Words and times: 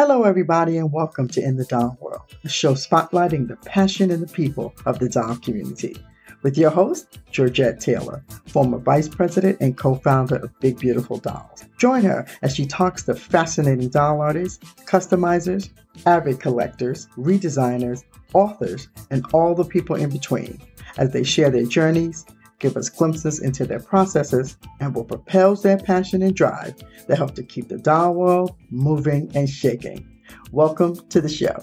Hello, 0.00 0.22
everybody, 0.22 0.78
and 0.78 0.92
welcome 0.92 1.26
to 1.26 1.42
In 1.42 1.56
the 1.56 1.64
Doll 1.64 1.98
World, 2.00 2.22
a 2.44 2.48
show 2.48 2.74
spotlighting 2.74 3.48
the 3.48 3.56
passion 3.56 4.12
and 4.12 4.22
the 4.22 4.32
people 4.32 4.72
of 4.86 5.00
the 5.00 5.08
doll 5.08 5.34
community. 5.38 5.96
With 6.44 6.56
your 6.56 6.70
host, 6.70 7.18
Georgette 7.32 7.80
Taylor, 7.80 8.22
former 8.46 8.78
vice 8.78 9.08
president 9.08 9.58
and 9.60 9.76
co 9.76 9.96
founder 9.96 10.36
of 10.36 10.56
Big 10.60 10.78
Beautiful 10.78 11.18
Dolls. 11.18 11.64
Join 11.78 12.02
her 12.02 12.24
as 12.42 12.54
she 12.54 12.64
talks 12.64 13.02
to 13.02 13.16
fascinating 13.16 13.88
doll 13.88 14.20
artists, 14.20 14.64
customizers, 14.84 15.68
avid 16.06 16.38
collectors, 16.38 17.08
redesigners, 17.16 18.04
authors, 18.34 18.86
and 19.10 19.26
all 19.32 19.56
the 19.56 19.64
people 19.64 19.96
in 19.96 20.10
between 20.10 20.60
as 20.96 21.10
they 21.10 21.24
share 21.24 21.50
their 21.50 21.66
journeys, 21.66 22.24
give 22.58 22.76
us 22.76 22.88
glimpses 22.88 23.40
into 23.40 23.64
their 23.64 23.80
processes, 23.80 24.56
and 24.80 24.94
what 24.94 25.08
propels 25.08 25.62
their 25.62 25.78
passion 25.78 26.22
and 26.22 26.34
drive 26.34 26.74
that 27.06 27.16
help 27.16 27.34
to 27.36 27.42
keep 27.42 27.68
the 27.68 27.78
doll 27.78 28.14
world 28.14 28.56
moving 28.70 29.30
and 29.34 29.48
shaking. 29.48 30.06
Welcome 30.50 30.96
to 31.08 31.20
the 31.20 31.28
show. 31.28 31.56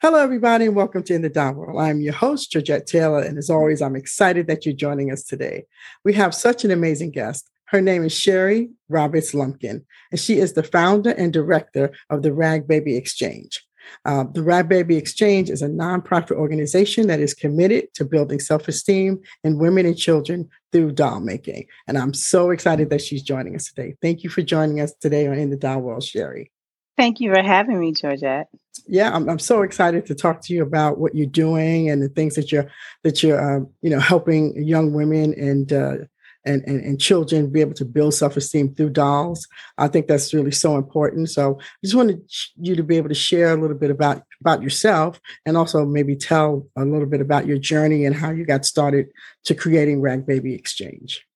Hello, 0.00 0.18
everybody, 0.18 0.66
and 0.66 0.74
welcome 0.74 1.04
to 1.04 1.14
In 1.14 1.22
the 1.22 1.28
Doll 1.28 1.52
World. 1.52 1.80
I'm 1.80 2.00
your 2.00 2.12
host, 2.12 2.50
Georgette 2.50 2.86
Taylor, 2.88 3.22
and 3.22 3.38
as 3.38 3.48
always, 3.48 3.80
I'm 3.80 3.94
excited 3.94 4.48
that 4.48 4.66
you're 4.66 4.74
joining 4.74 5.12
us 5.12 5.22
today. 5.22 5.66
We 6.04 6.12
have 6.14 6.34
such 6.34 6.64
an 6.64 6.72
amazing 6.72 7.12
guest. 7.12 7.48
Her 7.66 7.80
name 7.80 8.04
is 8.04 8.12
Sherry 8.12 8.70
Roberts 8.88 9.32
Lumpkin, 9.32 9.84
and 10.10 10.20
she 10.20 10.38
is 10.40 10.54
the 10.54 10.64
founder 10.64 11.10
and 11.10 11.32
director 11.32 11.92
of 12.10 12.22
the 12.22 12.32
Rag 12.32 12.66
Baby 12.66 12.96
Exchange. 12.96 13.64
Uh, 14.04 14.24
the 14.32 14.42
Rag 14.42 14.68
Baby 14.68 14.96
Exchange 14.96 15.50
is 15.50 15.62
a 15.62 15.68
nonprofit 15.68 16.32
organization 16.32 17.06
that 17.06 17.20
is 17.20 17.34
committed 17.34 17.92
to 17.94 18.04
building 18.04 18.40
self 18.40 18.68
esteem 18.68 19.20
in 19.44 19.58
women 19.58 19.86
and 19.86 19.96
children 19.96 20.48
through 20.72 20.92
doll 20.92 21.20
making. 21.20 21.66
And 21.86 21.98
I'm 21.98 22.14
so 22.14 22.50
excited 22.50 22.90
that 22.90 23.02
she's 23.02 23.22
joining 23.22 23.54
us 23.54 23.66
today. 23.66 23.94
Thank 24.02 24.22
you 24.22 24.30
for 24.30 24.42
joining 24.42 24.80
us 24.80 24.92
today 25.00 25.26
on 25.26 25.38
In 25.38 25.50
the 25.50 25.56
Doll 25.56 25.80
World, 25.80 26.02
Sherry. 26.02 26.50
Thank 26.96 27.20
you 27.20 27.32
for 27.32 27.42
having 27.42 27.80
me, 27.80 27.92
Georgette. 27.92 28.48
Yeah, 28.86 29.14
I'm, 29.14 29.28
I'm 29.28 29.38
so 29.38 29.62
excited 29.62 30.06
to 30.06 30.14
talk 30.14 30.42
to 30.42 30.54
you 30.54 30.62
about 30.62 30.98
what 30.98 31.14
you're 31.14 31.26
doing 31.26 31.90
and 31.90 32.02
the 32.02 32.08
things 32.08 32.34
that 32.34 32.52
you're 32.52 32.70
that 33.02 33.22
you're 33.22 33.40
uh, 33.40 33.64
you 33.80 33.90
know 33.90 33.98
helping 33.98 34.62
young 34.62 34.92
women 34.92 35.34
and 35.34 35.72
uh, 35.72 35.96
and, 36.44 36.62
and, 36.66 36.80
and 36.80 37.00
children 37.00 37.50
be 37.50 37.60
able 37.60 37.74
to 37.74 37.84
build 37.84 38.14
self-esteem 38.14 38.74
through 38.74 38.90
dolls. 38.90 39.46
I 39.78 39.88
think 39.88 40.06
that's 40.06 40.34
really 40.34 40.50
so 40.50 40.76
important. 40.76 41.30
So 41.30 41.58
I 41.60 41.64
just 41.84 41.94
wanted 41.94 42.22
you 42.56 42.74
to 42.76 42.82
be 42.82 42.96
able 42.96 43.08
to 43.08 43.14
share 43.14 43.52
a 43.52 43.60
little 43.60 43.76
bit 43.76 43.90
about, 43.90 44.22
about 44.40 44.62
yourself 44.62 45.20
and 45.46 45.56
also 45.56 45.84
maybe 45.84 46.16
tell 46.16 46.66
a 46.76 46.84
little 46.84 47.06
bit 47.06 47.20
about 47.20 47.46
your 47.46 47.58
journey 47.58 48.04
and 48.04 48.14
how 48.14 48.30
you 48.30 48.44
got 48.44 48.64
started 48.64 49.08
to 49.44 49.54
creating 49.54 50.00
Rag 50.00 50.26
Baby 50.26 50.54
Exchange. 50.54 51.26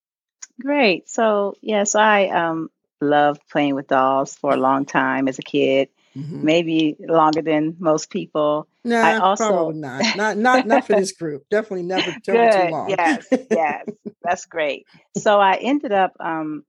Great. 0.61 1.09
So 1.09 1.55
yes, 1.61 1.95
I 1.95 2.29
um, 2.29 2.71
loved 3.01 3.43
playing 3.51 3.75
with 3.75 3.89
dolls 3.89 4.35
for 4.35 4.53
a 4.53 4.57
long 4.57 4.87
time 4.87 5.29
as 5.29 5.39
a 5.39 5.43
kid. 5.43 5.89
Mm-hmm. 6.17 6.45
Maybe 6.45 6.97
longer 6.99 7.43
than 7.43 7.77
most 7.79 8.09
people. 8.09 8.67
No, 8.87 9.01
I 9.01 9.19
also 9.19 9.49
probably 9.49 9.81
not. 9.81 10.17
Not 10.17 10.37
not 10.39 10.67
not 10.67 10.87
for 10.87 10.95
this 10.95 11.13
group. 11.13 11.45
Definitely 11.51 11.83
never 11.83 12.13
too, 12.25 12.33
too 12.33 12.69
long. 12.71 12.89
yes, 12.89 13.27
yes, 13.51 13.89
that's 14.23 14.47
great. 14.47 14.87
So 15.17 15.41
I 15.41 15.55
ended 15.55 15.93
up. 15.93 16.13
Um, 16.21 16.65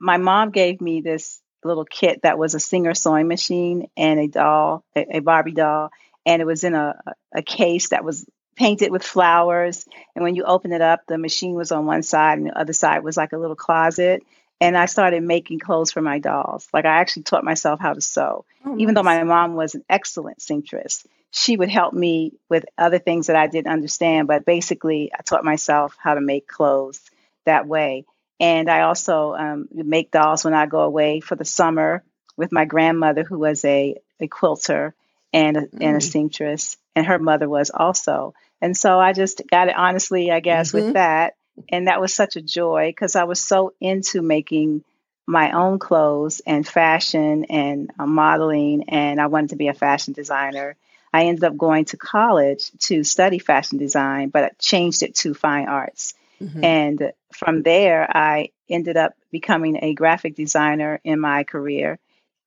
my 0.00 0.18
mom 0.18 0.50
gave 0.50 0.80
me 0.80 1.00
this 1.00 1.40
little 1.64 1.84
kit 1.84 2.20
that 2.22 2.38
was 2.38 2.54
a 2.54 2.60
Singer 2.60 2.94
sewing 2.94 3.26
machine 3.26 3.88
and 3.96 4.20
a 4.20 4.28
doll, 4.28 4.84
a, 4.94 5.16
a 5.16 5.20
Barbie 5.20 5.52
doll, 5.52 5.90
and 6.26 6.42
it 6.42 6.44
was 6.44 6.62
in 6.62 6.74
a 6.74 7.00
a 7.34 7.42
case 7.42 7.88
that 7.88 8.04
was 8.04 8.26
painted 8.56 8.92
with 8.92 9.02
flowers. 9.02 9.86
And 10.14 10.22
when 10.22 10.36
you 10.36 10.44
open 10.44 10.72
it 10.72 10.82
up, 10.82 11.06
the 11.08 11.16
machine 11.16 11.54
was 11.54 11.72
on 11.72 11.86
one 11.86 12.02
side, 12.02 12.36
and 12.38 12.48
the 12.48 12.58
other 12.58 12.74
side 12.74 13.02
was 13.02 13.16
like 13.16 13.32
a 13.32 13.38
little 13.38 13.56
closet 13.56 14.22
and 14.60 14.76
I 14.76 14.86
started 14.86 15.22
making 15.22 15.58
clothes 15.58 15.90
for 15.90 16.02
my 16.02 16.18
dolls. 16.18 16.68
Like 16.72 16.84
I 16.84 17.00
actually 17.00 17.22
taught 17.22 17.44
myself 17.44 17.80
how 17.80 17.94
to 17.94 18.00
sew. 18.00 18.44
Oh, 18.64 18.74
Even 18.74 18.94
nice. 18.94 18.94
though 18.94 19.02
my 19.02 19.24
mom 19.24 19.54
was 19.54 19.74
an 19.74 19.84
excellent 19.88 20.42
seamstress, 20.42 21.06
she 21.30 21.56
would 21.56 21.70
help 21.70 21.94
me 21.94 22.34
with 22.48 22.66
other 22.76 22.98
things 22.98 23.28
that 23.28 23.36
I 23.36 23.46
didn't 23.46 23.72
understand. 23.72 24.28
But 24.28 24.44
basically, 24.44 25.12
I 25.18 25.22
taught 25.22 25.44
myself 25.44 25.96
how 25.98 26.14
to 26.14 26.20
make 26.20 26.46
clothes 26.46 27.00
that 27.46 27.66
way. 27.66 28.04
And 28.38 28.70
I 28.70 28.82
also 28.82 29.34
um, 29.34 29.68
make 29.72 30.10
dolls 30.10 30.44
when 30.44 30.54
I 30.54 30.66
go 30.66 30.80
away 30.80 31.20
for 31.20 31.36
the 31.36 31.44
summer 31.44 32.02
with 32.36 32.52
my 32.52 32.64
grandmother, 32.64 33.22
who 33.22 33.38
was 33.38 33.64
a, 33.64 33.96
a 34.18 34.28
quilter 34.28 34.94
and 35.32 35.56
a, 35.56 35.60
mm. 35.60 35.78
and 35.80 35.96
a 35.96 36.00
mm. 36.00 36.02
seamstress, 36.02 36.76
and 36.94 37.06
her 37.06 37.18
mother 37.18 37.48
was 37.48 37.70
also. 37.70 38.34
And 38.60 38.76
so 38.76 38.98
I 38.98 39.12
just 39.12 39.42
got 39.50 39.68
it 39.68 39.76
honestly, 39.76 40.30
I 40.30 40.40
guess, 40.40 40.72
mm-hmm. 40.72 40.86
with 40.86 40.94
that 40.94 41.34
and 41.68 41.86
that 41.86 42.00
was 42.00 42.14
such 42.14 42.36
a 42.36 42.42
joy 42.42 42.88
because 42.88 43.16
I 43.16 43.24
was 43.24 43.40
so 43.40 43.74
into 43.80 44.22
making 44.22 44.84
my 45.26 45.52
own 45.52 45.78
clothes 45.78 46.40
and 46.46 46.66
fashion 46.66 47.44
and 47.44 47.90
uh, 47.98 48.06
modeling, 48.06 48.88
and 48.88 49.20
I 49.20 49.26
wanted 49.26 49.50
to 49.50 49.56
be 49.56 49.68
a 49.68 49.74
fashion 49.74 50.12
designer. 50.12 50.76
I 51.12 51.24
ended 51.24 51.44
up 51.44 51.56
going 51.56 51.86
to 51.86 51.96
college 51.96 52.70
to 52.80 53.04
study 53.04 53.38
fashion 53.38 53.78
design, 53.78 54.28
but 54.28 54.44
I 54.44 54.50
changed 54.58 55.02
it 55.02 55.14
to 55.16 55.34
fine 55.34 55.68
arts. 55.68 56.14
Mm-hmm. 56.40 56.64
And 56.64 57.12
from 57.32 57.62
there, 57.62 58.08
I 58.16 58.50
ended 58.68 58.96
up 58.96 59.14
becoming 59.30 59.78
a 59.82 59.94
graphic 59.94 60.34
designer 60.34 61.00
in 61.04 61.20
my 61.20 61.44
career, 61.44 61.98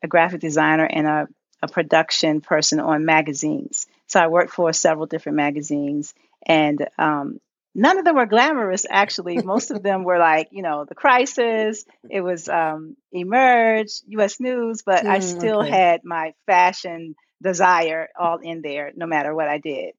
a 0.01 0.07
graphic 0.07 0.41
designer 0.41 0.85
and 0.85 1.07
a, 1.07 1.27
a 1.61 1.67
production 1.67 2.41
person 2.41 2.79
on 2.79 3.05
magazines. 3.05 3.87
So 4.07 4.19
I 4.19 4.27
worked 4.27 4.51
for 4.51 4.73
several 4.73 5.05
different 5.05 5.37
magazines 5.37 6.13
and 6.45 6.85
um, 6.97 7.39
none 7.75 7.97
of 7.97 8.05
them 8.05 8.15
were 8.15 8.25
glamorous 8.25 8.85
actually 8.89 9.37
most 9.41 9.71
of 9.71 9.83
them 9.83 10.03
were 10.03 10.19
like 10.19 10.49
you 10.51 10.61
know 10.61 10.85
the 10.85 10.95
crisis 10.95 11.85
it 12.09 12.21
was 12.21 12.47
um, 12.49 12.95
emerge 13.11 13.89
us 14.17 14.39
news 14.39 14.81
but 14.85 15.03
mm, 15.03 15.09
i 15.09 15.19
still 15.19 15.61
okay. 15.61 15.69
had 15.69 16.03
my 16.03 16.33
fashion 16.45 17.15
desire 17.41 18.09
all 18.17 18.37
in 18.37 18.61
there 18.61 18.91
no 18.95 19.05
matter 19.05 19.33
what 19.33 19.47
i 19.47 19.57
did 19.57 19.93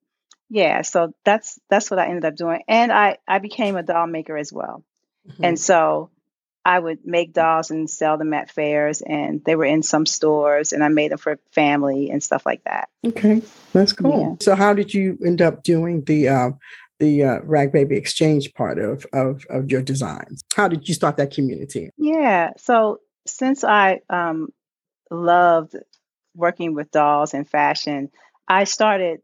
yeah 0.48 0.82
so 0.82 1.12
that's 1.24 1.58
that's 1.68 1.90
what 1.90 1.98
i 1.98 2.06
ended 2.06 2.24
up 2.24 2.36
doing 2.36 2.62
and 2.68 2.92
i 2.92 3.18
i 3.26 3.38
became 3.38 3.76
a 3.76 3.82
doll 3.82 4.06
maker 4.06 4.36
as 4.36 4.52
well 4.52 4.82
mm-hmm. 5.28 5.44
and 5.44 5.58
so 5.58 6.10
i 6.64 6.78
would 6.78 7.04
make 7.04 7.34
dolls 7.34 7.70
and 7.70 7.90
sell 7.90 8.16
them 8.16 8.32
at 8.32 8.50
fairs 8.50 9.02
and 9.02 9.44
they 9.44 9.56
were 9.56 9.66
in 9.66 9.82
some 9.82 10.06
stores 10.06 10.72
and 10.72 10.82
i 10.82 10.88
made 10.88 11.10
them 11.10 11.18
for 11.18 11.38
family 11.52 12.10
and 12.10 12.22
stuff 12.22 12.46
like 12.46 12.64
that 12.64 12.88
okay 13.04 13.42
that's 13.74 13.92
cool 13.92 14.20
yeah. 14.20 14.44
so 14.44 14.54
how 14.54 14.72
did 14.72 14.94
you 14.94 15.18
end 15.22 15.42
up 15.42 15.62
doing 15.62 16.02
the 16.04 16.28
uh, 16.28 16.50
the 16.98 17.24
uh, 17.24 17.38
Rag 17.42 17.72
Baby 17.72 17.96
Exchange 17.96 18.52
part 18.54 18.78
of, 18.78 19.06
of, 19.12 19.44
of 19.50 19.70
your 19.70 19.82
designs? 19.82 20.42
How 20.54 20.68
did 20.68 20.88
you 20.88 20.94
start 20.94 21.16
that 21.16 21.32
community? 21.32 21.90
Yeah, 21.96 22.50
so 22.56 23.00
since 23.26 23.64
I 23.64 24.00
um, 24.08 24.52
loved 25.10 25.76
working 26.34 26.74
with 26.74 26.90
dolls 26.90 27.34
and 27.34 27.48
fashion, 27.48 28.10
I 28.46 28.64
started 28.64 29.20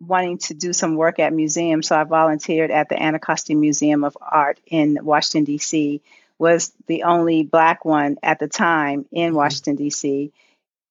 wanting 0.00 0.38
to 0.38 0.54
do 0.54 0.72
some 0.72 0.96
work 0.96 1.18
at 1.18 1.32
museums. 1.32 1.88
So 1.88 1.96
I 1.96 2.04
volunteered 2.04 2.70
at 2.70 2.88
the 2.88 3.00
Anacostia 3.00 3.56
Museum 3.56 4.04
of 4.04 4.16
Art 4.20 4.60
in 4.66 4.98
Washington, 5.02 5.44
D.C., 5.44 6.02
was 6.38 6.72
the 6.86 7.04
only 7.04 7.44
black 7.44 7.84
one 7.84 8.18
at 8.22 8.38
the 8.38 8.48
time 8.48 9.06
in 9.10 9.28
mm-hmm. 9.28 9.36
Washington, 9.36 9.76
D.C., 9.76 10.32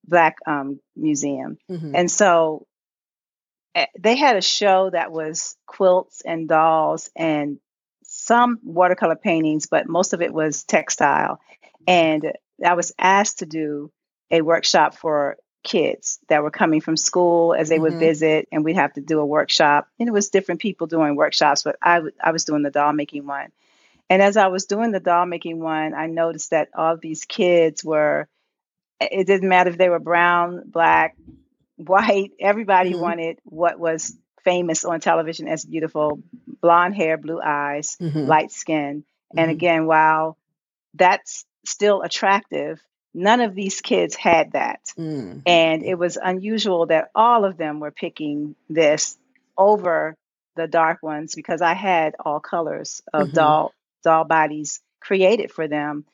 black 0.08 0.38
um, 0.48 0.80
museum. 0.96 1.58
Mm-hmm. 1.70 1.96
And 1.96 2.10
so 2.12 2.66
they 4.00 4.16
had 4.16 4.38
a 4.38 4.42
show 4.42 4.90
that 4.90 5.12
was 5.12 5.58
quilts 5.66 6.22
and 6.22 6.48
dolls 6.48 7.10
and 7.16 7.60
some 8.04 8.60
watercolor 8.64 9.16
paintings, 9.16 9.66
but 9.66 9.88
most 9.88 10.14
of 10.14 10.22
it 10.22 10.34
was 10.34 10.64
textile. 10.64 11.40
And 11.88 12.34
I 12.66 12.74
was 12.74 12.94
asked 12.98 13.40
to 13.40 13.46
do 13.46 13.92
a 14.32 14.42
workshop 14.42 14.96
for 14.96 15.38
kids 15.64 16.20
that 16.30 16.44
were 16.44 16.52
coming 16.52 16.80
from 16.80 16.96
school 16.96 17.54
as 17.54 17.70
they 17.70 17.76
mm-hmm. 17.76 17.84
would 17.84 18.00
visit, 18.00 18.48
and 18.52 18.64
we'd 18.64 18.76
have 18.76 18.94
to 18.94 19.02
do 19.02 19.20
a 19.20 19.26
workshop. 19.26 19.88
And 20.00 20.08
it 20.08 20.14
was 20.14 20.30
different 20.30 20.62
people 20.62 20.88
doing 20.88 21.16
workshops, 21.16 21.64
but 21.64 21.76
I, 21.82 21.96
w- 21.96 22.14
I 22.24 22.32
was 22.32 22.46
doing 22.46 22.64
the 22.64 22.72
doll 22.72 22.94
making 22.94 23.26
one. 23.28 23.52
And 24.10 24.22
as 24.22 24.38
I 24.38 24.48
was 24.48 24.66
doing 24.66 24.92
the 24.92 25.00
doll 25.00 25.26
making 25.26 25.60
one, 25.60 25.94
I 25.94 26.06
noticed 26.06 26.52
that 26.52 26.70
all 26.76 26.96
these 26.96 27.26
kids 27.26 27.84
were, 27.84 28.28
it 29.02 29.26
didn't 29.26 29.50
matter 29.50 29.72
if 29.72 29.78
they 29.78 29.90
were 29.90 30.00
brown, 30.00 30.64
black, 30.66 31.18
white. 31.76 32.32
Everybody 32.40 32.92
mm-hmm. 32.92 33.02
wanted 33.02 33.40
what 33.44 33.80
was 33.80 34.16
famous 34.44 34.86
on 34.86 35.00
television 35.00 35.48
as 35.48 35.66
beautiful 35.66 36.20
blonde 36.62 36.96
hair, 36.96 37.18
blue 37.18 37.42
eyes, 37.42 37.98
mm-hmm. 38.00 38.26
light 38.26 38.52
skin. 38.52 39.04
Mm-hmm. 39.04 39.40
And 39.40 39.52
again, 39.52 39.86
while 39.86 40.38
that's 40.94 41.46
still 41.66 42.02
attractive, 42.02 42.80
none 43.14 43.42
of 43.42 43.56
these 43.56 43.82
kids 43.82 44.16
had 44.16 44.52
that. 44.54 44.82
Mm. 44.98 45.42
And 45.46 45.84
it 45.84 45.96
was 45.96 46.18
unusual 46.22 46.88
that 46.88 47.10
all 47.16 47.46
of 47.46 47.58
them 47.58 47.80
were 47.80 47.92
picking 47.92 48.56
this 48.70 49.18
over 49.58 50.16
the 50.56 50.68
dark 50.68 51.02
ones 51.02 51.36
because 51.36 51.62
I 51.62 51.74
had 51.74 52.16
all 52.20 52.40
colors 52.40 53.02
of 53.14 53.28
mm-hmm. 53.28 53.36
doll 53.36 53.74
doll 54.04 54.26
bodies 54.26 54.82
created 55.00 55.52
for 55.52 55.68
them. 55.68 56.06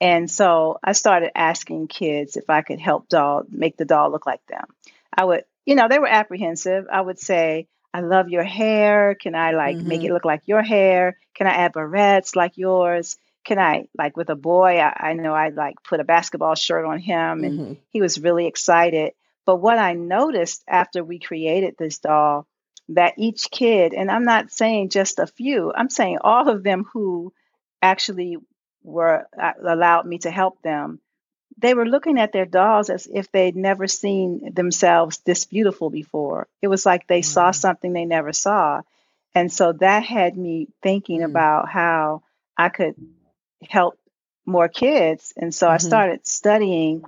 And 0.00 0.30
so 0.30 0.78
I 0.82 0.92
started 0.92 1.36
asking 1.36 1.88
kids 1.88 2.36
if 2.36 2.48
I 2.48 2.62
could 2.62 2.78
help 2.78 3.08
doll 3.08 3.44
make 3.48 3.76
the 3.76 3.84
doll 3.84 4.10
look 4.10 4.26
like 4.26 4.44
them. 4.46 4.66
I 5.16 5.24
would, 5.24 5.44
you 5.66 5.74
know, 5.74 5.88
they 5.88 5.98
were 5.98 6.08
apprehensive. 6.08 6.86
I 6.90 7.00
would 7.00 7.18
say, 7.18 7.68
I 7.92 8.00
love 8.00 8.28
your 8.28 8.44
hair. 8.44 9.14
Can 9.14 9.34
I 9.34 9.52
like 9.52 9.76
mm-hmm. 9.76 9.88
make 9.88 10.00
it 10.00 10.04
mm-hmm. 10.04 10.14
look 10.14 10.24
like 10.24 10.42
your 10.46 10.62
hair? 10.62 11.18
Can 11.34 11.46
I 11.46 11.52
add 11.52 11.72
barrettes 11.72 12.36
like 12.36 12.56
yours? 12.56 13.16
can 13.48 13.58
I 13.58 13.88
like 13.96 14.14
with 14.14 14.28
a 14.28 14.36
boy? 14.36 14.78
I, 14.78 15.08
I 15.10 15.12
know 15.14 15.32
I 15.32 15.48
like 15.48 15.82
put 15.82 16.00
a 16.00 16.04
basketball 16.04 16.54
shirt 16.54 16.84
on 16.84 16.98
him, 16.98 17.44
and 17.44 17.58
hmm 17.58 17.72
he 17.90 18.02
was 18.02 18.20
really 18.20 18.46
excited. 18.46 19.12
But 19.46 19.56
what 19.56 19.78
I 19.78 19.94
noticed 19.94 20.62
after 20.68 21.02
we 21.02 21.18
created 21.18 21.74
this 21.78 21.98
doll, 21.98 22.46
that 22.90 23.14
each 23.16 23.50
kid, 23.50 23.94
and 23.94 24.10
I'm 24.10 24.24
not 24.24 24.50
saying 24.50 24.90
just 24.90 25.18
a 25.18 25.26
few, 25.26 25.72
I'm 25.74 25.88
saying 25.88 26.18
all 26.20 26.48
of 26.50 26.62
them 26.62 26.84
who 26.92 27.32
actually 27.80 28.36
were 28.82 29.26
uh, 29.40 29.52
allowed 29.66 30.06
me 30.06 30.18
to 30.18 30.30
help 30.30 30.60
them, 30.60 31.00
they 31.58 31.74
were 31.74 31.86
looking 31.86 32.18
at 32.18 32.32
their 32.32 32.46
dolls 32.46 32.90
as 32.90 33.08
if 33.12 33.30
they'd 33.32 33.56
never 33.56 33.86
seen 33.88 34.52
themselves 34.54 35.18
this 35.18 35.44
beautiful 35.44 35.90
before. 35.90 36.48
It 36.62 36.68
was 36.68 36.86
like 36.86 37.06
they 37.06 37.22
saw 37.22 37.50
something 37.52 37.92
they 37.92 38.04
never 38.06 38.32
saw. 38.32 38.82
And 39.34 39.52
so 39.52 39.72
that 39.74 40.04
had 40.04 40.36
me 40.36 40.68
thinking 40.82 41.22
Mm. 41.22 41.24
about 41.24 41.68
how 41.68 42.22
I 42.56 42.68
could 42.70 42.96
help 43.68 43.98
more 44.46 44.68
kids. 44.68 45.32
And 45.36 45.54
so 45.54 45.68
I 45.68 45.78
hmm 45.78 45.78
started 45.78 46.26
studying 46.26 47.04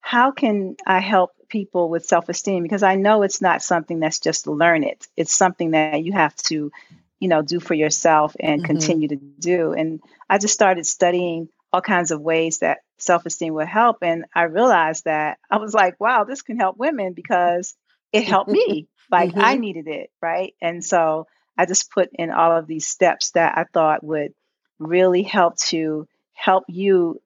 how 0.00 0.30
can 0.32 0.76
I 0.86 1.00
help 1.00 1.32
people 1.48 1.88
with 1.88 2.04
self-esteem 2.06 2.62
because 2.62 2.82
I 2.82 2.94
know 2.96 3.22
it's 3.22 3.40
not 3.42 3.62
something 3.62 4.00
that's 4.00 4.20
just 4.20 4.46
learn 4.46 4.84
it. 4.84 5.06
It's 5.16 5.34
something 5.34 5.72
that 5.72 6.02
you 6.04 6.12
have 6.12 6.34
to, 6.48 6.72
you 7.20 7.28
know, 7.28 7.42
do 7.42 7.60
for 7.60 7.74
yourself 7.74 8.36
and 8.40 8.62
hmm 8.62 8.64
continue 8.64 9.08
to 9.08 9.16
do. 9.16 9.72
And 9.72 10.00
I 10.28 10.38
just 10.38 10.54
started 10.54 10.86
studying 10.86 11.48
all 11.72 11.80
kinds 11.82 12.10
of 12.10 12.20
ways 12.20 12.58
that 12.58 12.78
self-esteem 12.98 13.54
would 13.54 13.68
help 13.68 13.98
and 14.02 14.24
I 14.34 14.42
realized 14.44 15.04
that 15.04 15.38
I 15.50 15.58
was 15.58 15.74
like, 15.74 15.98
wow, 16.00 16.24
this 16.24 16.42
can 16.42 16.58
help 16.58 16.76
women 16.76 17.12
because 17.12 17.74
it 18.12 18.24
helped 18.24 18.50
me. 18.52 18.88
Like 19.10 19.32
I 19.36 19.54
hmm 19.54 19.60
needed 19.60 19.86
it, 19.88 20.10
right? 20.20 20.54
And 20.60 20.84
so 20.84 21.26
I 21.56 21.66
just 21.66 21.90
put 21.90 22.10
in 22.14 22.30
all 22.30 22.56
of 22.56 22.66
these 22.66 22.86
steps 22.86 23.30
that 23.32 23.56
I 23.56 23.64
thought 23.64 24.04
would 24.04 24.34
really 24.78 25.22
help 25.22 25.56
to 25.58 26.06
help 26.34 26.64
you 26.68 27.20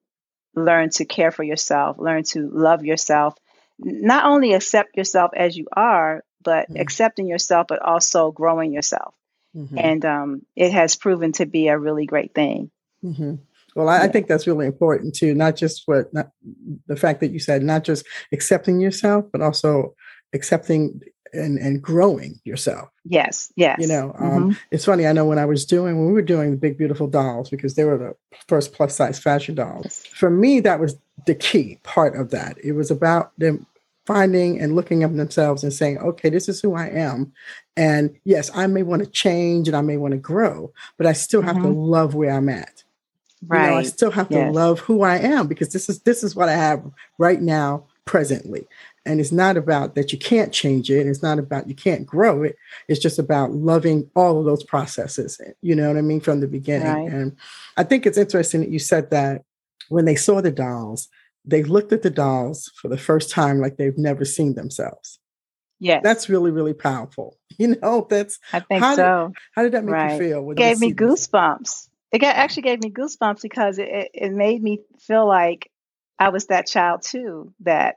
learn 0.54 0.90
to 0.90 1.04
care 1.04 1.30
for 1.30 1.42
yourself, 1.42 1.98
learn 1.98 2.24
to 2.24 2.48
love 2.50 2.84
yourself, 2.84 3.34
not 3.78 4.24
only 4.24 4.52
accept 4.52 4.96
yourself 4.96 5.32
as 5.34 5.56
you 5.56 5.66
are, 5.72 6.24
but 6.42 6.68
accepting 6.74 7.26
yourself, 7.26 7.66
but 7.68 7.80
also 7.82 8.30
growing 8.32 8.72
yourself. 8.72 9.14
hmm 9.54 9.76
And 9.76 10.04
um, 10.04 10.46
it 10.56 10.72
has 10.72 10.96
proven 10.96 11.32
to 11.32 11.46
be 11.46 11.68
a 11.68 11.78
really 11.78 12.06
great 12.06 12.34
thing. 12.34 12.70
Well, 13.74 13.88
I, 13.88 14.04
I 14.04 14.08
think 14.08 14.26
that's 14.26 14.46
really 14.46 14.66
important 14.66 15.14
too. 15.14 15.34
Not 15.34 15.56
just 15.56 15.82
what 15.86 16.12
not, 16.12 16.30
the 16.86 16.96
fact 16.96 17.20
that 17.20 17.30
you 17.30 17.38
said, 17.38 17.62
not 17.62 17.84
just 17.84 18.04
accepting 18.32 18.80
yourself, 18.80 19.24
but 19.32 19.40
also 19.40 19.94
accepting 20.32 21.00
and 21.32 21.58
and 21.58 21.82
growing 21.82 22.40
yourself. 22.44 22.88
Yes. 23.04 23.52
Yes. 23.56 23.80
You 23.80 23.86
know, 23.88 24.14
um, 24.18 24.44
hmm 24.44 24.52
it's 24.70 24.84
funny. 24.84 25.06
I 25.06 25.12
know 25.12 25.24
when 25.24 25.38
I 25.38 25.44
was 25.46 25.64
doing 25.64 25.96
when 25.96 26.06
we 26.06 26.12
were 26.12 26.22
doing 26.22 26.50
the 26.50 26.56
big 26.56 26.78
beautiful 26.78 27.06
dolls 27.06 27.50
because 27.50 27.74
they 27.74 27.84
were 27.84 27.98
the 27.98 28.14
first 28.48 28.72
plus 28.72 28.96
size 28.96 29.18
fashion 29.18 29.54
dolls. 29.54 30.04
For 30.14 30.30
me, 30.30 30.60
that 30.60 30.80
was 30.80 30.96
the 31.26 31.34
key 31.34 31.78
part 31.82 32.16
of 32.16 32.30
that. 32.30 32.58
It 32.62 32.72
was 32.72 32.90
about 32.90 33.32
them 33.38 33.66
finding 34.06 34.60
and 34.60 34.74
looking 34.74 35.02
at 35.04 35.16
themselves 35.16 35.62
and 35.62 35.72
saying, 35.72 35.98
"Okay, 35.98 36.28
this 36.30 36.48
is 36.48 36.60
who 36.60 36.74
I 36.74 36.88
am." 36.88 37.32
And 37.76 38.16
yes, 38.24 38.50
I 38.54 38.66
may 38.66 38.82
want 38.82 39.02
to 39.02 39.10
change 39.10 39.68
and 39.68 39.76
I 39.76 39.80
may 39.80 39.96
want 39.96 40.12
to 40.12 40.18
grow, 40.18 40.72
but 40.98 41.06
I 41.06 41.12
still 41.12 41.42
have 41.42 41.60
to 41.62 41.68
hmm 41.68 41.72
love 41.72 42.14
where 42.14 42.32
I'm 42.32 42.48
at 42.48 42.81
you 43.42 43.48
know 43.48 43.76
i 43.76 43.82
still 43.82 44.10
have 44.10 44.28
to 44.28 44.36
Yes. 44.36 44.54
love 44.54 44.80
who 44.80 45.02
i 45.02 45.16
am 45.16 45.46
because 45.48 45.72
this 45.72 45.88
is 45.88 46.00
this 46.00 46.22
is 46.22 46.34
what 46.36 46.48
i 46.48 46.52
have 46.54 46.82
right 47.18 47.40
now 47.42 47.84
presently 48.04 48.66
and 49.06 49.20
it's 49.20 49.32
not 49.32 49.56
about 49.56 49.94
that 49.94 50.12
you 50.12 50.18
can't 50.18 50.52
change 50.52 50.90
it 50.90 51.00
and 51.00 51.08
it's 51.08 51.22
not 51.22 51.38
about 51.38 51.68
you 51.68 51.74
can't 51.74 52.04
grow 52.06 52.42
it 52.42 52.56
it's 52.88 53.00
just 53.00 53.18
about 53.18 53.52
loving 53.52 54.08
all 54.16 54.38
of 54.38 54.44
those 54.44 54.62
processes 54.64 55.40
you 55.60 55.74
know 55.74 55.88
what 55.88 55.96
i 55.96 56.00
mean 56.02 56.20
from 56.20 56.40
the 56.40 56.48
beginning 56.48 56.86
Right. 56.88 57.12
and 57.12 57.36
i 57.76 57.82
think 57.84 58.06
it's 58.06 58.18
interesting 58.18 58.60
that 58.60 58.70
you 58.70 58.78
said 58.78 59.10
that 59.10 59.42
when 59.88 60.04
they 60.04 60.16
saw 60.16 60.40
the 60.40 60.50
dolls 60.52 61.08
they 61.44 61.62
looked 61.64 61.92
at 61.92 62.02
the 62.02 62.10
dolls 62.10 62.70
for 62.76 62.88
the 62.88 62.98
first 62.98 63.30
time 63.30 63.60
like 63.60 63.76
they've 63.76 63.98
never 63.98 64.24
seen 64.24 64.54
themselves 64.54 65.18
Yes. 65.80 66.00
that's 66.04 66.28
really 66.28 66.52
really 66.52 66.74
powerful 66.74 67.36
you 67.58 67.76
know 67.80 68.06
that's 68.08 68.38
I 68.52 68.60
think 68.60 68.80
how 68.82 68.90
did 68.90 68.96
so. 68.96 69.32
how 69.54 69.62
did 69.62 69.72
that 69.72 69.84
make 69.84 70.12
you 70.12 70.18
feel 70.18 70.52
gave 70.54 70.78
me 70.80 70.92
goosebumps. 70.92 71.88
It 72.12 72.18
got, 72.20 72.36
actually 72.36 72.64
gave 72.64 72.80
me 72.80 72.90
goosebumps 72.90 73.42
because 73.42 73.78
it, 73.78 74.10
it, 74.14 74.32
made 74.32 74.62
me 74.62 74.80
feel 75.00 75.26
like 75.26 75.70
I 76.18 76.28
was 76.28 76.46
that 76.46 76.66
child 76.66 77.02
too, 77.02 77.52
that 77.60 77.96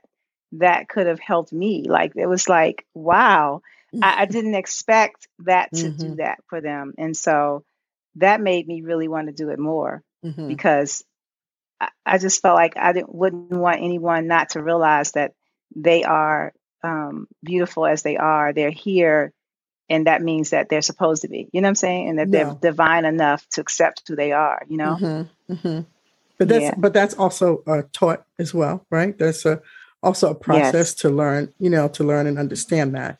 that 0.52 0.88
could 0.88 1.06
have 1.06 1.20
helped 1.20 1.52
me. 1.52 1.84
Like 1.88 2.12
it 2.16 2.26
was 2.26 2.48
like, 2.48 2.86
wow, 2.94 3.62
I, 4.02 4.22
I 4.22 4.26
didn't 4.26 4.54
expect 4.54 5.28
that 5.40 5.74
to 5.76 5.90
do 5.90 6.10
hmm 6.10 6.14
that 6.16 6.38
for 6.48 6.60
them. 6.60 6.94
And 6.98 7.16
so 7.16 7.64
that 8.16 8.40
made 8.40 8.66
me 8.66 8.82
really 8.82 9.08
want 9.08 9.28
to 9.28 9.34
do 9.34 9.50
it 9.50 9.58
more 9.58 10.02
hmm 10.22 10.40
because 10.46 11.04
I, 11.80 11.88
I 12.06 12.18
just 12.18 12.42
felt 12.42 12.56
like 12.56 12.76
I 12.76 12.92
didn't 12.92 13.14
wouldn't 13.14 13.50
want 13.50 13.82
anyone 13.82 14.26
not 14.26 14.50
to 14.50 14.62
realize 14.62 15.12
that 15.12 15.32
they 15.74 16.04
are 16.04 16.52
um, 16.82 17.28
beautiful 17.42 17.86
as 17.86 18.02
they 18.02 18.16
are. 18.16 18.52
They're 18.52 18.70
here 18.70 19.32
and 19.88 20.06
that 20.06 20.22
means 20.22 20.50
that 20.50 20.68
they're 20.68 20.82
supposed 20.82 21.22
to 21.22 21.28
be. 21.28 21.48
You 21.52 21.60
know 21.60 21.66
what 21.66 21.70
I'm 21.70 21.74
saying? 21.76 22.08
And 22.10 22.18
that 22.18 22.30
they're 22.30 22.56
divine 22.60 23.04
enough 23.04 23.46
to 23.50 23.60
accept 23.60 24.02
who 24.08 24.16
they 24.16 24.32
are. 24.32 24.62
You 24.68 24.78
know? 24.78 24.98
hmm 24.98 25.22
hmm 25.50 25.80
But 26.38 26.48
that's 26.48 26.64
Yeah. 26.64 26.74
but 26.76 26.92
that's 26.92 27.14
also 27.14 27.62
uh, 27.66 27.82
taught 27.92 28.24
as 28.38 28.54
well, 28.54 28.86
right? 28.90 29.16
That's 29.18 29.44
a 29.46 29.62
also 30.02 30.30
a 30.30 30.34
process 30.34 30.92
Yes. 30.92 30.94
to 31.02 31.10
learn, 31.10 31.52
you 31.58 31.70
know, 31.70 31.88
to 31.88 32.04
learn 32.04 32.26
and 32.26 32.38
understand 32.38 32.94
that. 32.94 33.18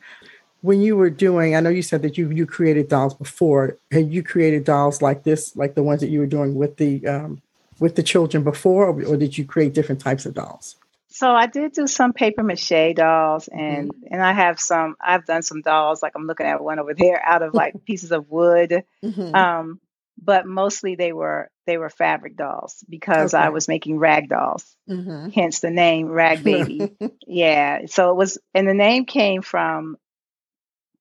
When 0.63 0.81
you 0.83 0.97
were 0.97 1.11
doing, 1.11 1.55
I 1.57 1.61
know 1.61 1.71
you 1.71 1.83
said 1.83 2.03
that 2.03 2.19
you 2.19 2.31
you 2.31 2.47
created 2.47 2.89
dolls 2.89 3.15
before. 3.15 3.79
Had 3.93 4.11
you 4.13 4.23
created 4.23 4.65
dolls 4.65 5.03
like 5.03 5.25
this, 5.25 5.57
like 5.57 5.75
the 5.75 5.83
ones 5.83 6.01
that 6.01 6.09
you 6.11 6.21
were 6.21 6.27
doing 6.27 6.55
with 6.55 6.77
the 6.79 7.07
um, 7.07 7.43
with 7.79 7.97
the 7.97 8.03
children 8.03 8.45
before, 8.45 8.87
or, 8.87 9.05
or 9.05 9.17
did 9.17 9.39
you 9.39 9.45
create 9.45 9.75
different 9.75 10.01
types 10.01 10.27
of 10.27 10.35
dolls? 10.35 10.77
So 11.17 11.31
I 11.31 11.47
did 11.47 11.73
do 11.73 11.87
some 11.87 12.13
paper 12.13 12.43
mache 12.43 12.95
dolls, 12.95 13.49
and 13.49 13.93
and 14.11 14.23
I 14.23 14.33
have 14.33 14.61
some. 14.61 14.97
I've 15.01 15.27
done 15.27 15.43
some 15.43 15.63
dolls, 15.63 16.03
like 16.03 16.13
I'm 16.17 16.27
looking 16.27 16.47
at 16.47 16.63
one 16.63 16.79
over 16.79 16.95
there, 16.95 17.23
out 17.25 17.43
of 17.43 17.55
like 17.55 17.77
pieces 17.87 18.13
of 18.13 18.31
wood. 18.31 18.85
hmm 19.03 19.33
Um, 19.35 19.81
but 20.23 20.47
mostly 20.47 20.97
they 20.97 21.13
were 21.13 21.51
they 21.67 21.79
were 21.79 21.91
fabric 21.91 22.37
dolls 22.37 22.85
because 22.89 23.35
I 23.35 23.51
was 23.51 23.69
making 23.69 23.99
rag 23.99 24.29
dolls. 24.29 24.65
hmm 24.89 25.31
Hence 25.35 25.61
the 25.61 25.71
name 25.71 26.09
Rag 26.09 26.45
Baby. 26.45 26.91
Yeah. 27.27 27.87
So 27.87 28.11
it 28.11 28.17
was, 28.17 28.39
and 28.55 28.69
the 28.69 28.75
name 28.75 29.05
came 29.07 29.43
from 29.43 29.99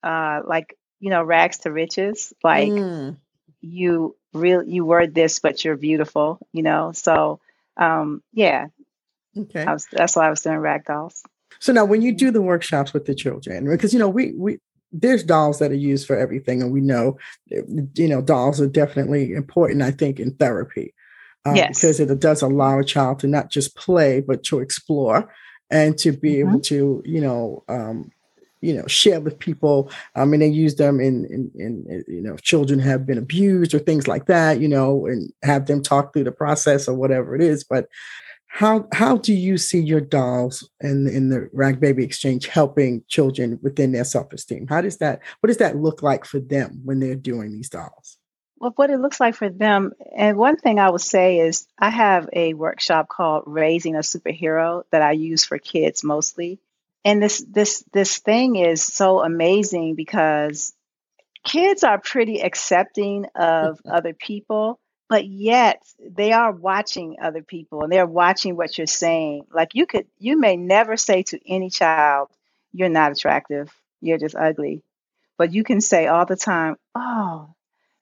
uh 0.03 0.41
like 0.45 0.77
you 0.99 1.09
know 1.09 1.23
rags 1.23 1.59
to 1.59 1.71
riches. 1.71 2.33
Like 2.43 2.85
mm, 2.89 3.17
you 3.61 4.15
real 4.33 4.63
you 4.63 4.85
were 4.85 5.07
this, 5.07 5.39
but 5.39 5.63
you're 5.63 5.77
beautiful. 5.77 6.39
You 6.53 6.63
know. 6.63 6.91
So 6.93 7.39
um 7.77 8.23
yeah, 8.33 8.67
okay. 9.37 9.67
I 9.67 9.73
was 9.73 9.87
that's 9.91 10.15
why 10.15 10.27
I 10.27 10.29
was 10.29 10.41
doing 10.41 10.57
rag 10.57 10.85
dolls. 10.85 11.23
So 11.59 11.73
now, 11.73 11.85
when 11.85 12.01
you 12.01 12.11
do 12.13 12.31
the 12.31 12.41
workshops 12.41 12.93
with 12.93 13.05
the 13.05 13.15
children, 13.15 13.69
because 13.69 13.93
you 13.93 13.99
know 13.99 14.09
we 14.09 14.33
we 14.33 14.59
there's 14.91 15.23
dolls 15.23 15.59
that 15.59 15.71
are 15.71 15.75
used 15.75 16.07
for 16.07 16.17
everything, 16.17 16.61
and 16.61 16.71
we 16.71 16.81
know 16.81 17.17
you 17.47 18.07
know 18.07 18.21
dolls 18.21 18.61
are 18.61 18.67
definitely 18.67 19.33
important. 19.33 19.81
I 19.81 19.91
think 19.91 20.19
in 20.19 20.33
therapy 20.35 20.93
uh, 21.45 21.61
Yes. 21.61 21.79
because 21.79 21.99
it 21.99 22.19
does 22.19 22.41
allow 22.41 22.79
a 22.79 22.83
child 22.83 23.19
to 23.19 23.27
not 23.27 23.49
just 23.51 23.75
play 23.75 24.21
but 24.21 24.43
to 24.43 24.59
explore 24.59 25.31
and 25.71 25.97
to 25.99 26.11
be 26.11 26.39
hmm 26.39 26.39
able 26.39 26.59
to 26.59 27.01
you 27.05 27.21
know 27.21 27.63
um, 27.69 28.11
you 28.61 28.73
know 28.73 28.85
share 28.87 29.21
with 29.21 29.39
people. 29.39 29.91
I 30.15 30.25
mean, 30.25 30.39
they 30.41 30.47
use 30.47 30.75
them 30.75 30.99
in, 30.99 31.25
in 31.25 31.51
in 31.55 32.03
you 32.07 32.21
know 32.21 32.35
children 32.37 32.79
have 32.79 33.05
been 33.05 33.17
abused 33.17 33.73
or 33.73 33.79
things 33.79 34.07
like 34.07 34.25
that, 34.27 34.59
you 34.59 34.67
know, 34.67 35.05
and 35.05 35.31
have 35.43 35.67
them 35.67 35.81
talk 35.81 36.13
through 36.13 36.25
the 36.25 36.31
process 36.31 36.87
or 36.87 36.95
whatever 36.95 37.35
it 37.35 37.41
is, 37.41 37.63
but 37.63 37.87
how 38.55 38.87
how 38.93 39.17
do 39.17 39.33
you 39.33 39.57
see 39.57 39.81
your 39.81 39.99
dolls 39.99 40.69
and 40.79 41.09
in 41.09 41.27
the 41.27 41.49
rag 41.51 41.81
baby 41.81 42.05
exchange 42.05 42.47
helping 42.47 43.03
children 43.09 43.59
within 43.61 43.91
their 43.91 44.05
self-esteem? 44.05 44.67
How 44.67 44.79
does 44.79 44.99
that 44.99 45.19
what 45.41 45.47
does 45.47 45.57
that 45.57 45.75
look 45.75 46.01
like 46.01 46.23
for 46.23 46.39
them 46.39 46.79
when 46.85 47.01
they're 47.01 47.15
doing 47.15 47.51
these 47.51 47.69
dolls? 47.69 48.17
Well, 48.57 48.71
what 48.77 48.89
it 48.91 49.01
looks 49.01 49.19
like 49.19 49.35
for 49.35 49.49
them, 49.49 49.91
and 50.15 50.37
one 50.37 50.55
thing 50.55 50.79
I 50.79 50.89
would 50.89 51.01
say 51.01 51.39
is 51.39 51.67
I 51.77 51.89
have 51.89 52.29
a 52.31 52.53
workshop 52.53 53.09
called 53.09 53.43
Raising 53.45 53.97
a 53.97 53.99
Superhero 53.99 54.83
that 54.89 55.01
I 55.01 55.11
use 55.11 55.43
for 55.43 55.57
kids 55.57 56.01
mostly. 56.01 56.61
And 57.03 57.21
this 57.21 57.43
this 57.45 57.83
this 57.91 58.19
thing 58.19 58.55
is 58.55 58.81
so 58.81 59.21
amazing 59.21 59.95
because 59.95 60.73
kids 61.43 61.83
are 61.83 61.99
pretty 61.99 62.39
accepting 62.39 63.25
of 63.35 63.81
other 63.91 64.13
people, 64.13 64.79
but 65.07 65.25
yet 65.25 65.83
they 65.99 66.33
are 66.33 66.51
watching 66.51 67.17
other 67.21 67.43
people 67.43 67.83
and 67.83 67.91
they're 67.91 68.05
watching 68.05 68.55
what 68.55 68.77
you're 68.77 68.87
saying. 68.87 69.45
Like 69.51 69.75
you 69.75 69.85
could 69.85 70.07
you 70.17 70.39
may 70.39 70.57
never 70.57 70.97
say 70.97 71.23
to 71.23 71.39
any 71.47 71.69
child, 71.69 72.29
you're 72.73 72.89
not 72.89 73.11
attractive, 73.11 73.73
you're 74.01 74.17
just 74.17 74.35
ugly. 74.35 74.83
But 75.37 75.53
you 75.53 75.63
can 75.63 75.81
say 75.81 76.07
all 76.07 76.25
the 76.25 76.37
time, 76.37 76.77
"Oh, 76.95 77.49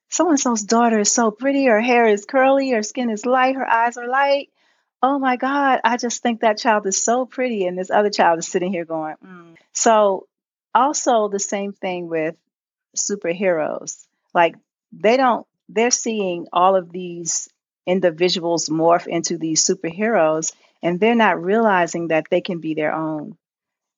so 0.10 0.30
and 0.30 0.40
so's 0.40 0.62
daughter 0.62 1.00
is 1.00 1.12
so 1.12 1.32
pretty. 1.32 1.66
Her 1.66 1.82
hair 1.82 2.06
is 2.06 2.26
curly, 2.26 2.70
her 2.70 2.84
skin 2.84 3.10
is 3.10 3.26
light, 3.26 3.56
her 3.56 3.68
eyes 3.68 3.98
are 3.98 4.08
light. 4.08 4.50
Oh 5.02 5.18
my 5.20 5.36
God, 5.36 5.82
I 5.84 5.98
just 5.98 6.22
think 6.22 6.42
that 6.42 6.60
child 6.60 6.86
is 6.86 7.04
so 7.04 7.26
pretty. 7.26 7.66
And 7.66 7.78
this 7.78 7.90
other 7.90 8.12
child 8.12 8.40
is 8.40 8.48
sitting 8.48 8.72
here 8.72 8.86
going, 8.86 9.16
mm. 9.26 9.56
So, 9.74 10.28
also 10.74 11.28
the 11.28 11.40
same 11.40 11.74
thing 11.74 12.08
with 12.08 12.36
superheroes. 12.96 14.06
Like, 14.34 14.56
they 14.92 15.18
don't, 15.18 15.46
they're 15.70 15.92
seeing 15.92 16.48
all 16.54 16.76
of 16.76 16.92
these 16.92 17.50
individuals 17.86 18.70
morph 18.70 19.08
into 19.08 19.38
these 19.38 19.66
superheroes 19.66 20.54
and 20.82 21.00
they're 21.00 21.16
not 21.16 21.42
realizing 21.42 22.10
that 22.10 22.28
they 22.30 22.42
can 22.42 22.60
be 22.60 22.74
their 22.74 22.94
own. 22.94 23.38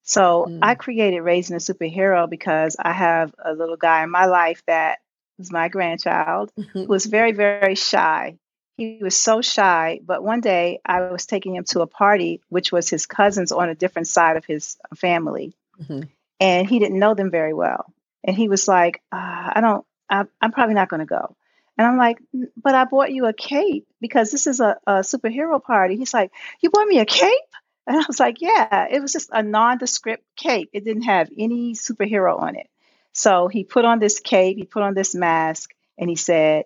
So 0.03 0.45
mm. 0.47 0.59
I 0.61 0.75
created 0.75 1.21
Raising 1.21 1.55
a 1.55 1.59
Superhero 1.59 2.29
because 2.29 2.75
I 2.79 2.93
have 2.93 3.33
a 3.43 3.53
little 3.53 3.75
guy 3.77 4.03
in 4.03 4.11
my 4.11 4.25
life 4.25 4.61
that 4.67 4.99
was 5.37 5.51
my 5.51 5.67
grandchild 5.67 6.51
mm-hmm. 6.57 6.79
who 6.79 6.85
was 6.85 7.07
very, 7.07 7.31
very 7.31 7.75
shy. 7.75 8.37
He 8.77 8.99
was 9.01 9.17
so 9.17 9.41
shy, 9.41 9.99
but 10.05 10.23
one 10.23 10.41
day 10.41 10.79
I 10.85 11.01
was 11.09 11.25
taking 11.25 11.55
him 11.55 11.63
to 11.65 11.81
a 11.81 11.87
party, 11.87 12.41
which 12.49 12.71
was 12.71 12.89
his 12.89 13.05
cousins 13.05 13.51
on 13.51 13.69
a 13.69 13.75
different 13.75 14.07
side 14.07 14.37
of 14.37 14.45
his 14.45 14.77
family. 14.95 15.55
Mm-hmm. 15.81 16.01
And 16.39 16.69
he 16.69 16.79
didn't 16.79 16.99
know 16.99 17.15
them 17.15 17.31
very 17.31 17.53
well. 17.53 17.91
And 18.23 18.35
he 18.35 18.47
was 18.47 18.67
like, 18.67 19.01
uh, 19.11 19.51
I 19.55 19.61
don't, 19.61 19.85
I, 20.09 20.25
I'm 20.41 20.51
probably 20.51 20.75
not 20.75 20.89
going 20.89 20.99
to 20.99 21.05
go. 21.05 21.35
And 21.77 21.85
I'm 21.85 21.97
like, 21.97 22.19
but 22.55 22.75
I 22.75 22.85
bought 22.85 23.11
you 23.11 23.25
a 23.25 23.33
cape 23.33 23.85
because 23.99 24.31
this 24.31 24.47
is 24.47 24.59
a, 24.59 24.77
a 24.87 24.93
superhero 24.99 25.61
party. 25.61 25.97
He's 25.97 26.13
like, 26.13 26.31
You 26.61 26.69
bought 26.69 26.87
me 26.87 26.99
a 26.99 27.05
cape? 27.05 27.31
And 27.87 27.97
I 27.97 28.03
was 28.07 28.19
like, 28.19 28.41
Yeah, 28.41 28.87
it 28.89 28.99
was 28.99 29.13
just 29.13 29.29
a 29.31 29.43
nondescript 29.43 30.23
cape. 30.35 30.69
It 30.73 30.83
didn't 30.83 31.03
have 31.03 31.29
any 31.37 31.73
superhero 31.73 32.41
on 32.41 32.55
it. 32.55 32.67
So 33.13 33.47
he 33.47 33.63
put 33.63 33.85
on 33.85 33.99
this 33.99 34.19
cape, 34.19 34.57
he 34.57 34.65
put 34.65 34.81
on 34.81 34.95
this 34.95 35.13
mask, 35.13 35.71
and 35.95 36.09
he 36.09 36.15
said, 36.15 36.65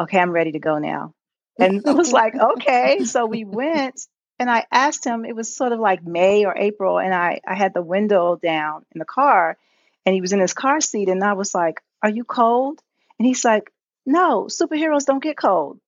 Okay, 0.00 0.18
I'm 0.18 0.30
ready 0.30 0.52
to 0.52 0.58
go 0.58 0.78
now. 0.78 1.12
And 1.58 1.86
I 1.86 1.92
was 1.92 2.10
like, 2.10 2.34
Okay. 2.54 3.04
So 3.04 3.26
we 3.26 3.44
went 3.44 4.00
and 4.38 4.50
I 4.50 4.64
asked 4.72 5.04
him, 5.04 5.26
it 5.26 5.36
was 5.36 5.54
sort 5.54 5.72
of 5.72 5.78
like 5.78 6.02
May 6.02 6.46
or 6.46 6.56
April, 6.56 6.98
and 6.98 7.14
I, 7.14 7.40
I 7.46 7.54
had 7.54 7.74
the 7.74 7.82
window 7.82 8.36
down 8.42 8.86
in 8.92 9.00
the 9.00 9.04
car 9.04 9.58
and 10.06 10.14
he 10.14 10.22
was 10.22 10.32
in 10.32 10.40
his 10.40 10.54
car 10.54 10.80
seat. 10.80 11.10
And 11.10 11.22
I 11.22 11.34
was 11.34 11.54
like, 11.54 11.82
Are 12.02 12.08
you 12.08 12.24
cold? 12.24 12.80
And 13.18 13.26
he's 13.26 13.44
like, 13.44 13.70
no, 14.06 14.44
superheroes 14.44 15.06
don't 15.06 15.22
get 15.22 15.36
cold. 15.36 15.78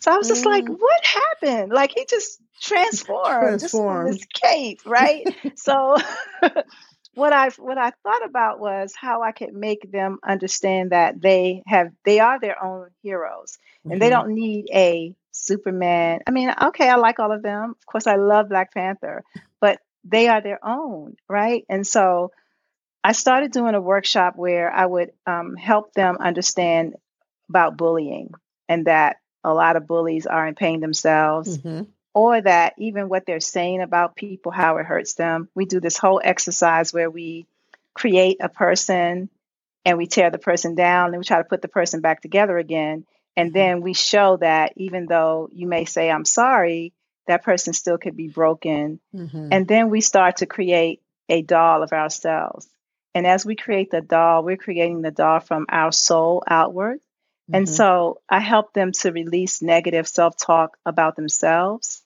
So 0.00 0.10
I 0.10 0.16
was 0.16 0.28
just 0.28 0.44
mm. 0.44 0.50
like, 0.50 0.66
what 0.66 1.04
happened? 1.04 1.72
Like 1.72 1.92
he 1.94 2.06
just 2.08 2.40
transformed, 2.60 3.60
transformed. 3.60 4.08
just 4.08 4.20
this 4.20 4.26
cape, 4.32 4.80
right? 4.86 5.26
so 5.56 5.96
what 7.14 7.32
I 7.32 7.50
what 7.58 7.78
I 7.78 7.92
thought 8.02 8.24
about 8.24 8.60
was 8.60 8.94
how 8.96 9.22
I 9.22 9.32
could 9.32 9.52
make 9.52 9.90
them 9.90 10.18
understand 10.26 10.90
that 10.90 11.20
they 11.20 11.62
have 11.66 11.92
they 12.04 12.20
are 12.20 12.40
their 12.40 12.62
own 12.62 12.88
heroes 13.02 13.58
and 13.84 13.92
mm-hmm. 13.92 14.00
they 14.00 14.10
don't 14.10 14.34
need 14.34 14.68
a 14.72 15.14
Superman. 15.32 16.20
I 16.26 16.30
mean, 16.30 16.52
okay, 16.62 16.88
I 16.88 16.96
like 16.96 17.18
all 17.18 17.32
of 17.32 17.42
them. 17.42 17.74
Of 17.78 17.86
course, 17.86 18.06
I 18.06 18.16
love 18.16 18.48
Black 18.48 18.72
Panther, 18.72 19.22
but 19.60 19.80
they 20.04 20.28
are 20.28 20.40
their 20.40 20.64
own, 20.64 21.16
right? 21.28 21.64
And 21.68 21.86
so 21.86 22.32
I 23.04 23.12
started 23.12 23.52
doing 23.52 23.74
a 23.74 23.80
workshop 23.80 24.34
where 24.36 24.70
I 24.70 24.84
would 24.84 25.12
um, 25.26 25.56
help 25.56 25.92
them 25.94 26.16
understand 26.20 26.94
about 27.50 27.76
bullying 27.76 28.32
and 28.68 28.86
that 28.86 29.16
a 29.44 29.52
lot 29.52 29.76
of 29.76 29.86
bullies 29.86 30.26
aren't 30.26 30.58
paying 30.58 30.80
themselves 30.80 31.58
mm-hmm. 31.58 31.82
or 32.14 32.40
that 32.40 32.74
even 32.78 33.08
what 33.08 33.26
they're 33.26 33.40
saying 33.40 33.82
about 33.82 34.16
people 34.16 34.52
how 34.52 34.78
it 34.78 34.86
hurts 34.86 35.14
them 35.14 35.48
we 35.54 35.66
do 35.66 35.80
this 35.80 35.98
whole 35.98 36.20
exercise 36.22 36.92
where 36.92 37.10
we 37.10 37.46
create 37.92 38.38
a 38.40 38.48
person 38.48 39.28
and 39.84 39.98
we 39.98 40.06
tear 40.06 40.30
the 40.30 40.38
person 40.38 40.74
down 40.74 41.08
and 41.08 41.18
we 41.18 41.24
try 41.24 41.38
to 41.38 41.48
put 41.48 41.60
the 41.60 41.68
person 41.68 42.00
back 42.00 42.22
together 42.22 42.56
again 42.56 43.04
and 43.36 43.48
mm-hmm. 43.48 43.58
then 43.58 43.80
we 43.82 43.92
show 43.92 44.36
that 44.36 44.72
even 44.76 45.06
though 45.06 45.48
you 45.52 45.66
may 45.66 45.84
say 45.84 46.10
i'm 46.10 46.24
sorry 46.24 46.92
that 47.26 47.44
person 47.44 47.72
still 47.72 47.98
could 47.98 48.16
be 48.16 48.28
broken 48.28 49.00
mm-hmm. 49.14 49.48
and 49.50 49.66
then 49.66 49.90
we 49.90 50.00
start 50.00 50.36
to 50.36 50.46
create 50.46 51.02
a 51.28 51.42
doll 51.42 51.82
of 51.82 51.92
ourselves 51.92 52.68
and 53.14 53.26
as 53.26 53.44
we 53.44 53.56
create 53.56 53.90
the 53.90 54.00
doll 54.00 54.44
we're 54.44 54.56
creating 54.56 55.02
the 55.02 55.10
doll 55.10 55.40
from 55.40 55.66
our 55.68 55.90
soul 55.90 56.42
outward 56.46 57.00
and 57.52 57.66
mm-hmm. 57.66 57.74
so 57.74 58.20
I 58.28 58.40
help 58.40 58.72
them 58.72 58.92
to 58.92 59.12
release 59.12 59.62
negative 59.62 60.06
self 60.06 60.36
talk 60.36 60.76
about 60.84 61.16
themselves, 61.16 62.02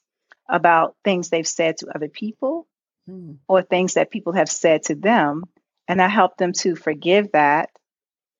about 0.49 0.97
things 1.05 1.29
they've 1.29 1.47
said 1.47 1.79
to 1.79 1.95
other 1.95 2.09
people, 2.09 2.67
mm. 3.09 3.37
or 3.49 3.63
things 3.63 3.95
that 3.95 4.11
people 4.11 4.33
have 4.33 4.51
said 4.51 4.85
to 4.85 4.95
them. 4.95 5.45
And 5.87 6.01
I 6.01 6.09
help 6.09 6.37
them 6.37 6.53
to 6.55 6.77
forgive 6.77 7.33
that 7.33 7.71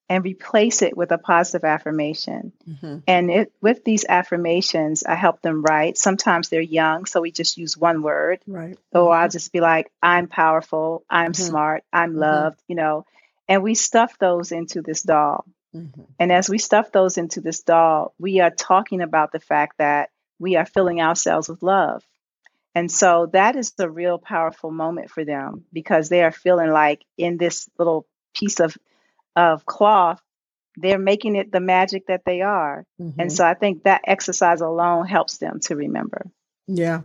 and 0.07 0.23
replace 0.23 0.81
it 0.81 0.95
with 0.95 1.11
a 1.11 1.17
positive 1.17 1.63
affirmation. 1.63 2.53
Mm-hmm. 2.69 2.97
And 3.07 3.31
it, 3.31 3.53
with 3.61 3.83
these 3.83 4.05
affirmations, 4.07 5.03
I 5.03 5.15
help 5.15 5.41
them 5.41 5.63
write. 5.63 5.97
Sometimes 5.97 6.49
they're 6.49 6.61
young, 6.61 7.05
so 7.05 7.21
we 7.21 7.31
just 7.31 7.57
use 7.57 7.75
one 7.75 8.03
word. 8.03 8.39
Right. 8.45 8.77
Or 8.91 9.01
mm-hmm. 9.01 9.21
I'll 9.21 9.29
just 9.29 9.51
be 9.51 9.61
like, 9.61 9.91
I'm 10.03 10.27
powerful, 10.27 11.03
I'm 11.09 11.31
mm-hmm. 11.31 11.43
smart, 11.43 11.83
I'm 11.91 12.11
mm-hmm. 12.11 12.19
loved, 12.19 12.61
you 12.67 12.75
know. 12.75 13.05
And 13.47 13.63
we 13.63 13.75
stuff 13.75 14.17
those 14.19 14.51
into 14.51 14.81
this 14.81 15.01
doll. 15.01 15.45
Mm-hmm. 15.75 16.01
And 16.19 16.31
as 16.31 16.49
we 16.49 16.57
stuff 16.57 16.91
those 16.91 17.17
into 17.17 17.41
this 17.41 17.63
doll, 17.63 18.13
we 18.17 18.39
are 18.39 18.51
talking 18.51 19.01
about 19.01 19.31
the 19.31 19.39
fact 19.39 19.77
that 19.77 20.09
we 20.39 20.55
are 20.55 20.65
filling 20.65 21.01
ourselves 21.01 21.49
with 21.49 21.61
love. 21.61 22.03
And 22.73 22.91
so 22.91 23.29
that 23.33 23.55
is 23.55 23.71
the 23.71 23.89
real 23.89 24.17
powerful 24.17 24.71
moment 24.71 25.09
for 25.09 25.23
them 25.23 25.65
because 25.71 26.09
they 26.09 26.23
are 26.23 26.31
feeling 26.31 26.71
like 26.71 27.03
in 27.17 27.37
this 27.37 27.69
little 27.77 28.05
piece 28.33 28.59
of 28.59 28.77
of 29.35 29.65
cloth, 29.65 30.21
they're 30.77 30.99
making 30.99 31.35
it 31.35 31.51
the 31.51 31.59
magic 31.59 32.07
that 32.07 32.23
they 32.25 32.41
are. 32.41 32.85
Mm-hmm. 32.99 33.19
And 33.19 33.31
so 33.31 33.45
I 33.45 33.53
think 33.53 33.83
that 33.83 34.01
exercise 34.05 34.61
alone 34.61 35.07
helps 35.07 35.37
them 35.37 35.59
to 35.61 35.75
remember. 35.75 36.29
Yeah. 36.67 37.01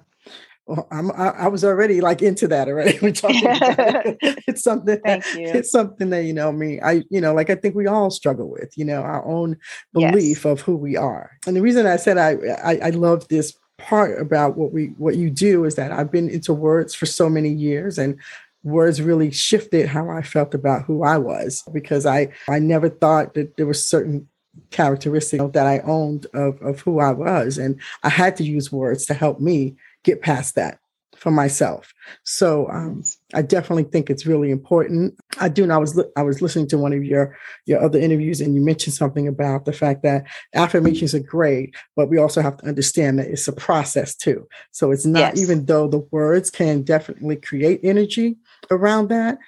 Well, 0.71 0.87
I'm, 0.93 1.11
I, 1.11 1.31
I, 1.31 1.49
was 1.49 1.65
already 1.65 2.01
like 2.01 2.23
into 2.23 2.47
that 2.47 2.69
already. 2.69 2.97
We're 3.03 3.11
talking 3.11 3.43
it. 3.43 4.39
It's 4.47 4.63
something. 4.63 5.01
You. 5.05 5.23
It's 5.35 5.73
something 5.73 6.11
that 6.11 6.23
you 6.23 6.33
know 6.33 6.53
me. 6.53 6.81
I 6.81 7.03
you 7.11 7.21
know 7.21 7.35
like 7.35 7.51
I 7.51 7.57
think 7.57 7.75
we 7.75 7.89
all 7.89 8.09
struggle 8.13 8.49
with. 8.49 8.79
You 8.79 8.85
know 8.85 9.03
our 9.03 9.27
own 9.27 9.57
belief 9.93 10.45
yes. 10.45 10.45
of 10.45 10.61
who 10.61 10.77
we 10.77 10.97
are. 10.97 11.33
And 11.45 11.57
the 11.57 11.61
reason 11.61 11.87
I 11.87 11.97
said 11.97 12.19
I, 12.19 12.37
I 12.63 12.79
I 12.85 12.91
love 12.91 13.27
this 13.27 13.59
part 13.79 14.21
about 14.21 14.57
what 14.57 14.73
we 14.73 14.95
what 14.97 15.17
you 15.17 15.29
do 15.29 15.65
is 15.65 15.75
that 15.75 15.91
I've 15.91 16.13
been 16.13 16.31
into 16.31 16.55
words 16.55 16.95
for 16.95 17.07
so 17.07 17.29
many 17.29 17.51
years 17.51 17.99
and 17.99 18.17
words 18.63 19.03
really 19.03 19.33
shifted 19.33 19.89
how 19.89 20.09
I 20.09 20.23
felt 20.23 20.55
about 20.55 20.85
who 20.85 21.03
I 21.03 21.19
was 21.19 21.65
because 21.73 22.07
I 22.07 22.29
I 22.49 22.61
never 22.61 22.89
thought 22.89 23.35
that 23.35 23.57
there 23.57 23.67
were 23.67 23.75
certain 23.75 24.29
characteristics 24.71 25.45
that 25.53 25.67
I 25.67 25.81
owned 25.81 26.27
of, 26.35 26.61
of 26.63 26.81
who 26.81 27.01
I 27.01 27.13
was. 27.13 27.59
And 27.59 27.81
I 28.03 28.09
had 28.09 28.37
to 28.37 28.45
use 28.45 28.73
words 28.73 29.07
to 29.07 29.15
help 29.15 29.41
me 29.41 29.77
get 30.05 30.23
past 30.23 30.55
that 30.55 30.79
for 31.21 31.31
myself. 31.31 31.93
So 32.25 32.67
um, 32.71 33.05
I 33.35 33.43
definitely 33.43 33.85
think 33.85 34.09
it's 34.09 34.25
really 34.25 34.51
important. 34.51 35.15
I 35.39 35.51
do. 35.51 35.63
And 35.63 35.73
I 35.73 35.77
was 35.77 36.03
I 36.17 36.23
was 36.23 36.41
listening 36.41 36.67
to 36.69 36.79
one 36.79 36.95
of 36.95 37.05
your 37.05 37.37
your 37.67 37.83
other 37.83 37.99
interviews, 37.99 38.41
and 38.41 38.55
you 38.55 38.63
mentioned 38.63 38.95
something 38.95 39.29
about 39.29 39.67
the 39.67 39.73
fact 39.73 40.03
that 40.03 40.27
affirmations 40.55 41.15
are 41.15 41.21
great, 41.21 41.75
but 41.95 42.09
we 42.09 42.17
also 42.17 42.41
have 42.41 42.57
to 42.59 42.67
understand 42.67 43.19
that 43.19 43.29
it's 43.29 43.47
a 43.47 43.53
process 43.53 44.17
too. 44.17 44.49
So 44.71 44.91
it's 44.93 45.05
not 45.05 45.37
yes. 45.37 45.43
even 45.43 45.67
though 45.67 45.89
the 45.89 46.07
words 46.11 46.51
can 46.51 46.83
definitely 46.83 47.37
create 47.37 47.81
energy 47.83 48.39
around 48.71 49.09
that 49.09 49.39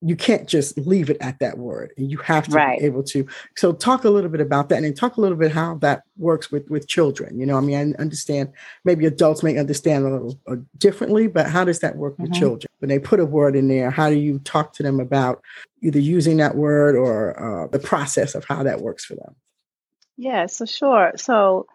you 0.00 0.14
can't 0.14 0.48
just 0.48 0.78
leave 0.78 1.10
it 1.10 1.16
at 1.20 1.38
that 1.40 1.58
word 1.58 1.92
you 1.96 2.18
have 2.18 2.46
to 2.46 2.54
right. 2.54 2.78
be 2.78 2.84
able 2.84 3.02
to 3.02 3.26
so 3.56 3.72
talk 3.72 4.04
a 4.04 4.10
little 4.10 4.30
bit 4.30 4.40
about 4.40 4.68
that 4.68 4.76
and 4.76 4.84
then 4.84 4.94
talk 4.94 5.16
a 5.16 5.20
little 5.20 5.36
bit 5.36 5.50
how 5.50 5.74
that 5.76 6.02
works 6.16 6.50
with 6.50 6.68
with 6.70 6.86
children 6.86 7.38
you 7.38 7.44
know 7.44 7.56
i 7.56 7.60
mean 7.60 7.76
i 7.76 8.00
understand 8.00 8.52
maybe 8.84 9.06
adults 9.06 9.42
may 9.42 9.58
understand 9.58 10.06
a 10.06 10.10
little 10.10 10.38
uh, 10.46 10.56
differently 10.76 11.26
but 11.26 11.46
how 11.46 11.64
does 11.64 11.80
that 11.80 11.96
work 11.96 12.14
mm-hmm. 12.14 12.24
with 12.24 12.34
children 12.34 12.68
when 12.78 12.88
they 12.88 12.98
put 12.98 13.20
a 13.20 13.26
word 13.26 13.56
in 13.56 13.68
there 13.68 13.90
how 13.90 14.08
do 14.08 14.16
you 14.16 14.38
talk 14.40 14.72
to 14.72 14.82
them 14.82 15.00
about 15.00 15.42
either 15.82 16.00
using 16.00 16.36
that 16.36 16.54
word 16.54 16.94
or 16.96 17.64
uh, 17.64 17.66
the 17.68 17.78
process 17.78 18.34
of 18.34 18.44
how 18.44 18.62
that 18.62 18.80
works 18.80 19.04
for 19.04 19.16
them 19.16 19.34
yeah 20.16 20.46
so 20.46 20.64
sure 20.64 21.12
so 21.16 21.66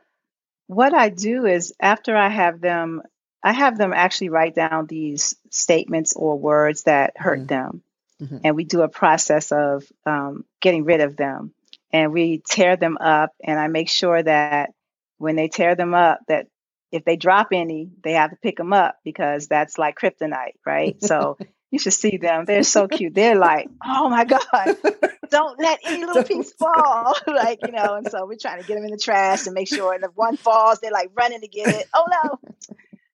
what 0.68 0.94
i 0.94 1.10
do 1.10 1.46
is 1.46 1.74
after 1.82 2.16
i 2.16 2.30
have 2.30 2.62
them 2.62 3.02
i 3.44 3.52
have 3.52 3.78
them 3.78 3.92
actually 3.94 4.30
write 4.30 4.56
down 4.56 4.86
these 4.88 5.36
statements 5.50 6.14
or 6.14 6.40
words 6.40 6.84
that 6.84 7.14
hurt 7.18 7.40
mm-hmm. 7.40 7.48
them 7.48 7.84
mm-hmm. 8.24 8.38
and 8.44 8.56
we 8.56 8.64
do 8.64 8.82
a 8.82 8.90
process 8.90 9.52
of 9.52 9.84
um, 10.06 10.46
getting 10.62 10.86
rid 10.86 11.02
of 11.02 11.16
them. 11.16 11.54
And 11.92 12.12
we 12.12 12.40
tear 12.40 12.76
them 12.76 12.98
up 13.00 13.32
and 13.44 13.60
i 13.60 13.68
make 13.68 13.88
sure 13.88 14.22
that 14.22 14.72
when 15.18 15.36
they 15.36 15.48
tear 15.48 15.76
them 15.76 15.94
up 15.94 16.20
that 16.28 16.48
if 16.92 17.06
they 17.06 17.16
drop 17.16 17.48
any 17.52 17.90
they 18.04 18.14
have 18.14 18.32
to 18.32 18.36
pick 18.36 18.58
them 18.58 18.74
up 18.74 18.98
because 19.04 19.48
that's 19.48 19.78
like 19.78 19.98
kryptonite 19.98 20.56
right? 20.66 21.02
So 21.04 21.38
you 21.72 21.80
should 21.80 21.94
see 21.94 22.18
them. 22.18 22.46
They're 22.46 22.64
so 22.64 22.88
cute. 22.88 23.14
They're 23.14 23.38
like 23.38 23.70
oh 23.84 24.10
my 24.10 24.26
god 24.26 24.42
don't 25.30 25.60
let 25.60 25.80
any 25.86 26.06
little 26.06 26.24
piece 26.24 26.52
fall. 26.60 27.16
Like 27.28 27.60
you 27.66 27.72
know 27.72 27.96
and 27.96 28.10
so 28.10 28.26
we're 28.26 28.38
trying 28.38 28.62
to 28.62 28.68
get 28.68 28.76
them 28.76 28.86
in 28.86 28.92
the 28.92 28.98
trash 28.98 29.46
and 29.46 29.54
make 29.54 29.68
sure 29.68 29.94
and 29.94 30.04
if 30.04 30.12
one 30.16 30.38
falls 30.38 30.80
they're 30.80 30.92
like 30.92 31.12
running 31.16 31.42
to 31.42 31.48
get 31.48 31.68
it. 31.70 31.88
Oh 31.94 32.06
no. 32.10 32.40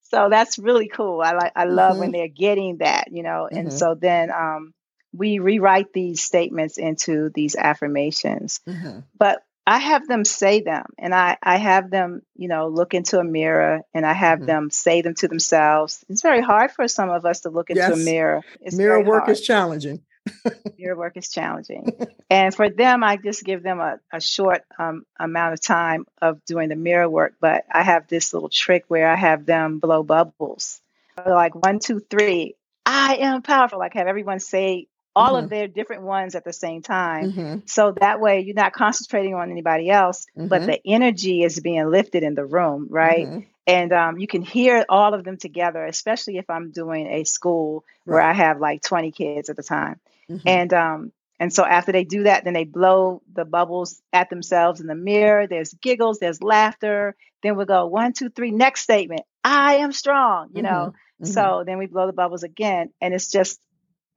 So 0.04 0.28
that's 0.30 0.58
really 0.58 0.88
cool. 0.88 1.22
I 1.22 1.34
like 1.34 1.52
i 1.56 1.66
love 1.66 1.92
mm-hmm. 1.92 2.00
when 2.00 2.12
they're 2.12 2.28
getting 2.28 2.78
that 2.78 3.10
you 3.12 3.24
know? 3.24 3.48
And 3.52 3.68
mm-hmm. 3.68 3.78
so 3.78 3.96
then 3.96 4.32
um 4.32 4.74
we 5.14 5.40
rewrite 5.40 5.94
these 5.94 6.22
statements 6.22 6.78
into 6.78 7.30
these 7.34 7.56
affirmations. 7.56 8.60
Mm-hmm. 8.68 9.00
But 9.18 9.44
I 9.66 9.78
have 9.78 10.08
them 10.08 10.26
say 10.26 10.62
them 10.62 10.86
and 10.98 11.14
I, 11.14 11.38
I 11.44 11.58
have 11.58 11.92
them, 11.92 12.24
you 12.36 12.48
know, 12.48 12.70
look 12.70 12.96
into 12.96 13.20
a 13.20 13.24
mirror 13.24 13.82
and 13.94 14.06
I 14.06 14.14
have 14.14 14.40
mm-hmm. 14.40 14.48
them 14.48 14.70
say 14.72 15.02
them 15.02 15.14
to 15.16 15.28
themselves. 15.28 16.04
It's 16.10 16.24
very 16.24 16.42
hard 16.42 16.72
for 16.72 16.88
some 16.88 17.10
of 17.10 17.26
us 17.26 17.42
to 17.42 17.50
look 17.50 17.70
into 17.70 17.82
yes. 17.82 17.94
a 17.94 17.98
mirror. 17.98 18.42
It's 18.62 18.76
mirror 18.76 19.04
work 19.04 19.26
hard. 19.26 19.32
is 19.32 19.42
challenging. 19.42 20.02
mirror 20.78 20.96
work 20.96 21.18
is 21.18 21.30
challenging. 21.30 21.92
and 22.30 22.54
for 22.54 22.70
them, 22.70 23.04
I 23.04 23.18
just 23.18 23.44
give 23.44 23.62
them 23.62 23.80
a, 23.80 24.00
a 24.12 24.20
short 24.20 24.64
um, 24.78 25.06
amount 25.20 25.54
of 25.54 25.62
time 25.62 26.06
of 26.22 26.44
doing 26.46 26.70
the 26.70 26.76
mirror 26.76 27.08
work. 27.10 27.36
But 27.40 27.66
I 27.72 27.84
have 27.84 28.08
this 28.08 28.34
little 28.34 28.50
trick 28.50 28.86
where 28.88 29.08
I 29.08 29.16
have 29.16 29.46
them 29.46 29.80
blow 29.80 30.04
bubbles. 30.04 30.82
Like 31.24 31.54
one, 31.54 31.80
two, 31.80 32.00
three, 32.00 32.56
I 32.86 33.18
am 33.18 33.42
powerful. 33.42 33.78
Like 33.78 33.94
have 33.94 34.08
everyone 34.08 34.40
say 34.40 34.88
all 35.16 35.34
mm-hmm. 35.34 35.46
of 35.46 35.50
their 35.50 35.68
different 35.68 36.04
ones 36.04 36.36
at 36.36 36.44
the 36.44 36.54
same 36.54 36.82
time. 36.82 37.32
Mm-hmm. 37.32 37.60
So 37.66 37.94
that 38.00 38.20
way 38.20 38.42
you're 38.42 38.56
not 38.56 38.74
concentrating 38.74 39.34
on 39.34 39.52
anybody 39.52 39.90
else, 39.90 40.26
mm-hmm. 40.38 40.48
but 40.48 40.66
the 40.66 40.80
energy 40.86 41.44
is 41.44 41.60
being 41.60 41.90
lifted 41.90 42.24
in 42.24 42.36
the 42.36 42.46
room, 42.46 42.88
right? 42.90 43.28
Mm-hmm. 43.28 43.40
And 43.68 43.94
um, 43.94 44.18
you 44.18 44.28
can 44.28 44.42
hear 44.42 44.86
all 44.90 45.14
of 45.14 45.24
them 45.24 45.38
together, 45.38 45.86
especially 45.86 46.38
if 46.38 46.50
I'm 46.50 46.72
doing 46.72 47.08
a 47.08 47.24
school 47.24 47.86
right. 48.06 48.14
where 48.14 48.22
I 48.24 48.34
have 48.34 48.60
like 48.60 48.82
20 48.82 49.12
kids 49.12 49.50
at 49.50 49.58
the 49.58 49.64
time. 49.64 50.00
Mm-hmm. 50.30 50.48
And 50.48 50.74
um, 50.74 51.12
and 51.40 51.54
so 51.54 51.64
after 51.66 51.92
they 51.92 52.04
do 52.04 52.24
that, 52.24 52.44
then 52.44 52.54
they 52.54 52.66
blow 52.66 53.22
the 53.34 53.46
bubbles 53.46 54.02
at 54.12 54.30
themselves 54.30 54.82
in 54.82 54.88
the 54.88 54.96
mirror. 54.96 55.48
There's 55.48 55.74
giggles, 55.74 56.20
there's 56.20 56.44
laughter. 56.44 57.16
Then 57.42 57.56
we 57.56 57.66
go 57.66 57.88
one, 57.88 58.14
two, 58.14 58.30
three. 58.30 58.52
Next 58.52 58.82
statement: 58.82 59.22
I 59.44 59.76
am 59.76 59.92
strong. 59.92 60.50
You 60.54 60.64
know. 60.64 60.94
Mm-hmm. 61.22 61.32
So 61.32 61.64
then 61.66 61.78
we 61.78 61.86
blow 61.86 62.08
the 62.08 62.14
bubbles 62.14 62.44
again, 62.44 62.92
and 63.02 63.14
it's 63.14 63.30
just 63.30 63.60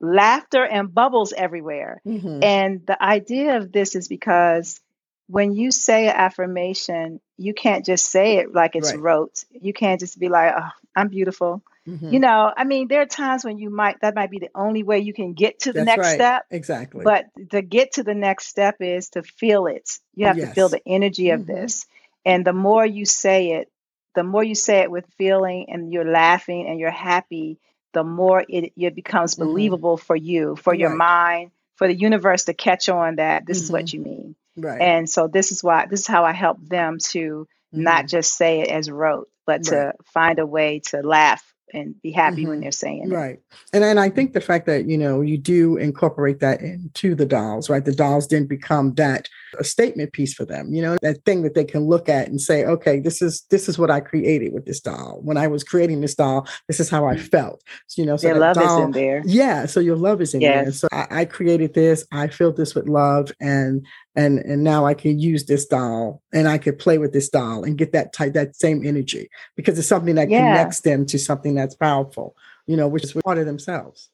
laughter 0.03 0.65
and 0.65 0.93
bubbles 0.93 1.33
everywhere. 1.33 2.03
Mm-hmm. 2.05 2.43
And 2.43 2.87
the 2.87 3.03
idea 3.03 3.57
of 3.57 3.73
this 3.73 3.95
is 3.95 4.09
because 4.09 4.81
when 5.29 5.55
you 5.55 5.71
say 5.71 6.09
an 6.09 6.17
affirmation, 6.17 7.21
you 7.39 7.55
can't 7.55 7.87
just 7.87 8.05
say 8.07 8.39
it 8.39 8.53
like 8.53 8.75
it's 8.75 8.93
right. 8.93 9.01
rote. 9.01 9.45
You 9.51 9.73
can't 9.73 10.01
just 10.01 10.19
be 10.19 10.29
like, 10.29 10.53
oh, 10.57 10.69
I'm 10.95 11.09
beautiful. 11.09 11.63
Mm-hmm. 11.89 12.13
You 12.13 12.21
know, 12.21 12.53
I 12.55 12.65
mean, 12.65 12.89
there 12.89 13.01
are 13.01 13.07
times 13.07 13.45
when 13.45 13.59
you 13.59 13.71
might, 13.71 14.01
that 14.03 14.15
might 14.15 14.31
be 14.31 14.41
the 14.41 14.51
only 14.55 14.83
way 14.83 14.99
you 14.99 15.15
can 15.15 15.33
get 15.33 15.61
to 15.61 15.73
the 15.73 15.85
That's 15.85 15.97
next 15.97 16.07
right. 16.07 16.15
step. 16.15 16.47
Exactly. 16.51 17.05
But 17.05 17.27
to 17.51 17.63
get 17.63 17.93
to 17.93 18.03
the 18.03 18.15
next 18.15 18.47
step 18.49 18.77
is 18.81 19.11
to 19.11 19.23
feel 19.23 19.67
it. 19.67 19.99
You 20.15 20.27
have 20.27 20.37
yes. 20.37 20.49
to 20.49 20.55
feel 20.55 20.69
the 20.69 20.83
energy 20.87 21.31
of 21.31 21.41
mm-hmm. 21.41 21.53
this. 21.53 21.87
And 22.25 22.45
the 22.45 22.53
more 22.53 22.85
you 22.85 23.05
say 23.05 23.53
it, 23.53 23.71
the 24.15 24.23
more 24.23 24.45
you 24.45 24.55
say 24.55 24.81
it 24.81 24.91
with 24.91 25.07
feeling 25.17 25.67
and 25.71 25.93
you're 25.93 26.11
laughing 26.11 26.67
and 26.69 26.79
you're 26.79 26.91
happy, 26.91 27.59
the 27.93 28.05
more 28.05 28.45
it, 28.49 28.73
it 28.77 28.95
becomes 28.95 29.35
mm-hmm. 29.35 29.45
believable 29.45 29.97
for 29.97 30.17
you, 30.17 30.57
for 30.57 30.75
your 30.75 30.95
mind, 30.95 31.51
for 31.77 31.89
the 31.89 31.95
universe 31.95 32.45
to 32.45 32.55
catch 32.55 32.89
on 32.89 33.17
that 33.17 33.47
this 33.47 33.59
mm-hmm. 33.59 33.65
is 33.65 33.73
what 33.73 33.85
mm-hmm. 33.87 33.97
you 33.97 34.05
mean. 34.05 34.37
Right. 34.57 34.81
And 34.81 35.09
so 35.09 35.29
this 35.29 35.53
is 35.53 35.63
why 35.63 35.87
this 35.87 36.01
is 36.01 36.07
how 36.07 36.25
I 36.25 36.33
help 36.33 36.59
them 36.61 36.99
to 37.11 37.47
mm-hmm. 37.75 37.83
not 37.83 38.07
just 38.07 38.37
say 38.37 38.61
it 38.61 38.69
as 38.69 38.91
rote, 38.91 39.29
but 39.47 39.61
right. 39.61 39.65
to 39.65 39.95
find 40.13 40.39
a 40.39 40.47
way 40.47 40.81
to 40.91 41.01
laugh 41.01 41.43
and 41.73 42.01
be 42.03 42.11
happy 42.11 42.43
mm-hmm. 42.43 42.51
when 42.51 42.61
they're 42.61 42.73
saying 42.73 43.05
it. 43.05 43.15
Right. 43.15 43.41
And 43.73 43.85
and 43.85 43.99
I 43.99 44.11
think 44.11 44.33
the 44.33 44.41
fact 44.41 44.67
that, 44.67 44.89
you 44.89 44.99
know, 44.99 45.21
you 45.21 45.39
do 45.39 45.77
incorporate 45.77 46.41
that 46.41 46.61
into 46.61 47.15
the 47.15 47.27
dolls, 47.27 47.71
right? 47.71 47.85
The 47.85 47.95
dolls 47.95 48.27
didn't 48.27 48.49
become 48.49 48.95
that 48.95 49.29
a 49.59 49.65
statement 49.65 50.13
piece 50.13 50.35
for 50.35 50.45
them, 50.45 50.73
you 50.73 50.83
know, 50.83 50.97
that 51.03 51.25
thing 51.25 51.43
that 51.43 51.55
they 51.55 51.65
can 51.65 51.87
look 51.87 52.09
at 52.09 52.29
and 52.29 52.41
say, 52.41 52.65
okay, 52.65 53.01
this 53.01 53.21
is 53.21 53.43
this 53.51 53.69
is 53.69 53.79
what 53.79 53.91
I 53.91 54.01
created 54.01 54.53
with 54.53 54.67
this 54.67 54.81
doll. 54.81 55.21
When 55.23 55.37
I 55.37 55.47
was 55.47 55.65
creating 55.65 56.01
this 56.01 56.15
doll, 56.15 56.47
this 56.69 56.81
is 56.81 56.89
how 56.89 57.07
I 57.07 57.17
felt. 57.17 57.63
So, 57.87 58.03
you 58.03 58.07
know, 58.07 58.17
so 58.17 58.29
your 58.29 58.39
love 58.39 58.57
doll, 58.57 58.79
is 58.79 58.85
in 58.85 58.91
there. 58.93 59.23
Yeah. 59.25 59.67
So 59.67 59.81
your 59.81 59.97
love 59.97 60.21
is 60.21 60.35
in 60.35 60.41
yes. 60.41 60.65
there. 60.65 60.73
So 60.73 60.89
I, 60.93 61.21
I 61.21 61.25
created 61.25 61.75
this, 61.75 62.07
I 62.13 62.29
filled 62.29 62.57
this 62.57 62.75
with 62.75 62.89
love 62.89 63.31
and 63.41 63.87
and 64.15 64.39
and 64.41 64.63
now 64.63 64.85
I 64.85 64.95
can 64.95 65.19
use 65.19 65.47
this 65.47 65.67
doll 65.67 66.23
and 66.33 66.49
I 66.49 66.59
could 66.59 66.79
play 66.79 66.99
with 66.99 67.13
this 67.13 67.29
doll 67.29 67.65
and 67.65 67.79
get 67.79 67.93
that 67.93 68.13
type 68.13 68.35
that 68.35 68.57
same 68.57 68.85
energy 68.85 69.31
because 69.57 69.79
it's 69.79 69.89
something 69.89 70.17
that 70.17 70.31
yeah. 70.31 70.41
connects 70.41 70.81
them 70.81 71.07
to 71.07 71.19
something 71.19 71.55
that's 71.55 71.75
powerful, 71.75 72.37
you 72.67 72.77
know, 72.77 72.89
which 72.89 73.05
is 73.05 73.15
part 73.25 73.39
of 73.39 73.47
themselves. 73.47 74.11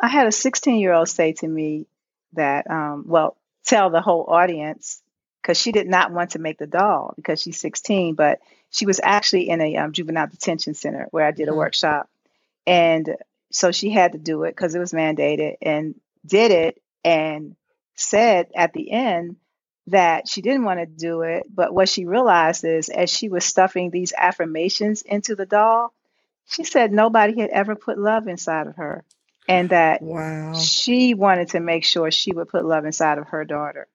I 0.00 0.08
had 0.08 0.26
a 0.26 0.32
16 0.32 0.78
year 0.78 0.92
old 0.92 1.08
say 1.08 1.32
to 1.34 1.48
me 1.48 1.86
that, 2.34 2.70
um, 2.70 3.04
well, 3.06 3.36
tell 3.64 3.90
the 3.90 4.00
whole 4.00 4.24
audience 4.28 5.02
because 5.42 5.58
she 5.58 5.72
did 5.72 5.88
not 5.88 6.12
want 6.12 6.30
to 6.30 6.38
make 6.38 6.58
the 6.58 6.66
doll 6.66 7.14
because 7.16 7.40
she's 7.40 7.60
16, 7.60 8.14
but 8.14 8.40
she 8.70 8.86
was 8.86 9.00
actually 9.02 9.48
in 9.48 9.60
a 9.60 9.76
um, 9.76 9.92
juvenile 9.92 10.26
detention 10.26 10.74
center 10.74 11.06
where 11.10 11.24
I 11.24 11.30
did 11.30 11.48
a 11.48 11.50
mm-hmm. 11.50 11.58
workshop, 11.58 12.08
and 12.66 13.16
so 13.52 13.70
she 13.70 13.90
had 13.90 14.12
to 14.12 14.18
do 14.18 14.42
it 14.44 14.50
because 14.50 14.74
it 14.74 14.80
was 14.80 14.92
mandated 14.92 15.56
and 15.62 15.94
did 16.26 16.50
it 16.50 16.82
and 17.04 17.54
said 17.94 18.48
at 18.54 18.72
the 18.72 18.90
end 18.90 19.36
that 19.88 20.28
she 20.28 20.40
didn't 20.40 20.64
want 20.64 20.80
to 20.80 20.86
do 20.86 21.22
it, 21.22 21.44
but 21.52 21.74
what 21.74 21.88
she 21.88 22.06
realized 22.06 22.64
is 22.64 22.88
as 22.88 23.10
she 23.10 23.28
was 23.28 23.44
stuffing 23.44 23.90
these 23.90 24.12
affirmations 24.16 25.02
into 25.02 25.34
the 25.34 25.46
doll, 25.46 25.92
she 26.46 26.64
said 26.64 26.92
nobody 26.92 27.38
had 27.40 27.50
ever 27.50 27.74
put 27.74 27.98
love 27.98 28.28
inside 28.28 28.66
of 28.66 28.76
her. 28.76 29.04
And 29.46 29.68
that 29.70 30.00
wow. 30.00 30.54
she 30.54 31.12
wanted 31.12 31.48
to 31.50 31.60
make 31.60 31.84
sure 31.84 32.10
she 32.10 32.32
would 32.32 32.48
put 32.48 32.64
love 32.64 32.86
inside 32.86 33.18
of 33.18 33.28
her 33.28 33.44
daughter. 33.44 33.86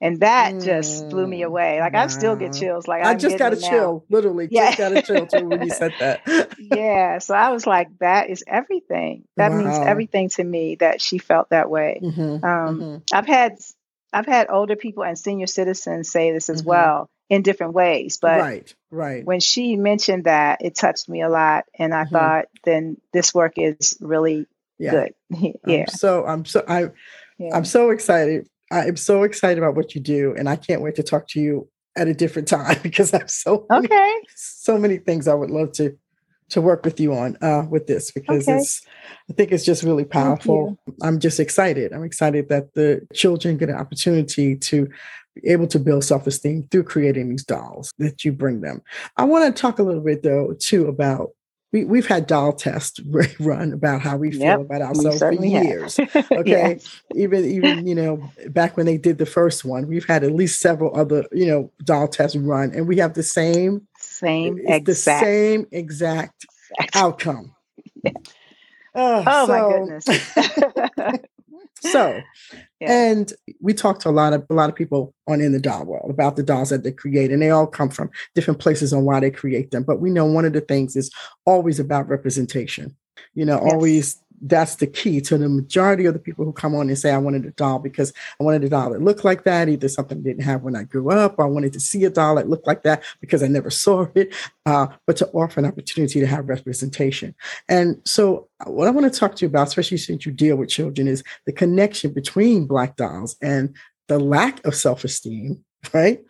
And 0.00 0.20
that 0.20 0.54
mm, 0.54 0.64
just 0.64 1.08
blew 1.08 1.26
me 1.26 1.40
mm, 1.40 1.46
away. 1.46 1.80
Like 1.80 1.94
wow. 1.94 2.04
I 2.04 2.06
still 2.08 2.36
get 2.36 2.52
chills. 2.52 2.86
Like 2.86 3.02
I 3.02 3.12
I'm 3.12 3.18
just 3.18 3.38
got 3.38 3.54
a 3.54 3.56
chill, 3.56 4.04
literally. 4.10 4.48
Yeah. 4.50 4.74
Just 4.74 4.78
got 4.78 4.96
a 4.96 5.02
chill 5.02 5.26
too 5.26 5.48
when 5.48 5.62
you 5.62 5.70
said 5.70 5.94
that. 6.00 6.54
yeah. 6.58 7.18
So 7.18 7.34
I 7.34 7.50
was 7.50 7.66
like, 7.66 7.88
that 8.00 8.28
is 8.28 8.44
everything. 8.46 9.24
That 9.36 9.52
wow. 9.52 9.58
means 9.58 9.78
everything 9.78 10.28
to 10.30 10.44
me 10.44 10.74
that 10.76 11.00
she 11.00 11.16
felt 11.16 11.48
that 11.48 11.70
way. 11.70 12.00
Mm-hmm. 12.02 12.20
Um, 12.20 12.40
mm-hmm. 12.80 12.96
I've 13.12 13.26
had 13.26 13.56
I've 14.12 14.26
had 14.26 14.48
older 14.50 14.76
people 14.76 15.02
and 15.02 15.18
senior 15.18 15.46
citizens 15.46 16.10
say 16.10 16.32
this 16.32 16.50
as 16.50 16.60
mm-hmm. 16.60 16.70
well 16.70 17.10
in 17.30 17.42
different 17.42 17.72
ways. 17.72 18.18
But 18.20 18.40
right, 18.40 18.74
right. 18.90 19.24
When 19.24 19.40
she 19.40 19.76
mentioned 19.76 20.24
that, 20.24 20.60
it 20.62 20.74
touched 20.74 21.08
me 21.08 21.22
a 21.22 21.28
lot, 21.28 21.64
and 21.78 21.94
I 21.94 22.04
mm-hmm. 22.04 22.14
thought, 22.14 22.44
then 22.64 22.98
this 23.12 23.34
work 23.34 23.54
is 23.56 23.96
really 24.00 24.46
yeah. 24.78 24.90
good. 24.90 25.14
yeah. 25.66 25.80
I'm 25.80 25.88
so 25.88 26.26
I'm 26.26 26.44
so 26.44 26.64
I. 26.68 26.90
Yeah. 27.38 27.54
I'm 27.54 27.66
so 27.66 27.90
excited 27.90 28.48
I'm 28.70 28.96
so 28.96 29.22
excited 29.22 29.58
about 29.58 29.76
what 29.76 29.94
you 29.94 30.00
do, 30.00 30.34
and 30.36 30.48
I 30.48 30.56
can't 30.56 30.82
wait 30.82 30.96
to 30.96 31.02
talk 31.02 31.28
to 31.28 31.40
you 31.40 31.68
at 31.96 32.08
a 32.08 32.14
different 32.14 32.48
time 32.58 32.78
because 32.82 33.12
I 33.12 33.18
have 33.18 33.30
so 33.30 33.66
okay 33.72 33.88
many, 33.88 34.26
so 34.34 34.78
many 34.78 34.98
things 34.98 35.28
I 35.28 35.34
would 35.34 35.50
love 35.50 35.72
to 35.72 35.96
to 36.48 36.60
work 36.60 36.84
with 36.84 37.00
you 37.00 37.12
on 37.12 37.36
uh, 37.42 37.66
with 37.68 37.86
this 37.86 38.12
because 38.12 38.48
okay. 38.48 38.58
it's 38.58 38.82
I 39.28 39.32
think 39.32 39.50
it's 39.50 39.64
just 39.64 39.82
really 39.82 40.04
powerful. 40.04 40.78
I'm 41.02 41.18
just 41.18 41.40
excited. 41.40 41.92
I'm 41.92 42.04
excited 42.04 42.48
that 42.50 42.74
the 42.74 43.06
children 43.12 43.56
get 43.56 43.68
an 43.68 43.74
opportunity 43.74 44.54
to 44.56 44.88
be 45.34 45.48
able 45.48 45.66
to 45.66 45.80
build 45.80 46.04
self-esteem 46.04 46.68
through 46.70 46.84
creating 46.84 47.28
these 47.30 47.44
dolls 47.44 47.92
that 47.98 48.24
you 48.24 48.32
bring 48.32 48.60
them. 48.60 48.80
I 49.16 49.24
want 49.24 49.54
to 49.54 49.60
talk 49.60 49.80
a 49.80 49.82
little 49.82 50.02
bit 50.02 50.22
though 50.22 50.54
too 50.58 50.86
about 50.86 51.30
we, 51.76 51.84
we've 51.84 52.06
had 52.06 52.26
doll 52.26 52.54
tests 52.54 53.00
run 53.40 53.74
about 53.74 54.00
how 54.00 54.16
we 54.16 54.30
feel 54.30 54.40
yep, 54.40 54.60
about 54.60 54.80
ourselves 54.80 55.18
for 55.18 55.32
years. 55.32 55.98
okay. 56.16 56.40
yes. 56.44 57.02
Even 57.14 57.44
even, 57.44 57.86
you 57.86 57.94
know, 57.94 58.30
back 58.48 58.78
when 58.78 58.86
they 58.86 58.96
did 58.96 59.18
the 59.18 59.26
first 59.26 59.62
one, 59.62 59.86
we've 59.86 60.06
had 60.06 60.24
at 60.24 60.32
least 60.32 60.62
several 60.62 60.98
other, 60.98 61.26
you 61.32 61.46
know, 61.46 61.70
doll 61.84 62.08
tests 62.08 62.34
run 62.34 62.72
and 62.74 62.88
we 62.88 62.96
have 62.96 63.12
the 63.12 63.22
same 63.22 63.86
same 63.98 64.58
exact 64.58 64.86
the 64.86 64.94
same 64.94 65.66
exact, 65.70 66.46
exact. 66.72 66.96
outcome. 66.96 67.54
Uh, 68.06 68.10
oh 69.26 69.46
so, 69.46 69.52
my 69.52 70.80
goodness. 71.04 71.26
So 71.80 72.20
yeah. 72.80 73.10
and 73.10 73.32
we 73.60 73.74
talked 73.74 74.00
to 74.02 74.08
a 74.08 74.10
lot 74.10 74.32
of 74.32 74.44
a 74.50 74.54
lot 74.54 74.68
of 74.68 74.76
people 74.76 75.14
on 75.28 75.40
in 75.40 75.52
the 75.52 75.60
doll 75.60 75.84
world 75.84 76.10
about 76.10 76.36
the 76.36 76.42
dolls 76.42 76.70
that 76.70 76.82
they 76.82 76.92
create 76.92 77.30
and 77.30 77.42
they 77.42 77.50
all 77.50 77.66
come 77.66 77.90
from 77.90 78.10
different 78.34 78.60
places 78.60 78.92
on 78.92 79.04
why 79.04 79.20
they 79.20 79.30
create 79.30 79.70
them 79.70 79.82
but 79.82 80.00
we 80.00 80.10
know 80.10 80.24
one 80.24 80.44
of 80.44 80.52
the 80.52 80.60
things 80.60 80.96
is 80.96 81.10
always 81.44 81.78
about 81.78 82.08
representation 82.08 82.96
you 83.34 83.44
know 83.44 83.60
yes. 83.62 83.72
always 83.72 84.22
that's 84.42 84.76
the 84.76 84.86
key 84.86 85.20
to 85.22 85.38
the 85.38 85.48
majority 85.48 86.06
of 86.06 86.14
the 86.14 86.20
people 86.20 86.44
who 86.44 86.52
come 86.52 86.74
on 86.74 86.88
and 86.88 86.98
say, 86.98 87.12
I 87.12 87.18
wanted 87.18 87.44
a 87.46 87.50
doll 87.52 87.78
because 87.78 88.12
I 88.40 88.44
wanted 88.44 88.64
a 88.64 88.68
doll 88.68 88.90
that 88.90 89.02
looked 89.02 89.24
like 89.24 89.44
that, 89.44 89.68
either 89.68 89.88
something 89.88 90.18
I 90.18 90.20
didn't 90.20 90.44
have 90.44 90.62
when 90.62 90.76
I 90.76 90.84
grew 90.84 91.10
up, 91.10 91.38
or 91.38 91.44
I 91.44 91.48
wanted 91.48 91.72
to 91.74 91.80
see 91.80 92.04
a 92.04 92.10
doll 92.10 92.36
that 92.36 92.48
looked 92.48 92.66
like 92.66 92.82
that 92.82 93.02
because 93.20 93.42
I 93.42 93.48
never 93.48 93.70
saw 93.70 94.06
it, 94.14 94.34
uh, 94.66 94.88
but 95.06 95.16
to 95.18 95.28
offer 95.28 95.60
an 95.60 95.66
opportunity 95.66 96.20
to 96.20 96.26
have 96.26 96.48
representation. 96.48 97.34
And 97.68 98.00
so, 98.04 98.48
uh, 98.60 98.70
what 98.70 98.88
I 98.88 98.90
want 98.90 99.12
to 99.12 99.18
talk 99.18 99.36
to 99.36 99.44
you 99.44 99.48
about, 99.48 99.68
especially 99.68 99.98
since 99.98 100.26
you 100.26 100.32
deal 100.32 100.56
with 100.56 100.68
children, 100.68 101.08
is 101.08 101.22
the 101.46 101.52
connection 101.52 102.12
between 102.12 102.66
Black 102.66 102.96
dolls 102.96 103.36
and 103.40 103.74
the 104.08 104.18
lack 104.18 104.64
of 104.66 104.74
self 104.74 105.04
esteem, 105.04 105.64
right, 105.92 106.22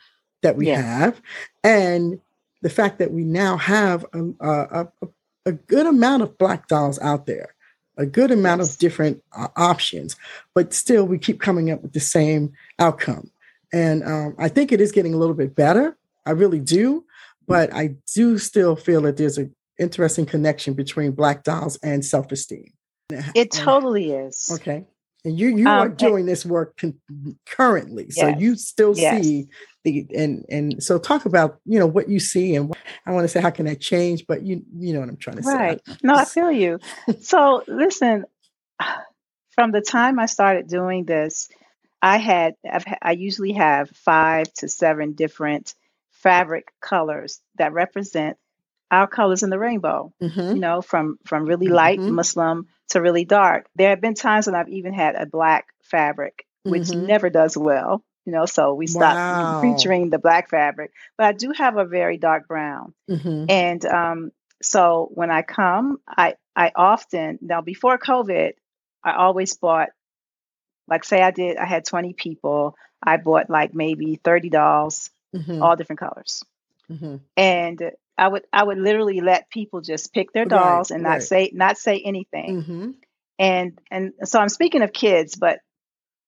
that 0.42 0.56
we 0.56 0.68
yeah. 0.68 0.80
have, 0.80 1.20
and 1.64 2.20
the 2.62 2.70
fact 2.70 2.98
that 2.98 3.12
we 3.12 3.22
now 3.22 3.56
have 3.56 4.04
a, 4.12 4.24
a, 4.40 4.88
a, 5.02 5.08
a 5.46 5.52
good 5.52 5.86
amount 5.86 6.22
of 6.22 6.38
Black 6.38 6.68
dolls 6.68 6.98
out 7.00 7.26
there 7.26 7.55
a 7.96 8.06
good 8.06 8.30
amount 8.30 8.60
of 8.60 8.76
different 8.78 9.22
uh, 9.36 9.48
options, 9.56 10.16
but 10.54 10.74
still 10.74 11.06
we 11.06 11.18
keep 11.18 11.40
coming 11.40 11.70
up 11.70 11.82
with 11.82 11.92
the 11.92 12.00
same 12.00 12.52
outcome. 12.78 13.30
And 13.72 14.04
um, 14.04 14.34
I 14.38 14.48
think 14.48 14.72
it 14.72 14.80
is 14.80 14.92
getting 14.92 15.14
a 15.14 15.16
little 15.16 15.34
bit 15.34 15.54
better. 15.54 15.96
I 16.24 16.30
really 16.32 16.60
do, 16.60 17.04
but 17.46 17.72
I 17.72 17.96
do 18.14 18.38
still 18.38 18.76
feel 18.76 19.02
that 19.02 19.16
there's 19.16 19.38
an 19.38 19.54
interesting 19.78 20.26
connection 20.26 20.74
between 20.74 21.12
black 21.12 21.44
dolls 21.44 21.76
and 21.82 22.04
self-esteem. 22.04 22.72
It 23.34 23.52
totally 23.52 24.12
is. 24.12 24.50
Okay. 24.52 24.84
And 25.26 25.36
you 25.36 25.48
you 25.56 25.66
um, 25.66 25.80
are 25.80 25.88
doing 25.88 26.20
and, 26.20 26.28
this 26.28 26.46
work 26.46 26.76
con- 26.76 27.00
currently, 27.46 28.10
so 28.10 28.28
yes, 28.28 28.40
you 28.40 28.54
still 28.54 28.96
yes. 28.96 29.20
see 29.20 29.48
the 29.82 30.06
and 30.14 30.44
and 30.48 30.80
so 30.80 31.00
talk 31.00 31.26
about 31.26 31.58
you 31.64 31.80
know 31.80 31.86
what 31.86 32.08
you 32.08 32.20
see 32.20 32.54
and 32.54 32.68
what, 32.68 32.78
I 33.04 33.10
want 33.10 33.24
to 33.24 33.28
say 33.28 33.40
how 33.40 33.50
can 33.50 33.66
that 33.66 33.80
change, 33.80 34.24
but 34.28 34.42
you 34.42 34.62
you 34.78 34.94
know 34.94 35.00
what 35.00 35.08
I'm 35.08 35.16
trying 35.16 35.38
to 35.38 35.42
right. 35.42 35.80
say. 35.84 35.92
Right. 35.92 36.04
No, 36.04 36.14
I 36.14 36.24
feel 36.24 36.52
you. 36.52 36.78
so 37.22 37.64
listen, 37.66 38.24
from 39.50 39.72
the 39.72 39.80
time 39.80 40.20
I 40.20 40.26
started 40.26 40.68
doing 40.68 41.06
this, 41.06 41.48
I 42.00 42.18
had 42.18 42.54
I've, 42.70 42.84
I 43.02 43.10
usually 43.10 43.54
have 43.54 43.90
five 43.90 44.52
to 44.58 44.68
seven 44.68 45.14
different 45.14 45.74
fabric 46.12 46.72
colors 46.80 47.40
that 47.58 47.72
represent 47.72 48.36
our 48.90 49.06
colors 49.06 49.42
in 49.42 49.50
the 49.50 49.58
rainbow. 49.58 50.12
Mm-hmm. 50.22 50.54
You 50.56 50.60
know, 50.60 50.82
from 50.82 51.18
from 51.26 51.44
really 51.46 51.68
light 51.68 51.98
Mhm. 52.00 52.10
muslin 52.10 52.64
to 52.90 53.00
really 53.02 53.24
dark. 53.24 53.66
There 53.74 53.90
have 53.90 54.00
been 54.00 54.14
times 54.14 54.46
when 54.46 54.54
I've 54.54 54.68
even 54.68 54.92
had 54.92 55.14
a 55.16 55.26
black 55.26 55.66
fabric, 55.82 56.46
which 56.62 56.88
Mhm. 56.88 57.06
never 57.06 57.30
does 57.30 57.56
well. 57.56 58.02
You 58.24 58.32
know, 58.32 58.46
so 58.46 58.74
we 58.74 58.86
stopped 58.86 59.16
Wow. 59.32 59.60
featuring 59.60 60.10
the 60.10 60.18
black 60.18 60.50
fabric. 60.50 60.92
But 61.16 61.26
I 61.26 61.32
do 61.32 61.52
have 61.52 61.76
a 61.76 61.84
very 61.84 62.16
dark 62.18 62.48
brown. 62.48 62.92
Mm-hmm. 63.08 63.44
And 63.48 63.84
um, 63.86 64.32
so 64.62 65.08
when 65.14 65.30
I 65.30 65.42
come, 65.42 66.00
I 66.08 66.34
I 66.54 66.72
often 66.74 67.38
now 67.42 67.60
before 67.60 67.98
COVID, 67.98 68.52
I 69.04 69.12
always 69.12 69.56
bought 69.56 69.90
like 70.88 71.04
say 71.04 71.20
I 71.22 71.30
did 71.30 71.56
I 71.56 71.66
had 71.66 71.84
20 71.84 72.12
people, 72.14 72.76
I 73.02 73.16
bought 73.16 73.50
like 73.50 73.74
maybe 73.74 74.16
30 74.16 74.50
dolls, 74.50 75.10
Mm-hmm. 75.34 75.60
all 75.62 75.76
different 75.76 75.98
colors. 76.00 76.42
Mm-hmm. 76.90 77.16
And 77.36 77.90
I 78.18 78.28
would 78.28 78.44
I 78.52 78.64
would 78.64 78.78
literally 78.78 79.20
let 79.20 79.50
people 79.50 79.80
just 79.80 80.12
pick 80.12 80.32
their 80.32 80.44
Right, 80.44 80.50
dolls 80.50 80.90
and 80.90 81.02
not 81.02 81.10
right. 81.10 81.22
say 81.22 81.50
not 81.52 81.78
say 81.78 82.00
anything. 82.04 82.62
Mm-hmm. 82.62 82.90
And 83.38 83.78
and 83.90 84.12
so 84.24 84.40
I'm 84.40 84.48
speaking 84.48 84.82
of 84.82 84.92
kids, 84.92 85.36
but 85.36 85.60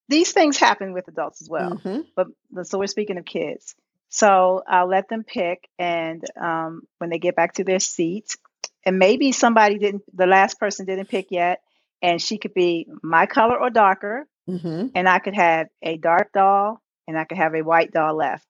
these 0.07 0.31
things 0.31 0.57
happen 0.57 0.93
with 0.93 1.07
adults 1.07 1.41
as 1.41 1.49
well 1.49 1.71
Mm-hmm. 1.71 2.01
but 2.15 2.67
so 2.67 2.79
we're 2.79 2.87
speaking 2.87 3.17
of 3.17 3.25
kids. 3.25 3.75
So 4.11 4.63
I'll 4.67 4.87
let 4.87 5.07
them 5.07 5.23
pick, 5.23 5.69
and 5.77 6.23
um, 6.35 6.81
when 6.97 7.11
they 7.11 7.19
get 7.19 7.35
back 7.35 7.53
to 7.53 7.63
their 7.63 7.79
seat, 7.79 8.35
and 8.83 8.97
maybe 8.97 9.31
somebody 9.31 9.77
didn't, 9.77 10.01
the 10.15 10.25
last 10.25 10.59
person 10.59 10.87
didn't 10.87 11.09
pick 11.09 11.27
yet, 11.29 11.61
and 12.01 12.19
she 12.19 12.39
could 12.39 12.55
be 12.55 12.87
my 13.03 13.25
color 13.27 13.59
or 13.59 13.69
darker, 13.69 14.25
Mm-hmm. 14.49 14.87
and 14.95 15.07
I 15.07 15.19
could 15.19 15.35
have 15.35 15.67
a 15.83 15.97
dark 15.97 16.31
doll, 16.33 16.81
and 17.07 17.19
I 17.19 17.23
could 17.25 17.37
have 17.37 17.53
a 17.53 17.61
white 17.61 17.91
doll 17.91 18.15
left. 18.15 18.47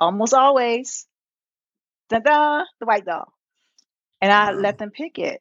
Almost 0.00 0.34
always, 0.34 1.06
da 2.08 2.64
the 2.80 2.86
white 2.86 3.04
doll, 3.04 3.32
and 4.20 4.32
I 4.32 4.52
Wow. 4.52 4.58
let 4.60 4.78
them 4.78 4.90
pick 4.90 5.18
it. 5.18 5.40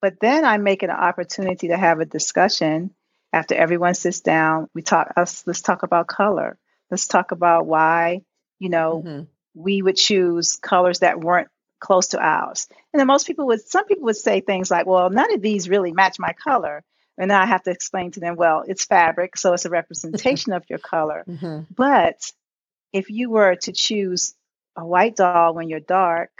But 0.00 0.20
then 0.20 0.44
I 0.44 0.58
make 0.58 0.82
it 0.82 0.90
an 0.90 0.96
opportunity 0.96 1.68
to 1.68 1.76
have 1.76 2.00
a 2.00 2.04
discussion 2.06 2.94
after 3.32 3.54
everyone 3.54 3.94
sits 3.94 4.20
down. 4.20 4.68
We 4.74 4.82
talk. 4.82 5.12
Us, 5.16 5.44
let's 5.46 5.60
talk 5.62 5.82
about 5.82 6.06
color. 6.06 6.58
Let's 6.90 7.06
talk 7.06 7.32
about 7.32 7.66
why 7.66 8.22
you 8.58 8.68
know 8.70 9.02
Mm-hmm. 9.06 9.24
we 9.54 9.82
would 9.82 9.96
choose 9.96 10.56
colors 10.56 11.00
that 11.00 11.20
weren't 11.20 11.48
close 11.80 12.08
to 12.08 12.18
ours. 12.20 12.66
And 12.92 13.00
then 13.00 13.06
most 13.06 13.26
people 13.26 13.46
would. 13.48 13.60
Some 13.60 13.86
people 13.86 14.04
would 14.04 14.16
say 14.16 14.40
things 14.40 14.70
like, 14.70 14.86
"Well, 14.86 15.10
none 15.10 15.32
of 15.34 15.42
these 15.42 15.68
really 15.68 15.92
match 15.92 16.18
my 16.18 16.32
color." 16.32 16.84
And 17.20 17.30
then 17.30 17.38
I 17.40 17.46
have 17.46 17.64
to 17.64 17.70
explain 17.70 18.12
to 18.12 18.20
them, 18.20 18.36
"Well, 18.36 18.64
it's 18.66 18.84
fabric, 18.84 19.36
so 19.36 19.52
it's 19.52 19.64
a 19.64 19.70
representation 19.80 20.52
of 20.52 20.64
your 20.70 20.78
color." 20.78 21.24
Mm-hmm. 21.28 21.72
But 21.74 22.32
if 22.92 23.10
you 23.10 23.30
were 23.30 23.56
to 23.56 23.72
choose 23.72 24.34
a 24.78 24.86
white 24.86 25.16
doll 25.16 25.48
when 25.54 25.68
you're 25.70 25.80
dark, 25.80 26.30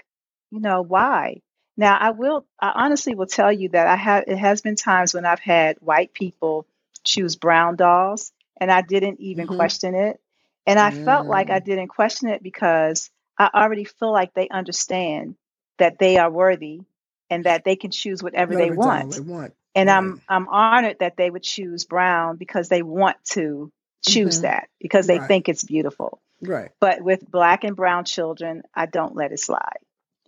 you 0.44 0.54
know 0.60 0.74
why? 0.82 1.40
Now, 1.76 1.96
I 1.98 2.10
will. 2.10 2.46
I 2.60 2.72
honestly 2.74 3.14
will 3.14 3.26
tell 3.26 3.52
you 3.52 3.70
that 3.70 3.86
I 3.86 3.96
have. 3.96 4.24
It 4.28 4.36
has 4.38 4.62
been 4.62 4.76
times 4.76 5.14
when 5.14 5.26
I've 5.26 5.40
had 5.40 5.76
white 5.80 6.12
people 6.14 6.66
choose 7.04 7.36
brown 7.36 7.76
dolls, 7.76 8.32
and 8.60 8.70
I 8.70 8.82
didn't 8.82 9.20
even 9.20 9.46
Mhm. 9.46 9.48
question 9.48 9.94
it. 9.94 10.20
And 10.66 10.78
I 10.78 10.90
felt 10.90 11.28
like 11.28 11.50
I 11.50 11.58
Mm. 11.58 11.60
didn't 11.60 11.88
question 11.88 12.28
it 12.30 12.42
because 12.42 13.10
I 13.38 13.50
already 13.54 13.84
feel 13.84 14.12
like 14.12 14.34
they 14.34 14.48
understand 14.48 15.36
that 15.78 15.98
they 15.98 16.18
are 16.18 16.30
worthy 16.30 16.82
and 17.30 17.44
that 17.44 17.64
they 17.64 17.76
can 17.76 17.90
choose 17.90 18.22
whatever 18.22 18.56
they 18.56 18.70
Whatever 18.70 18.80
want. 18.80 19.20
they 19.20 19.20
want. 19.20 19.54
And 19.74 19.90
Right. 19.90 20.12
I'm 20.12 20.22
I'm 20.28 20.48
honored 20.48 20.90
that 20.92 21.08
they 21.08 21.30
would 21.30 21.42
choose 21.44 21.76
brown 21.76 22.30
because 22.30 22.62
they 22.62 22.76
want 22.76 23.16
to 23.32 23.70
choose 24.02 24.40
Mhm. 24.40 24.42
that 24.42 24.68
because 24.80 25.06
they 25.06 25.18
Right. 25.18 25.28
think 25.28 25.48
it's 25.48 25.64
beautiful. 25.64 26.20
Right. 26.40 26.70
But 26.80 27.02
with 27.02 27.28
black 27.30 27.64
and 27.64 27.74
brown 27.76 28.04
children, 28.04 28.62
I 28.74 28.86
don't 28.86 29.16
let 29.16 29.32
it 29.32 29.40
slide. 29.40 29.78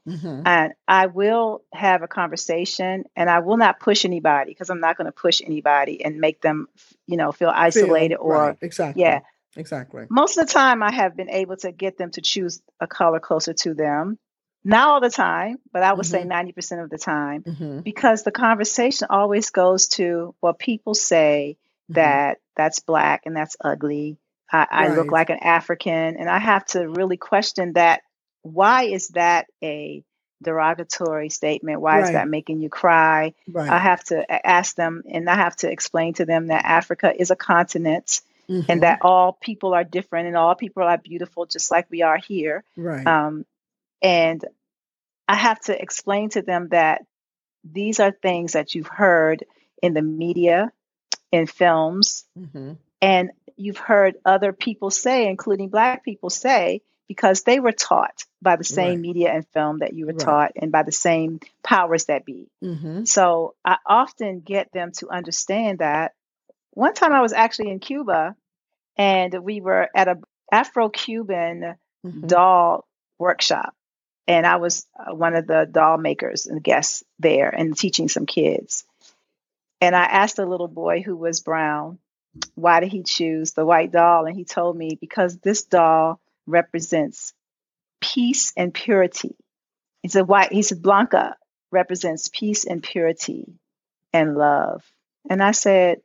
Mm-hmm. 0.08 0.42
And 0.46 0.72
I 0.88 1.06
will 1.06 1.62
have 1.72 2.02
a 2.02 2.08
conversation 2.08 3.04
and 3.14 3.28
I 3.28 3.40
will 3.40 3.58
not 3.58 3.80
push 3.80 4.04
anybody 4.04 4.50
because 4.52 4.70
I'm 4.70 4.80
not 4.80 4.96
going 4.96 5.06
to 5.06 5.12
push 5.12 5.42
anybody 5.44 6.02
and 6.04 6.18
make 6.18 6.40
them, 6.40 6.68
you 7.06 7.16
know, 7.16 7.32
feel 7.32 7.52
isolated 7.54 8.16
or 8.16 8.32
right. 8.34 8.56
Exactly. 8.62 9.02
yeah. 9.02 9.20
Exactly. 9.56 10.06
Most 10.08 10.38
of 10.38 10.46
the 10.46 10.52
time 10.52 10.82
I 10.82 10.92
have 10.92 11.16
been 11.16 11.28
able 11.28 11.56
to 11.58 11.72
get 11.72 11.98
them 11.98 12.10
to 12.12 12.20
choose 12.22 12.62
a 12.80 12.86
color 12.86 13.20
closer 13.20 13.52
to 13.52 13.74
them. 13.74 14.18
Not 14.64 14.88
all 14.88 15.00
the 15.00 15.10
time, 15.10 15.58
but 15.72 15.82
I 15.82 15.92
would 15.92 16.06
say 16.06 16.22
Mhm. 16.22 16.54
90% 16.54 16.82
of 16.84 16.90
the 16.90 16.98
time 16.98 17.42
Mm-hmm. 17.42 17.80
because 17.80 18.22
the 18.22 18.30
conversation 18.30 19.08
always 19.10 19.50
goes 19.50 19.88
to 19.88 20.34
well 20.40 20.54
people 20.54 20.94
say 20.94 21.56
Mm-hmm. 21.90 21.94
that 21.94 22.38
that's 22.56 22.78
black 22.80 23.22
and 23.26 23.34
that's 23.36 23.56
ugly 23.60 24.16
I, 24.52 24.66
I 24.70 24.88
look 24.94 25.12
like 25.12 25.30
an 25.30 25.38
african 25.40 26.16
and 26.16 26.28
i 26.28 26.38
have 26.38 26.64
to 26.66 26.88
really 26.88 27.16
question 27.16 27.74
that 27.74 28.02
why 28.42 28.84
is 28.84 29.08
that 29.08 29.46
a 29.62 30.02
derogatory 30.42 31.28
statement 31.28 31.80
why 31.80 32.00
is 32.02 32.10
that 32.12 32.28
making 32.28 32.60
you 32.60 32.70
cry 32.70 33.34
Right. 33.46 33.68
i 33.68 33.78
have 33.78 34.02
to 34.04 34.46
ask 34.46 34.74
them 34.74 35.02
and 35.10 35.28
i 35.28 35.34
have 35.34 35.56
to 35.56 35.70
explain 35.70 36.14
to 36.14 36.24
them 36.24 36.46
that 36.48 36.64
africa 36.64 37.12
is 37.16 37.30
a 37.30 37.36
continent 37.36 38.20
Mhm. 38.48 38.64
and 38.68 38.82
that 38.82 38.98
all 39.02 39.38
people 39.40 39.74
are 39.74 39.84
different 39.84 40.26
and 40.26 40.36
all 40.36 40.56
people 40.56 40.82
are 40.82 40.98
beautiful 40.98 41.46
just 41.46 41.70
like 41.70 41.86
we 41.88 42.02
are 42.02 42.16
here 42.18 42.64
right. 42.76 43.06
um, 43.06 43.44
and 44.02 44.44
I 45.28 45.36
have 45.36 45.60
to 45.60 45.80
explain 45.80 46.30
to 46.30 46.42
them 46.42 46.70
that 46.70 47.02
these 47.62 48.00
are 48.00 48.10
things 48.10 48.54
that 48.54 48.74
you've 48.74 48.88
heard 48.88 49.44
in 49.80 49.94
the 49.94 50.02
media, 50.02 50.72
in 51.30 51.46
films, 51.46 52.24
mm-hmm. 52.36 52.72
and 53.00 53.30
you've 53.60 53.78
heard 53.78 54.16
other 54.24 54.52
people 54.52 54.90
say, 54.90 55.28
including 55.28 55.68
Black 55.68 56.04
people 56.04 56.30
say, 56.30 56.82
because 57.08 57.42
they 57.42 57.60
were 57.60 57.72
taught 57.72 58.24
by 58.40 58.56
the 58.56 58.64
same 58.64 58.98
Right. 58.98 59.00
media 59.00 59.32
and 59.32 59.46
film 59.48 59.78
that 59.78 59.92
you 59.92 60.06
were 60.06 60.12
Right. 60.12 60.20
taught 60.20 60.52
and 60.56 60.70
by 60.72 60.82
the 60.82 60.92
same 60.92 61.40
powers 61.62 62.06
that 62.06 62.24
be. 62.24 62.48
Mm-hmm. 62.62 63.04
So 63.04 63.54
I 63.64 63.76
often 63.86 64.40
get 64.40 64.72
them 64.72 64.92
to 64.98 65.08
understand 65.10 65.80
that. 65.80 66.12
One 66.72 66.94
time 66.94 67.12
I 67.12 67.20
was 67.20 67.32
actually 67.32 67.70
in 67.70 67.80
Cuba 67.80 68.36
and 68.96 69.34
we 69.42 69.60
were 69.60 69.88
at 69.94 70.08
a 70.08 70.18
Afro 70.52 70.88
Cuban 70.88 71.76
Mm-hmm. 72.06 72.26
doll 72.28 72.86
workshop 73.18 73.74
and 74.26 74.46
i 74.46 74.56
was 74.56 74.86
uh, 74.98 75.14
one 75.14 75.34
of 75.36 75.46
the 75.46 75.68
doll 75.70 75.98
makers 75.98 76.46
and 76.46 76.62
guests 76.64 77.04
there 77.18 77.50
and 77.50 77.76
teaching 77.76 78.08
some 78.08 78.24
kids 78.24 78.84
and 79.82 79.94
i 79.94 80.04
asked 80.04 80.38
a 80.38 80.46
little 80.46 80.66
boy 80.68 81.02
who 81.02 81.14
was 81.14 81.40
brown 81.40 81.98
why 82.54 82.80
did 82.80 82.92
he 82.92 83.02
choose 83.02 83.52
the 83.52 83.64
white 83.64 83.92
doll? 83.92 84.26
And 84.26 84.36
he 84.36 84.44
told 84.44 84.76
me 84.76 84.96
because 85.00 85.38
this 85.38 85.64
doll 85.64 86.20
represents 86.46 87.32
peace 88.00 88.52
and 88.56 88.72
purity. 88.72 89.36
He 90.02 90.08
said 90.08 90.26
white 90.28 90.52
he 90.52 90.62
said 90.62 90.82
blanca 90.82 91.36
represents 91.70 92.28
peace 92.28 92.64
and 92.64 92.82
purity 92.82 93.52
and 94.12 94.36
love. 94.36 94.82
And 95.28 95.42
i 95.42 95.52
said 95.52 96.00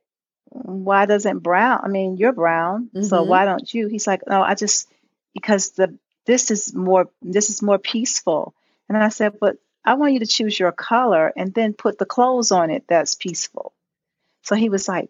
why 0.50 1.06
doesn't 1.06 1.40
brown 1.40 1.82
i 1.84 1.88
mean 1.88 2.18
you're 2.18 2.32
brown 2.32 2.90
so 3.04 3.24
Mhm. 3.24 3.28
why 3.28 3.46
don't 3.46 3.74
you? 3.74 3.88
He's 3.88 4.08
like 4.08 4.22
no 4.28 4.42
i 4.42 4.56
just 4.56 4.90
because 5.34 5.72
the 5.72 5.98
this 6.26 6.52
is 6.52 6.74
more 6.74 7.10
this 7.22 7.50
is 7.50 7.62
more 7.62 7.78
peaceful. 7.80 8.54
And 8.90 8.98
i 8.98 9.10
said 9.10 9.40
but 9.40 9.58
i 9.84 9.94
want 9.96 10.14
you 10.14 10.20
to 10.20 10.26
choose 10.28 10.60
your 10.60 10.72
color 10.72 11.32
and 11.36 11.54
then 11.54 11.74
put 11.74 11.98
the 11.98 12.06
clothes 12.06 12.52
on 12.52 12.70
it 12.72 12.86
that's 12.88 13.16
peaceful. 13.16 13.74
So 14.44 14.56
he 14.56 14.70
was 14.70 14.88
like 14.88 15.10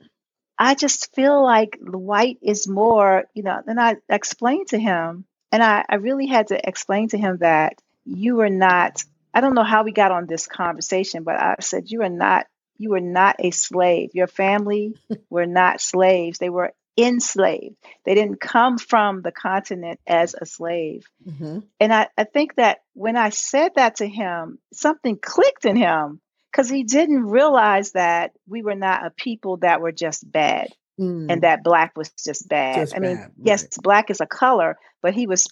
i 0.58 0.76
just 0.76 1.14
feel 1.16 1.44
like 1.44 1.78
the 1.82 1.98
white 1.98 2.38
is 2.42 2.68
more 2.68 3.26
you 3.34 3.44
know 3.44 3.62
then 3.66 3.80
i 3.80 3.96
explained 4.10 4.68
to 4.68 4.80
him 4.80 5.26
and 5.52 5.64
i, 5.64 5.84
I 5.88 5.96
really 5.96 6.28
had 6.28 6.48
to 6.48 6.68
explain 6.68 7.10
to 7.10 7.18
him 7.18 7.38
that 7.38 7.82
you 8.06 8.36
were 8.36 8.50
not 8.50 9.04
i 9.34 9.42
don't 9.42 9.56
know 9.56 9.64
how 9.64 9.84
we 9.84 9.92
got 9.92 10.12
on 10.12 10.28
this 10.28 10.48
conversation 10.48 11.24
but 11.24 11.36
i 11.36 11.56
said 11.60 11.92
you 11.92 12.02
are 12.04 12.10
not 12.10 12.46
you 12.78 12.94
are 12.94 13.02
not 13.02 13.38
a 13.40 13.52
slave. 13.52 14.12
Your 14.14 14.28
family 14.28 14.96
were 15.30 15.46
not 15.46 15.82
slaves. 15.82 16.40
They 16.40 16.50
were 16.50 16.74
enslaved. 16.98 17.76
They 18.06 18.16
didn't 18.16 18.40
come 18.40 18.78
from 18.78 19.22
the 19.22 19.32
continent 19.32 20.00
as 20.08 20.34
a 20.34 20.46
slave. 20.46 21.06
Mm-hmm. 21.28 21.60
and 21.80 21.94
I, 21.94 22.08
I 22.18 22.24
think 22.24 22.56
that 22.56 22.80
when 22.94 23.18
I 23.18 23.30
said 23.30 23.74
that 23.76 23.98
to 23.98 24.08
him, 24.08 24.60
something 24.74 25.18
clicked 25.18 25.66
in 25.66 25.76
him 25.76 26.22
because 26.56 26.70
he 26.70 26.84
didn't 26.84 27.26
realize 27.26 27.92
that 27.92 28.32
we 28.48 28.62
were 28.62 28.76
not 28.76 29.06
a 29.06 29.10
people 29.10 29.58
that 29.58 29.82
were 29.82 29.92
just 29.92 30.32
bad 30.32 30.70
and 30.98 31.42
that 31.42 31.64
black 31.66 31.98
was 31.98 32.10
just 32.12 32.48
bad. 32.48 32.78
Mm. 32.78 32.82
Just 32.82 32.96
I 32.96 33.00
mean, 33.00 33.18
bad, 33.18 33.32
yes, 33.44 33.64
right. 33.64 33.84
black 33.84 34.10
is 34.10 34.22
a 34.22 34.26
color, 34.26 34.78
but 35.02 35.14
he 35.14 35.28
was 35.28 35.48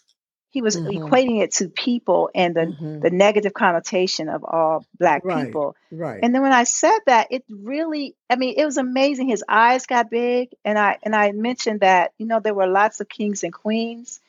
he 0.52 0.62
was 0.62 0.78
Mhm. 0.78 1.00
equating 1.00 1.42
it 1.42 1.52
to 1.56 1.68
people 1.68 2.30
and 2.34 2.56
the 2.56 2.68
Mhm. 2.68 3.02
the 3.02 3.10
negative 3.10 3.54
connotation 3.54 4.30
of 4.30 4.46
all 4.46 4.86
black 4.98 5.26
Right. 5.26 5.48
people. 5.48 5.76
right. 5.92 6.20
And 6.24 6.34
then 6.34 6.42
when 6.42 6.54
I 6.54 6.64
said 6.64 7.00
that, 7.08 7.28
it 7.32 7.44
really, 7.50 8.16
I 8.30 8.38
mean, 8.38 8.54
it 8.56 8.64
was 8.64 8.78
amazing. 8.78 9.28
His 9.28 9.44
eyes 9.50 9.88
got 9.88 10.10
big, 10.10 10.50
and 10.64 10.80
I 10.80 11.00
and 11.04 11.14
I 11.14 11.34
mentioned 11.34 11.82
that 11.82 12.14
you 12.18 12.28
know 12.28 12.40
there 12.40 12.54
were 12.54 12.68
lots 12.68 13.02
of 13.02 13.10
kings 13.10 13.44
and 13.44 13.52
queens. 13.52 14.22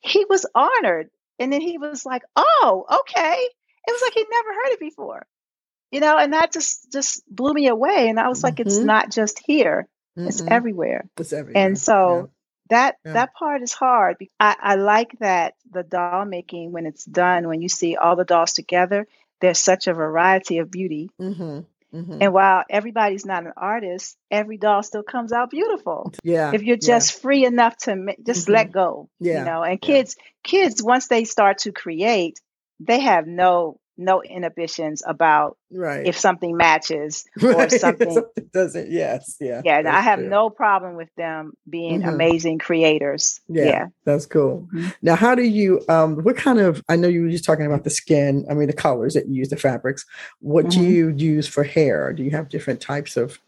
He 0.00 0.24
was 0.24 0.46
honored, 0.54 1.10
and 1.38 1.52
then 1.52 1.60
he 1.60 1.76
was 1.76 2.06
like, 2.06 2.22
"Oh, 2.36 2.86
okay." 3.00 3.36
It 3.88 3.92
was 3.92 4.02
like 4.02 4.14
he'd 4.14 4.26
never 4.30 4.52
heard 4.54 4.72
it 4.72 4.80
before. 4.80 5.26
You 5.90 6.00
know, 6.00 6.16
and 6.18 6.32
that 6.32 6.52
just 6.52 6.92
just 6.92 7.22
blew 7.28 7.52
me 7.52 7.68
away. 7.68 8.08
And 8.08 8.18
I 8.18 8.28
was 8.28 8.42
like, 8.42 8.60
it's 8.60 8.76
Mm-hmm. 8.76 8.86
not 8.86 9.10
just 9.10 9.40
here; 9.44 9.88
it's 10.16 10.40
Mm-hmm. 10.40 10.52
everywhere. 10.52 11.08
It's 11.18 11.32
everywhere. 11.32 11.64
And 11.66 11.78
so 11.78 12.30
that 12.70 12.96
Yeah. 13.04 13.12
that 13.14 13.34
part 13.34 13.62
is 13.62 13.72
hard. 13.72 14.16
I, 14.40 14.56
I 14.60 14.74
like 14.76 15.12
that 15.20 15.54
the 15.70 15.82
doll 15.82 16.24
making 16.24 16.72
when 16.72 16.86
it's 16.86 17.04
done, 17.04 17.46
when 17.48 17.62
you 17.62 17.68
see 17.68 17.96
all 17.96 18.16
the 18.16 18.24
dolls 18.24 18.52
together, 18.52 19.06
there's 19.40 19.58
such 19.58 19.86
a 19.86 19.94
variety 19.94 20.58
of 20.58 20.70
beauty. 20.70 21.10
Mm-hmm. 21.20 21.60
Mm-hmm. 21.94 22.18
And 22.20 22.32
while 22.34 22.64
everybody's 22.68 23.24
not 23.24 23.46
an 23.46 23.52
artist, 23.56 24.16
every 24.30 24.58
doll 24.58 24.82
still 24.82 25.04
comes 25.04 25.32
out 25.32 25.50
beautiful. 25.50 26.12
Yeah. 26.24 26.50
If 26.52 26.62
you're 26.64 26.76
yeah. 26.80 26.86
just 26.98 27.22
free 27.22 27.44
enough 27.46 27.76
to 27.84 27.94
ma- 27.94 28.12
just 28.26 28.48
Mhm. 28.48 28.52
let 28.54 28.72
go, 28.72 29.08
Yeah, 29.20 29.38
you 29.38 29.44
know. 29.44 29.62
And 29.62 29.78
yeah. 29.80 29.86
kids, 29.86 30.16
kids, 30.42 30.82
once 30.82 31.06
they 31.06 31.24
start 31.24 31.58
to 31.58 31.72
create, 31.72 32.40
they 32.80 32.98
have 33.00 33.26
no 33.28 33.78
no 33.98 34.22
inhibitions 34.22 35.02
about 35.06 35.56
right. 35.72 36.06
if 36.06 36.18
something 36.18 36.56
matches 36.56 37.24
or 37.42 37.62
if 37.64 37.72
something 37.72 38.22
doesn't. 38.52 38.90
Yes. 38.90 39.36
Yeah. 39.40 39.62
yeah, 39.64 39.82
I 39.86 40.00
have 40.00 40.18
true. 40.18 40.28
no 40.28 40.50
problem 40.50 40.96
with 40.96 41.08
them 41.16 41.52
being 41.68 42.02
Mhm. 42.02 42.08
amazing 42.08 42.58
creators. 42.58 43.40
Yeah, 43.48 43.64
Yeah. 43.64 43.86
that's 44.04 44.26
cool. 44.26 44.68
Mhm. 44.74 44.94
Now, 45.02 45.16
how 45.16 45.34
do 45.34 45.42
you? 45.42 45.80
Um, 45.88 46.16
what 46.24 46.36
kind 46.36 46.58
of? 46.58 46.82
I 46.88 46.96
know 46.96 47.08
you 47.08 47.22
were 47.22 47.30
just 47.30 47.44
talking 47.44 47.66
about 47.66 47.84
the 47.84 47.90
skin. 47.90 48.46
I 48.50 48.54
mean, 48.54 48.66
the 48.66 48.72
colors 48.72 49.14
that 49.14 49.28
you 49.28 49.34
use, 49.36 49.48
the 49.48 49.56
fabrics. 49.56 50.04
What 50.40 50.68
do 50.70 50.78
Mhm. 50.80 50.88
you 50.88 51.08
use 51.10 51.46
for 51.48 51.64
hair? 51.64 52.12
Do 52.12 52.22
you 52.22 52.30
have 52.32 52.48
different 52.48 52.80
types 52.80 53.16
of 53.16 53.38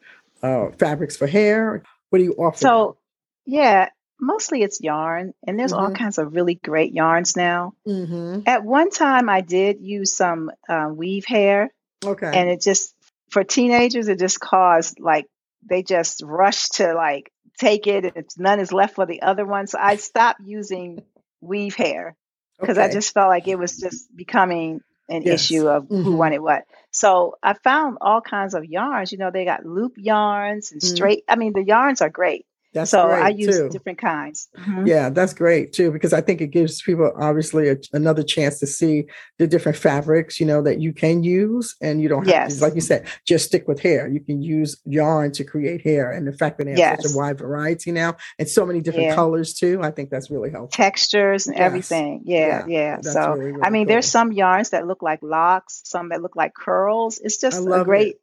uh, 0.42 0.68
fabrics 0.78 1.16
for 1.16 1.26
hair? 1.26 1.82
What 2.10 2.20
do 2.20 2.24
you 2.24 2.32
offer? 2.34 2.58
So, 2.58 2.96
yeah, 3.44 3.88
mostly 4.20 4.62
it's 4.62 4.80
yarn, 4.80 5.32
and 5.46 5.58
there's 5.58 5.72
all 5.72 5.90
Mhm. 5.90 5.94
kinds 5.94 6.18
of 6.18 6.34
really 6.34 6.54
great 6.56 6.92
yarns 6.92 7.36
now. 7.36 7.74
hmm 7.86 8.40
At 8.46 8.64
one 8.64 8.90
time, 8.90 9.28
I 9.28 9.40
did 9.40 9.80
use 9.80 10.14
some 10.14 10.50
uh, 10.68 10.90
weave 10.92 11.24
hair, 11.26 11.70
okay. 12.04 12.30
and 12.32 12.48
it 12.50 12.60
just 12.60 12.94
for 13.30 13.44
teenagers, 13.44 14.08
it 14.08 14.18
just 14.18 14.40
caused 14.40 15.00
like 15.00 15.26
they 15.68 15.82
just 15.82 16.22
rush 16.24 16.68
to 16.70 16.94
like 16.94 17.30
take 17.58 17.86
it. 17.86 18.04
and 18.04 18.16
It's 18.16 18.38
none 18.38 18.60
is 18.60 18.72
left 18.72 18.94
for 18.94 19.06
the 19.06 19.22
other 19.22 19.44
one, 19.44 19.66
so 19.66 19.78
I 19.80 19.96
stopped 19.96 20.40
using 20.44 21.02
weave 21.40 21.74
hair 21.76 22.16
because 22.60 22.78
I 22.78 22.88
just 22.90 23.12
felt 23.14 23.28
like 23.28 23.48
it 23.48 23.58
was 23.58 23.78
just 23.78 24.14
becoming 24.16 24.80
an 25.08 25.22
Yes. 25.24 25.42
issue 25.44 25.66
of 25.68 25.86
who 25.88 26.12
Mhm. 26.12 26.16
wanted 26.18 26.38
what. 26.40 26.64
So 26.90 27.36
I 27.42 27.54
found 27.54 27.98
all 28.00 28.20
kinds 28.20 28.54
of 28.54 28.64
yarns. 28.64 29.12
You 29.12 29.18
know, 29.18 29.30
they 29.30 29.44
got 29.44 29.64
loop 29.64 29.94
yarns 29.96 30.72
and 30.72 30.80
Mhm. 30.80 30.86
straight. 30.86 31.24
I 31.28 31.36
mean, 31.36 31.52
the 31.52 31.64
yarns 31.64 32.00
are 32.02 32.10
great. 32.10 32.44
That's 32.74 32.90
so 32.90 33.08
I 33.08 33.28
use 33.30 33.56
too. 33.56 33.68
different 33.70 33.98
kinds. 33.98 34.48
Mhm. 34.58 34.86
Yeah, 34.86 35.08
that's 35.10 35.32
great 35.34 35.72
too 35.72 35.90
because 35.90 36.12
I 36.12 36.20
think 36.20 36.40
it 36.40 36.48
gives 36.48 36.82
people 36.82 37.12
obviously 37.18 37.68
a, 37.68 37.76
another 37.92 38.22
chance 38.22 38.58
to 38.60 38.66
see 38.66 39.06
the 39.38 39.46
different 39.46 39.78
fabrics, 39.78 40.38
you 40.40 40.46
know, 40.46 40.62
that 40.62 40.80
you 40.80 40.92
can 40.92 41.22
use, 41.22 41.76
and 41.80 42.00
you 42.02 42.08
don't 42.08 42.26
have 42.26 42.28
Yes. 42.28 42.56
to, 42.58 42.62
like 42.64 42.74
you 42.74 42.80
said, 42.80 43.06
just 43.26 43.46
stick 43.46 43.66
with 43.68 43.80
hair. 43.80 44.08
You 44.08 44.20
can 44.20 44.42
use 44.42 44.80
yarn 44.84 45.32
to 45.32 45.44
create 45.44 45.82
hair, 45.82 46.10
and 46.12 46.26
the 46.26 46.32
fact 46.32 46.58
that 46.58 46.64
they 46.64 46.80
have 46.80 47.00
such 47.00 47.12
a 47.12 47.16
wide 47.16 47.38
variety 47.38 47.92
now 47.92 48.16
and 48.38 48.48
so 48.48 48.64
many 48.64 48.80
different 48.80 49.06
Yeah. 49.08 49.14
colors 49.14 49.54
too, 49.54 49.80
I 49.82 49.90
think 49.90 50.10
that's 50.10 50.30
really 50.30 50.50
helpful. 50.50 50.68
Textures 50.76 51.46
and 51.46 51.56
Yes. 51.56 51.64
everything. 51.66 52.22
Yeah, 52.24 52.64
Yeah, 52.66 52.96
yeah. 52.96 53.00
So 53.02 53.32
really, 53.32 53.52
really 53.52 53.62
I 53.62 53.70
mean, 53.70 53.86
there's 53.86 54.06
some 54.06 54.32
yarns 54.32 54.70
that 54.70 54.86
look 54.86 55.02
like 55.02 55.20
locks, 55.22 55.82
some 55.84 56.10
that 56.10 56.22
look 56.22 56.36
like 56.36 56.54
curls. 56.54 57.18
It's 57.22 57.38
just 57.38 57.60
a 57.66 57.84
great. 57.84 58.14
it. 58.14 58.20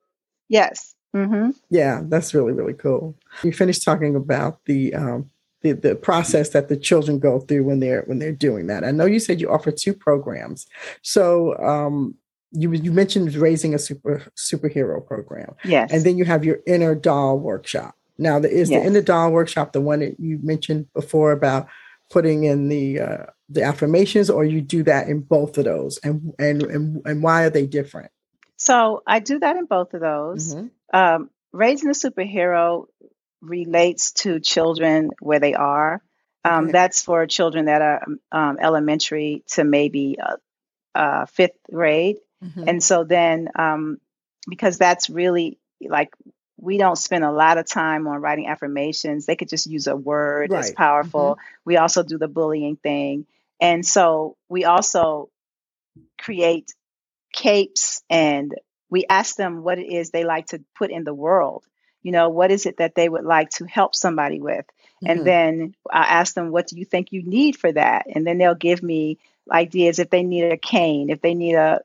Yes. 0.48 0.95
Hmm 1.15 1.49
Yeah, 1.69 2.01
that's 2.12 2.34
really 2.34 2.51
really 2.54 2.73
cool. 2.73 3.15
You 3.43 3.51
finished 3.54 3.84
talking 3.84 4.15
about 4.15 4.63
the 4.65 4.93
um, 4.93 5.30
the 5.62 5.71
the 5.71 5.95
process 5.95 6.49
that 6.49 6.67
the 6.69 6.78
children 6.78 7.19
go 7.19 7.39
through 7.39 7.63
when 7.63 7.80
they're 7.80 8.04
when 8.08 8.19
they're 8.19 8.32
doing 8.49 8.67
that. 8.67 8.84
I 8.84 8.91
know 8.91 9.06
you 9.06 9.19
said 9.19 9.39
you 9.41 9.49
offer 9.49 9.71
two 9.71 9.93
programs. 9.93 10.67
So 11.01 11.58
um, 11.58 12.15
you 12.51 12.71
you 12.73 12.91
mentioned 12.91 13.34
raising 13.36 13.73
a 13.73 13.80
super 13.80 14.23
superhero 14.38 15.06
program, 15.06 15.56
Yes. 15.63 15.91
and 15.91 16.04
then 16.06 16.17
you 16.17 16.25
have 16.25 16.43
your 16.45 16.60
inner 16.67 16.93
doll 16.95 17.39
workshop. 17.39 17.95
Now, 18.17 18.39
the, 18.39 18.49
is 18.49 18.69
Yes. 18.69 18.82
the 18.82 18.88
inner 18.88 19.01
doll 19.01 19.32
workshop 19.32 19.73
the 19.73 19.82
one 19.82 19.99
that 19.99 20.19
you 20.19 20.39
mentioned 20.43 20.88
before 20.93 21.32
about 21.32 21.67
putting 22.12 22.43
in 22.45 22.69
the 22.69 22.99
uh, 22.99 23.25
the 23.49 23.63
affirmations, 23.63 24.30
or 24.30 24.43
you 24.45 24.62
do 24.62 24.84
that 24.84 25.08
in 25.08 25.21
both 25.21 25.58
of 25.58 25.65
those, 25.65 25.97
and 26.04 26.34
and 26.39 26.62
and, 26.63 27.01
and 27.06 27.23
why 27.23 27.43
are 27.45 27.49
they 27.49 27.65
different? 27.65 28.12
so 28.58 29.04
I 29.06 29.19
do 29.19 29.38
that 29.39 29.58
in 29.58 29.65
both 29.65 29.93
of 29.93 29.99
those. 30.01 30.56
Mhm. 30.56 30.69
Um, 30.93 31.30
raising 31.52 31.89
a 31.89 31.93
superhero 31.93 32.88
relates 33.41 34.12
to 34.13 34.39
children 34.39 35.12
where 35.19 35.39
they 35.39 35.54
are. 35.54 36.02
Um, 36.43 36.65
Okay. 36.65 36.71
That's 36.74 37.02
for 37.02 37.26
children 37.28 37.65
that 37.65 37.82
are 37.82 38.06
um, 38.32 38.58
elementary 38.62 39.43
to 39.54 39.63
maybe 39.63 40.17
uh, 40.19 40.38
uh, 40.98 41.26
fifth 41.26 41.58
grade. 41.71 42.17
Mhm. 42.43 42.67
And 42.69 42.84
so 42.84 43.04
then, 43.04 43.50
um, 43.56 44.00
because 44.48 44.78
that's 44.78 45.10
really 45.10 45.58
like 45.82 46.13
we 46.58 46.78
don't 46.78 46.98
spend 46.98 47.24
a 47.24 47.32
lot 47.32 47.58
of 47.58 47.65
time 47.67 48.08
on 48.08 48.21
writing 48.21 48.48
affirmations, 48.48 49.26
they 49.26 49.36
could 49.36 49.50
just 49.50 49.65
use 49.67 49.88
a 49.88 49.95
word 49.95 50.52
that's 50.52 50.69
Right. 50.69 50.76
powerful. 50.76 51.38
We 51.65 51.78
also 51.78 52.04
do 52.04 52.17
the 52.17 52.28
bullying 52.28 52.78
thing. 52.78 53.26
And 53.60 53.86
so 53.86 54.38
we 54.50 54.65
also 54.65 55.30
create 56.19 56.74
capes 57.34 58.04
and 58.10 58.54
we 58.89 59.06
ask 59.10 59.36
them 59.36 59.63
what 59.63 59.80
it 59.80 59.88
is 59.91 60.10
they 60.12 60.24
like 60.24 60.48
to 60.48 60.63
put 60.78 60.91
in 60.91 61.04
the 61.04 61.13
world. 61.13 61.65
You 62.04 62.12
know, 62.12 62.30
what 62.30 62.52
is 62.52 62.65
it 62.65 62.78
that 62.78 62.93
they 62.95 63.10
would 63.10 63.26
like 63.26 63.50
to 63.52 63.65
help 63.65 63.95
somebody 63.95 64.39
with? 64.39 64.65
Mhm. 65.04 65.10
And 65.10 65.26
then 65.26 65.76
I 65.91 66.04
ask 66.04 66.36
them, 66.36 66.52
what 66.52 66.67
do 66.67 66.78
you 66.78 66.86
think 66.86 67.12
you 67.12 67.24
need 67.24 67.56
for 67.58 67.71
that? 67.71 68.06
And 68.13 68.26
then 68.26 68.38
they'll 68.38 68.56
give 68.56 68.84
me 68.84 69.17
ideas 69.52 70.00
if 70.00 70.10
they 70.10 70.24
need 70.24 70.43
a 70.52 70.58
cane, 70.58 71.10
if 71.10 71.21
they 71.21 71.34
need 71.34 71.56
a, 71.56 71.82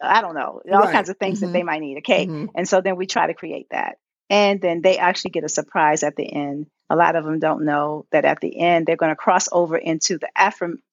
I 0.00 0.20
don't 0.20 0.34
know, 0.34 0.60
all 0.70 0.80
Right. 0.80 0.92
kinds 0.92 1.08
of 1.08 1.18
things 1.18 1.38
Mhm. 1.38 1.42
that 1.42 1.52
they 1.52 1.62
might 1.62 1.80
need. 1.80 1.98
Okay. 1.98 2.26
Mhm. 2.26 2.50
And 2.54 2.68
so 2.68 2.80
then 2.80 2.96
we 2.96 3.06
try 3.06 3.26
to 3.26 3.34
create 3.34 3.68
that. 3.70 3.98
And 4.30 4.60
then 4.60 4.80
they 4.82 4.98
actually 4.98 5.30
get 5.32 5.44
a 5.44 5.48
surprise 5.48 6.02
at 6.02 6.16
the 6.16 6.30
end. 6.32 6.66
A 6.90 6.96
lot 6.96 7.16
of 7.16 7.24
them 7.24 7.38
don't 7.38 7.64
know 7.64 8.06
that 8.10 8.24
at 8.24 8.40
the 8.40 8.58
end 8.58 8.86
they're 8.86 8.96
going 8.96 9.12
to 9.12 9.16
cross 9.16 9.48
over 9.52 9.76
into 9.76 10.18
the, 10.18 10.28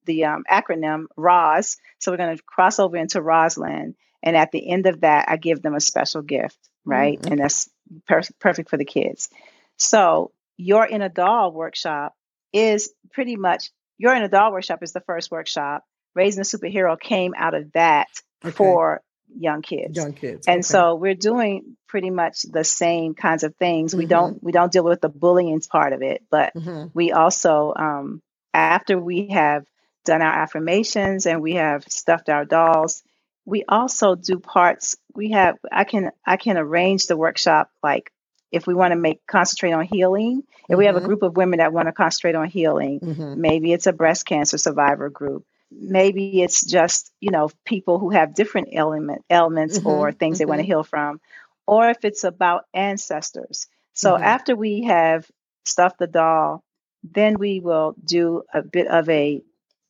the 0.06 0.26
um, 0.26 0.44
acronym 0.50 1.06
ROS. 1.18 1.78
So 2.00 2.12
we're 2.12 2.18
going 2.18 2.38
to 2.38 2.44
cross 2.44 2.80
over 2.80 2.98
into 2.98 3.22
Roslyn. 3.22 3.96
And 4.24 4.36
at 4.38 4.52
the 4.52 4.70
end 4.70 4.86
of 4.88 5.02
that, 5.02 5.26
I 5.30 5.38
give 5.38 5.62
them 5.62 5.76
a 5.76 5.80
special 5.80 6.22
gift, 6.22 6.58
right? 6.86 7.20
Mm, 7.22 7.32
And 7.32 7.40
that's 7.40 7.70
per- 8.08 8.22
perfect 8.40 8.70
for 8.70 8.78
the 8.78 8.86
kids. 8.86 9.30
So 9.78 10.32
your 10.58 10.86
in 10.86 11.02
a 11.02 11.10
doll 11.10 11.52
workshop 11.52 12.14
is 12.54 12.94
pretty 13.14 13.36
much 13.36 13.72
your 13.98 14.16
in 14.16 14.24
a 14.24 14.30
doll 14.30 14.52
workshop 14.52 14.84
is 14.84 14.92
the 14.94 15.02
first 15.02 15.32
workshop. 15.32 15.84
Raising 16.16 16.42
a 16.42 16.44
superhero 16.44 17.00
came 17.00 17.34
out 17.38 17.54
of 17.54 17.72
that 17.74 18.08
Okay. 18.44 18.52
for 18.56 19.02
young 19.34 19.62
kids. 19.62 19.96
young 19.98 20.14
kids. 20.14 20.48
And 20.48 20.58
okay. 20.58 20.62
so 20.64 20.96
we're 20.96 21.16
doing 21.16 21.78
pretty 21.88 22.10
much 22.10 22.42
the 22.44 22.64
same 22.66 23.14
kinds 23.14 23.44
of 23.44 23.56
things. 23.56 23.96
We 23.96 24.06
Mhm. 24.06 24.10
don't 24.10 24.44
we 24.44 24.52
don't 24.52 24.72
deal 24.72 24.84
with 24.84 25.02
the 25.02 25.10
bullying 25.10 25.62
part 25.62 25.94
of 25.94 26.02
it, 26.02 26.24
but 26.30 26.54
Mhm. 26.54 26.92
we 26.94 27.12
also 27.14 27.74
um, 27.76 28.22
after 28.54 29.00
we 29.00 29.28
have 29.28 29.66
done 30.04 30.22
our 30.22 30.34
affirmations 30.34 31.26
and 31.28 31.42
we 31.42 31.54
have 31.54 31.84
stuffed 31.88 32.28
our 32.30 32.44
dolls, 32.44 33.04
we 33.46 33.64
also 33.68 34.16
do 34.16 34.40
parts. 34.40 34.96
We 35.16 35.32
have 35.32 35.58
I 35.72 35.84
can 35.84 36.12
I 36.26 36.38
can 36.38 36.58
arrange 36.58 37.08
the 37.08 37.18
workshop 37.18 37.70
like 37.84 38.12
if 38.52 38.68
we 38.68 38.74
want 38.74 38.92
to 38.92 38.98
make 39.00 39.26
concentrate 39.28 39.72
on 39.74 39.86
healing. 39.86 40.44
If 40.70 40.78
we 40.78 40.86
have 40.86 40.96
a 40.96 41.02
Mhm. 41.02 41.02
group 41.02 41.24
of 41.24 41.36
women 41.38 41.60
that 41.60 41.74
want 41.74 41.88
to 41.88 41.94
concentrate 41.94 42.36
on 42.36 42.48
healing, 42.48 43.02
Mhm. 43.02 43.36
maybe 43.36 43.74
it's 43.74 43.88
a 43.88 43.94
breast 43.94 44.26
cancer 44.26 44.58
survivor 44.58 45.10
group 45.10 45.46
maybe 45.74 46.42
it's 46.42 46.66
just 46.66 47.12
you 47.20 47.32
know 47.32 47.50
people 47.66 47.98
who 47.98 48.10
have 48.10 48.34
different 48.36 48.68
element 48.74 49.24
ailments 49.30 49.80
Mhm, 49.80 49.84
or 49.84 50.12
things 50.12 50.38
they 50.38 50.46
want 50.46 50.60
to 50.60 50.64
mhm. 50.64 50.66
heal 50.66 50.84
from 50.84 51.20
or 51.66 51.90
if 51.90 52.04
it's 52.04 52.24
about 52.24 52.66
ancestors 52.74 53.68
so 53.94 54.18
Mhm. 54.18 54.22
after 54.22 54.56
we 54.56 54.84
have 54.84 55.30
stuffed 55.66 55.98
the 56.00 56.08
doll 56.08 56.64
then 57.04 57.38
we 57.40 57.60
will 57.60 57.96
do 58.04 58.44
a 58.54 58.62
bit 58.62 58.88
of 58.88 59.10
a, 59.10 59.42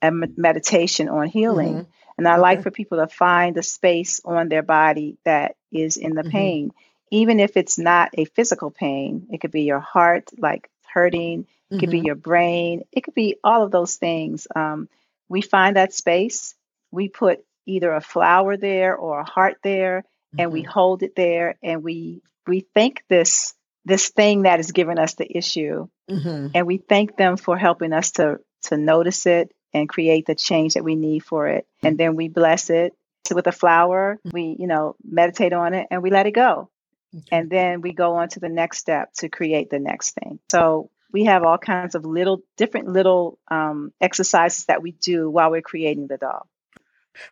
a 0.02 0.12
meditation 0.12 1.10
on 1.10 1.28
healing 1.28 1.76
Mhm. 1.76 1.86
and 2.18 2.28
i 2.28 2.38
like 2.38 2.62
for 2.64 2.72
people 2.72 2.98
to 2.98 3.08
find 3.08 3.56
the 3.56 3.64
space 3.64 4.22
on 4.26 4.50
their 4.50 4.64
body 4.64 5.18
that 5.26 5.56
is 5.72 5.98
in 5.98 6.16
the 6.16 6.24
Mhm. 6.24 6.30
pain 6.32 6.72
even 7.12 7.40
if 7.40 7.58
it's 7.58 7.78
not 7.78 8.10
a 8.14 8.26
physical 8.26 8.72
pain 8.72 9.28
it 9.32 9.40
could 9.42 9.52
be 9.52 9.64
your 9.64 9.80
heart 9.80 10.30
like 10.38 10.70
hurting 10.94 11.46
it 11.70 11.80
could 11.80 11.90
be 11.90 12.02
Mhm. 12.02 12.06
your 12.06 12.16
brain 12.16 12.84
it 12.92 13.02
could 13.04 13.14
be 13.14 13.38
all 13.44 13.64
of 13.64 13.72
those 13.72 13.96
things 13.96 14.48
um, 14.56 14.90
we 15.30 15.42
find 15.42 15.76
that 15.76 15.94
space 15.94 16.56
we 16.92 17.08
put 17.08 17.44
either 17.66 17.94
a 17.94 18.02
flower 18.02 18.58
there 18.58 18.96
or 18.96 19.20
a 19.20 19.30
heart 19.30 19.58
there 19.64 20.04
and 20.38 20.52
we 20.52 20.64
Mhm. 20.64 20.68
hold 20.68 21.04
it 21.04 21.16
there 21.16 21.56
and 21.64 21.84
we 21.84 22.22
we 22.48 22.62
thank 22.74 23.04
this 23.08 23.54
this 23.86 24.10
thing 24.10 24.44
that 24.44 24.60
is 24.60 24.72
giving 24.72 25.00
us 25.00 25.14
the 25.16 25.38
issue 25.38 25.88
Mhm. 26.10 26.52
and 26.54 26.68
we 26.68 26.78
thank 26.78 27.16
them 27.18 27.38
for 27.38 27.58
helping 27.58 27.94
us 27.94 28.12
to 28.14 28.40
to 28.64 28.78
notice 28.78 29.26
it 29.26 29.52
and 29.74 29.88
create 29.90 30.26
the 30.26 30.36
change 30.36 30.74
that 30.76 30.84
we 30.84 30.96
need 30.96 31.20
for 31.24 31.48
it 31.48 31.68
and 31.84 31.98
then 31.98 32.16
we 32.16 32.28
bless 32.28 32.70
it 32.70 32.94
with 33.34 33.48
a 33.48 33.52
flower 33.52 34.20
we 34.34 34.56
you 34.60 34.68
know 34.68 34.96
meditate 35.04 35.54
on 35.54 35.74
it 35.74 35.88
and 35.92 36.02
we 36.04 36.10
let 36.10 36.28
it 36.28 36.32
go 36.32 36.70
Okay. 37.16 37.38
and 37.38 37.50
then 37.50 37.82
we 37.82 37.92
go 37.92 38.16
on 38.16 38.30
to 38.30 38.40
the 38.40 38.50
next 38.50 38.78
step 38.78 39.12
to 39.16 39.28
create 39.28 39.70
the 39.70 39.80
next 39.80 40.12
thing. 40.12 40.40
So 40.50 40.90
we 41.12 41.26
have 41.26 41.44
all 41.44 41.58
kinds 41.58 41.94
of 41.96 42.06
little, 42.06 42.42
different 42.56 42.88
little 42.88 43.38
um, 43.50 43.92
exercises 44.00 44.66
that 44.66 44.82
we 44.82 44.92
do 44.94 45.30
while 45.30 45.52
we're 45.52 45.62
creating 45.62 46.08
the 46.08 46.16
doll. 46.18 46.48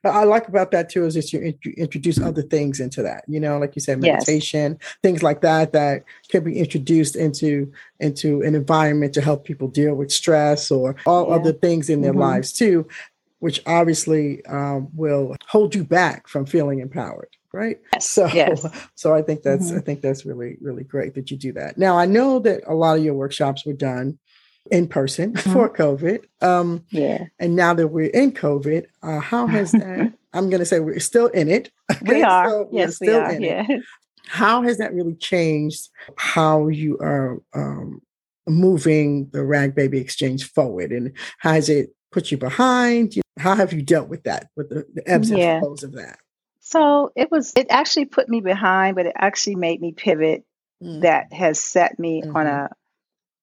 But 0.03 0.15
I 0.15 0.23
like 0.23 0.47
about 0.47 0.71
that 0.71 0.89
too 0.89 1.05
is 1.05 1.15
that 1.15 1.31
you, 1.33 1.53
you 1.63 1.73
introduce 1.77 2.19
other 2.19 2.41
things 2.41 2.79
into 2.79 3.01
that. 3.03 3.23
You 3.27 3.39
know, 3.39 3.57
like 3.57 3.75
you 3.75 3.81
said, 3.81 4.01
meditation, 4.01 4.77
yes. 4.79 4.95
things 5.01 5.23
like 5.23 5.41
that 5.41 5.73
that 5.73 6.03
can 6.29 6.43
be 6.43 6.59
introduced 6.59 7.15
into 7.15 7.71
into 7.99 8.41
an 8.41 8.55
environment 8.55 9.13
to 9.13 9.21
help 9.21 9.45
people 9.45 9.67
deal 9.67 9.95
with 9.95 10.11
stress 10.11 10.71
or 10.71 10.95
all 11.05 11.29
yeah. 11.29 11.35
other 11.35 11.53
things 11.53 11.89
in 11.89 12.01
their 12.01 12.11
mm-hmm. 12.11 12.21
lives 12.21 12.51
too, 12.53 12.87
which 13.39 13.61
obviously 13.65 14.45
um, 14.45 14.89
will 14.93 15.35
hold 15.47 15.75
you 15.75 15.83
back 15.83 16.27
from 16.27 16.45
feeling 16.45 16.79
empowered 16.79 17.29
right 17.51 17.79
yes. 17.93 18.07
so 18.07 18.27
yes. 18.27 18.65
so 18.95 19.15
i 19.15 19.21
think 19.21 19.41
that's 19.41 19.69
mm-hmm. 19.69 19.77
i 19.77 19.81
think 19.81 20.01
that's 20.01 20.25
really 20.25 20.57
really 20.61 20.83
great 20.83 21.15
that 21.15 21.31
you 21.31 21.37
do 21.37 21.51
that 21.51 21.77
now 21.77 21.97
i 21.97 22.05
know 22.05 22.37
that 22.37 22.61
a 22.67 22.73
lot 22.75 22.97
of 22.97 23.03
your 23.03 23.15
workshops 23.15 23.65
were 23.65 23.73
done 23.73 24.19
in 24.71 24.87
person 24.87 25.33
mm-hmm. 25.33 25.53
for 25.53 25.69
COVID. 25.69 26.25
Um, 26.41 26.85
yeah. 26.89 27.25
And 27.39 27.55
now 27.55 27.73
that 27.73 27.87
we're 27.87 28.09
in 28.09 28.31
COVID, 28.31 28.85
uh, 29.03 29.19
how 29.19 29.47
has 29.55 29.71
that? 29.71 30.13
I'm 30.33 30.49
going 30.49 30.59
to 30.59 30.65
say 30.65 30.79
we're 30.79 30.99
still 30.99 31.27
in 31.27 31.49
it. 31.49 31.71
Okay? 31.91 32.17
We 32.17 32.23
are. 32.23 32.49
So 32.49 32.69
yes, 32.71 33.01
we 33.01 33.09
are. 33.09 33.33
yeah. 33.33 33.65
It. 33.67 33.83
How 34.27 34.61
has 34.61 34.77
that 34.77 34.93
really 34.93 35.15
changed 35.15 35.89
how 36.17 36.67
you 36.67 36.99
are 36.99 37.39
um, 37.55 38.01
moving 38.47 39.27
the 39.33 39.43
Rag 39.43 39.73
Baby 39.73 39.99
Exchange 39.99 40.47
forward, 40.51 40.91
and 40.91 41.13
how 41.39 41.53
has 41.53 41.67
it 41.67 41.95
put 42.11 42.29
you 42.29 42.37
behind? 42.37 43.15
How 43.39 43.55
have 43.55 43.73
you 43.73 43.81
dealt 43.81 44.07
with 44.07 44.23
that, 44.25 44.49
with 44.55 44.69
the, 44.69 44.85
the 44.93 45.09
ebbs 45.09 45.31
yeah. 45.31 45.55
and 45.55 45.63
flows 45.63 45.81
of 45.81 45.93
that? 45.93 46.19
So 46.59 47.11
it 47.15 47.31
was. 47.31 47.53
It 47.55 47.67
actually 47.71 48.05
put 48.05 48.29
me 48.29 48.39
behind, 48.39 48.95
but 48.95 49.07
it 49.07 49.13
actually 49.17 49.55
made 49.55 49.81
me 49.81 49.93
pivot. 49.93 50.45
Mm. 50.83 51.01
That 51.01 51.33
has 51.33 51.59
set 51.59 51.97
me 51.97 52.21
mm-hmm. 52.21 52.37
on 52.37 52.45
a 52.45 52.69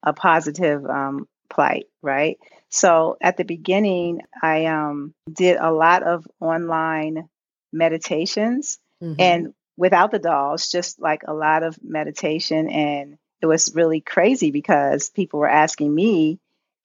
a 0.06 0.12
positive 0.12 0.86
um, 0.86 1.28
plight, 1.50 1.86
right? 2.00 2.38
So 2.70 3.16
at 3.20 3.36
the 3.36 3.44
beginning, 3.44 4.22
I 4.40 4.66
um, 4.66 5.14
did 5.30 5.56
a 5.56 5.70
lot 5.70 6.02
of 6.02 6.26
online 6.40 7.28
meditations 7.72 8.78
mm-hmm. 9.02 9.20
and 9.20 9.54
without 9.76 10.10
the 10.10 10.18
dolls, 10.18 10.70
just 10.70 11.00
like 11.00 11.22
a 11.26 11.34
lot 11.34 11.62
of 11.62 11.78
meditation. 11.82 12.68
And 12.68 13.18
it 13.42 13.46
was 13.46 13.74
really 13.74 14.00
crazy 14.00 14.50
because 14.50 15.10
people 15.10 15.40
were 15.40 15.48
asking 15.48 15.94
me 15.94 16.38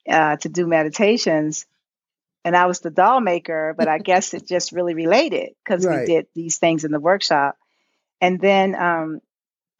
uh, 0.09 0.35
to 0.37 0.49
do 0.49 0.67
meditations. 0.67 1.65
And 2.43 2.57
I 2.57 2.65
was 2.65 2.79
the 2.79 2.89
doll 2.89 3.21
maker, 3.21 3.75
but 3.77 3.87
I 3.87 3.99
guess 3.99 4.33
it 4.33 4.47
just 4.47 4.71
really 4.71 4.95
related 4.95 5.51
because 5.63 5.85
right. 5.85 6.01
we 6.01 6.05
did 6.05 6.27
these 6.33 6.57
things 6.57 6.83
in 6.83 6.91
the 6.91 6.99
workshop. 6.99 7.55
And 8.19 8.39
then 8.39 8.75
um, 8.75 9.21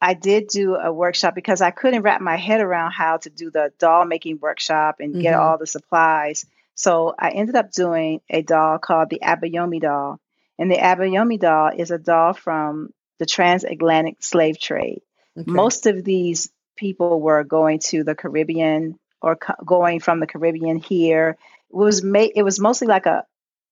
I 0.02 0.14
did 0.14 0.48
do 0.48 0.74
a 0.74 0.92
workshop 0.92 1.36
because 1.36 1.60
I 1.60 1.70
couldn't 1.70 2.02
wrap 2.02 2.20
my 2.20 2.36
head 2.36 2.60
around 2.60 2.90
how 2.90 3.18
to 3.18 3.30
do 3.30 3.52
the 3.52 3.72
doll 3.78 4.04
making 4.04 4.40
workshop 4.40 4.96
and 4.98 5.14
get 5.14 5.34
mm-hmm. 5.34 5.40
all 5.40 5.58
the 5.58 5.66
supplies. 5.66 6.44
So 6.74 7.14
I 7.16 7.30
ended 7.30 7.54
up 7.54 7.70
doing 7.70 8.20
a 8.28 8.42
doll 8.42 8.78
called 8.78 9.10
the 9.10 9.20
Abayomi 9.22 9.80
doll. 9.80 10.18
And 10.58 10.68
the 10.68 10.76
Abayomi 10.76 11.38
doll 11.38 11.70
is 11.76 11.92
a 11.92 11.98
doll 11.98 12.32
from 12.32 12.92
the 13.20 13.26
transatlantic 13.26 14.24
slave 14.24 14.58
trade. 14.58 15.02
Okay. 15.38 15.48
Most 15.48 15.86
of 15.86 16.02
these 16.02 16.50
people 16.76 17.20
were 17.20 17.44
going 17.44 17.78
to 17.78 18.02
the 18.02 18.16
Caribbean 18.16 18.98
or 19.20 19.36
co- 19.36 19.54
going 19.64 20.00
from 20.00 20.18
the 20.18 20.26
Caribbean 20.26 20.78
here. 20.78 21.38
It 21.70 21.76
was 21.76 22.02
ma- 22.02 22.26
it 22.34 22.42
was 22.42 22.58
mostly 22.58 22.88
like 22.88 23.06
a 23.06 23.24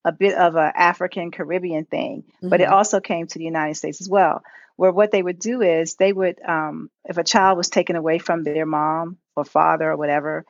a 0.05 0.13
bit 0.13 0.35
of 0.35 0.55
an 0.55 0.71
African 0.73 1.29
Caribbean 1.29 1.85
thing, 1.85 2.23
mm-hmm. 2.23 2.49
but 2.49 2.61
it 2.61 2.65
mm-hmm. 2.65 2.73
also 2.73 3.01
came 3.01 3.27
to 3.27 3.37
the 3.37 3.45
United 3.45 3.75
States 3.75 3.99
as 3.99 4.09
well 4.09 4.41
where 4.81 4.91
what 4.91 5.11
they 5.11 5.21
would 5.21 5.37
do 5.37 5.61
is 5.61 5.93
they 5.93 6.11
would, 6.11 6.41
um, 6.41 6.89
if 7.05 7.19
a 7.19 7.23
child 7.23 7.55
was 7.55 7.69
taken 7.69 7.95
away 7.95 8.17
from 8.17 8.41
their 8.41 8.65
mom 8.65 9.17
or 9.35 9.45
father 9.45 9.91
or 9.91 9.95
whatever, 9.95 10.43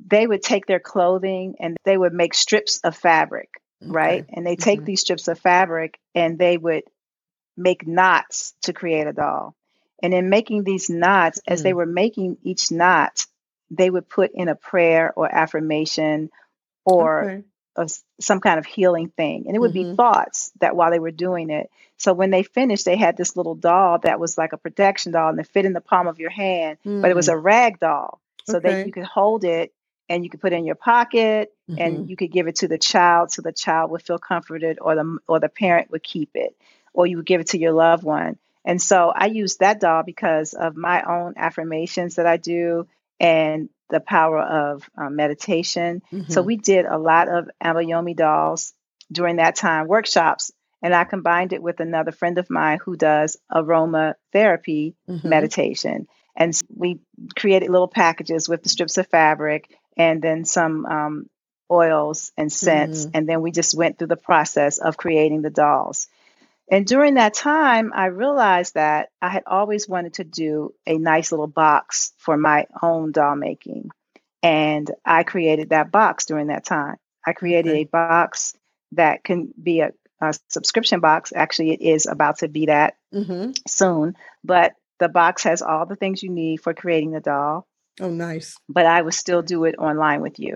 they 0.00 0.26
would 0.26 0.42
take 0.42 0.64
their 0.64 0.80
clothing 0.80 1.56
and 1.60 1.76
they 1.84 1.98
would 1.98 2.14
make 2.14 2.32
strips 2.32 2.80
of 2.82 2.96
fabric, 2.96 3.50
okay. 3.82 3.92
right? 3.92 4.24
And 4.32 4.46
they 4.46 4.56
take 4.56 4.78
mm-hmm. 4.78 4.86
these 4.86 5.02
strips 5.02 5.28
of 5.28 5.38
fabric 5.38 5.98
and 6.14 6.38
they 6.38 6.56
would 6.56 6.84
make 7.58 7.86
knots 7.86 8.54
to 8.62 8.72
create 8.72 9.06
a 9.06 9.12
doll. 9.12 9.54
And 10.02 10.14
in 10.14 10.30
making 10.30 10.64
these 10.64 10.88
knots, 10.88 11.40
mm. 11.40 11.52
as 11.52 11.62
they 11.62 11.72
mm. 11.72 11.76
were 11.76 11.84
making 11.84 12.38
each 12.42 12.72
knot, 12.72 13.26
they 13.70 13.90
would 13.90 14.08
put 14.08 14.30
in 14.32 14.48
a 14.48 14.54
prayer 14.54 15.12
or 15.14 15.28
affirmation 15.30 16.30
or 16.86 17.24
okay. 17.24 17.44
A, 17.76 17.88
some 18.20 18.40
kind 18.40 18.58
of 18.58 18.66
healing 18.66 19.08
thing. 19.08 19.44
And 19.46 19.56
it 19.56 19.58
would 19.58 19.72
mm-hmm. 19.72 19.90
be 19.92 19.96
thoughts 19.96 20.52
that 20.60 20.76
while 20.76 20.90
they 20.90 20.98
were 20.98 21.10
doing 21.10 21.50
it, 21.50 21.70
so 21.96 22.12
when 22.12 22.30
they 22.30 22.42
finished, 22.42 22.84
they 22.84 22.96
had 22.96 23.16
this 23.16 23.36
little 23.36 23.54
doll 23.54 23.98
that 24.00 24.20
was 24.20 24.36
like 24.36 24.52
a 24.52 24.58
protection 24.58 25.12
doll 25.12 25.30
and 25.30 25.40
it 25.40 25.46
fit 25.46 25.64
in 25.64 25.72
the 25.72 25.80
palm 25.80 26.06
of 26.06 26.18
your 26.18 26.30
hand, 26.30 26.78
mm. 26.84 27.02
but 27.02 27.10
it 27.10 27.16
was 27.16 27.28
a 27.28 27.34
mm. 27.34 27.42
rag 27.42 27.78
doll. 27.78 28.20
So 28.46 28.58
okay. 28.58 28.70
that 28.70 28.86
you 28.86 28.92
could 28.92 29.04
hold 29.04 29.44
it 29.44 29.72
and 30.08 30.22
you 30.22 30.30
could 30.30 30.40
put 30.40 30.52
it 30.52 30.56
in 30.56 30.66
your 30.66 30.74
pocket 30.74 31.52
mm-hmm. 31.70 31.80
and 31.80 32.10
you 32.10 32.16
could 32.16 32.30
give 32.30 32.46
it 32.46 32.56
to 32.56 32.68
the 32.68 32.78
child 32.78 33.30
so 33.30 33.42
the 33.42 33.52
child 33.52 33.90
would 33.90 34.02
feel 34.02 34.18
comforted 34.18 34.78
or 34.80 34.94
the 34.94 35.18
or 35.26 35.40
the 35.40 35.48
parent 35.48 35.90
would 35.90 36.02
keep 36.02 36.30
it 36.34 36.54
or 36.92 37.06
you 37.06 37.16
would 37.16 37.26
give 37.26 37.40
it 37.40 37.48
to 37.48 37.58
your 37.58 37.72
loved 37.72 38.04
one. 38.04 38.38
And 38.64 38.80
so 38.80 39.12
I 39.14 39.26
use 39.26 39.56
that 39.56 39.80
doll 39.80 40.02
because 40.02 40.54
of 40.54 40.76
my 40.76 41.02
own 41.02 41.34
affirmations 41.36 42.16
that 42.16 42.26
I 42.26 42.36
do 42.36 42.86
and 43.20 43.68
the 43.90 44.00
power 44.00 44.40
of 44.40 44.88
um, 44.96 45.16
meditation. 45.16 46.02
Mm-hmm. 46.12 46.32
So 46.32 46.42
we 46.42 46.56
did 46.56 46.86
a 46.86 46.98
lot 46.98 47.28
of 47.28 47.48
Abayomi 47.62 48.16
dolls 48.16 48.72
during 49.12 49.36
that 49.36 49.56
time 49.56 49.86
workshops 49.86 50.52
and 50.84 50.94
I 50.94 51.04
combined 51.04 51.54
it 51.54 51.62
with 51.62 51.80
another 51.80 52.12
friend 52.12 52.36
of 52.36 52.50
mine 52.50 52.78
who 52.84 52.94
does 52.94 53.38
aromatherapy 53.50 54.94
mm-hmm. 55.08 55.26
meditation. 55.26 56.06
And 56.36 56.54
we 56.68 57.00
created 57.34 57.70
little 57.70 57.88
packages 57.88 58.50
with 58.50 58.62
the 58.62 58.68
strips 58.68 58.98
of 58.98 59.06
fabric 59.06 59.74
and 59.96 60.20
then 60.20 60.44
some 60.44 60.84
um, 60.84 61.30
oils 61.70 62.32
and 62.36 62.52
scents. 62.52 63.06
Mm-hmm. 63.06 63.10
And 63.16 63.26
then 63.26 63.40
we 63.40 63.50
just 63.50 63.74
went 63.74 63.98
through 63.98 64.08
the 64.08 64.16
process 64.16 64.76
of 64.76 64.98
creating 64.98 65.40
the 65.40 65.48
dolls. 65.48 66.06
And 66.70 66.86
during 66.86 67.14
that 67.14 67.34
time, 67.34 67.92
I 67.94 68.06
realized 68.06 68.74
that 68.74 69.10
I 69.20 69.28
had 69.28 69.42
always 69.46 69.88
wanted 69.88 70.14
to 70.14 70.24
do 70.24 70.74
a 70.86 70.96
nice 70.96 71.30
little 71.30 71.46
box 71.46 72.12
for 72.18 72.36
my 72.36 72.66
own 72.82 73.12
doll 73.12 73.36
making. 73.36 73.90
And 74.42 74.90
I 75.04 75.24
created 75.24 75.70
that 75.70 75.90
box 75.90 76.26
during 76.26 76.48
that 76.48 76.64
time. 76.64 76.96
I 77.26 77.32
created 77.32 77.72
okay. 77.72 77.80
a 77.82 77.86
box 77.86 78.54
that 78.92 79.24
can 79.24 79.52
be 79.60 79.80
a 79.80 79.92
uh, 80.20 80.32
subscription 80.48 81.00
box. 81.00 81.32
Actually, 81.34 81.72
it 81.72 81.80
is 81.80 82.06
about 82.06 82.38
to 82.38 82.48
be 82.48 82.66
that 82.66 82.96
mm-hmm. 83.12 83.52
soon. 83.66 84.16
But 84.42 84.72
the 85.00 85.08
box 85.08 85.44
has 85.44 85.60
all 85.62 85.86
the 85.86 85.96
things 85.96 86.22
you 86.22 86.30
need 86.30 86.58
for 86.58 86.72
creating 86.72 87.12
the 87.12 87.20
doll. 87.20 87.66
Oh, 88.00 88.10
nice. 88.10 88.56
But 88.68 88.86
I 88.86 89.02
would 89.02 89.14
still 89.14 89.42
do 89.42 89.64
it 89.64 89.76
online 89.78 90.20
with 90.20 90.38
you. 90.38 90.54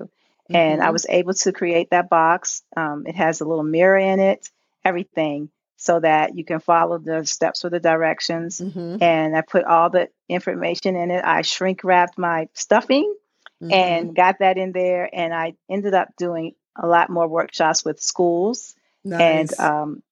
Mm-hmm. 0.51 0.57
And 0.57 0.81
I 0.81 0.87
mm-hmm. 0.87 0.93
was 0.93 1.07
able 1.09 1.35
to 1.35 1.53
create 1.53 1.91
that 1.91 2.09
box. 2.09 2.63
Um, 2.77 3.05
it 3.07 3.17
has 3.17 3.41
a 3.41 3.45
little 3.45 3.65
mirror 3.65 3.99
in 3.99 4.21
it, 4.21 4.49
everything, 4.85 5.51
so 5.81 6.01
that 6.01 6.37
you 6.37 6.45
can 6.45 6.59
follow 6.59 6.99
the 6.99 7.25
steps 7.25 7.65
or 7.65 7.71
the 7.71 7.79
directions. 7.79 8.61
Mm-hmm. 8.61 9.01
And 9.01 9.37
I 9.37 9.43
put 9.43 9.65
all 9.65 9.91
the 9.91 10.09
information 10.29 10.97
in 10.97 11.13
it. 11.13 11.25
I 11.25 11.43
shrink 11.43 11.85
wrapped 11.85 12.19
my 12.19 12.49
stuffing 12.53 13.15
and 13.61 14.07
mm-hmm. 14.07 14.15
got 14.15 14.41
that 14.41 14.59
in 14.59 14.73
there. 14.73 15.09
And 15.13 15.33
I 15.33 15.55
ended 15.71 15.95
up 15.95 16.09
doing 16.19 16.57
a 16.75 16.87
lot 16.87 17.11
more 17.11 17.29
workshops 17.29 17.85
with 17.85 18.03
schools 18.03 18.75
nice. 19.05 19.53
and 19.53 19.61
um, 19.61 20.03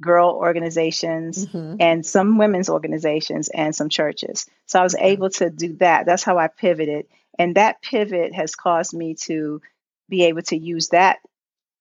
girl 0.00 0.30
organizations 0.30 1.44
mm-hmm. 1.44 1.76
and 1.80 2.06
some 2.06 2.38
women's 2.38 2.70
organizations 2.70 3.48
and 3.48 3.74
some 3.74 3.88
churches. 3.88 4.46
So 4.66 4.78
I 4.78 4.84
was 4.84 4.94
able 4.94 5.30
to 5.30 5.50
do 5.50 5.74
that. 5.78 6.06
That's 6.06 6.22
how 6.22 6.38
I 6.38 6.46
pivoted. 6.46 7.06
And 7.36 7.56
that 7.56 7.82
pivot 7.82 8.32
has 8.32 8.54
caused 8.54 8.94
me 8.94 9.14
to 9.22 9.60
be 10.08 10.24
able 10.24 10.42
to 10.42 10.56
use 10.56 10.90
that 10.90 11.18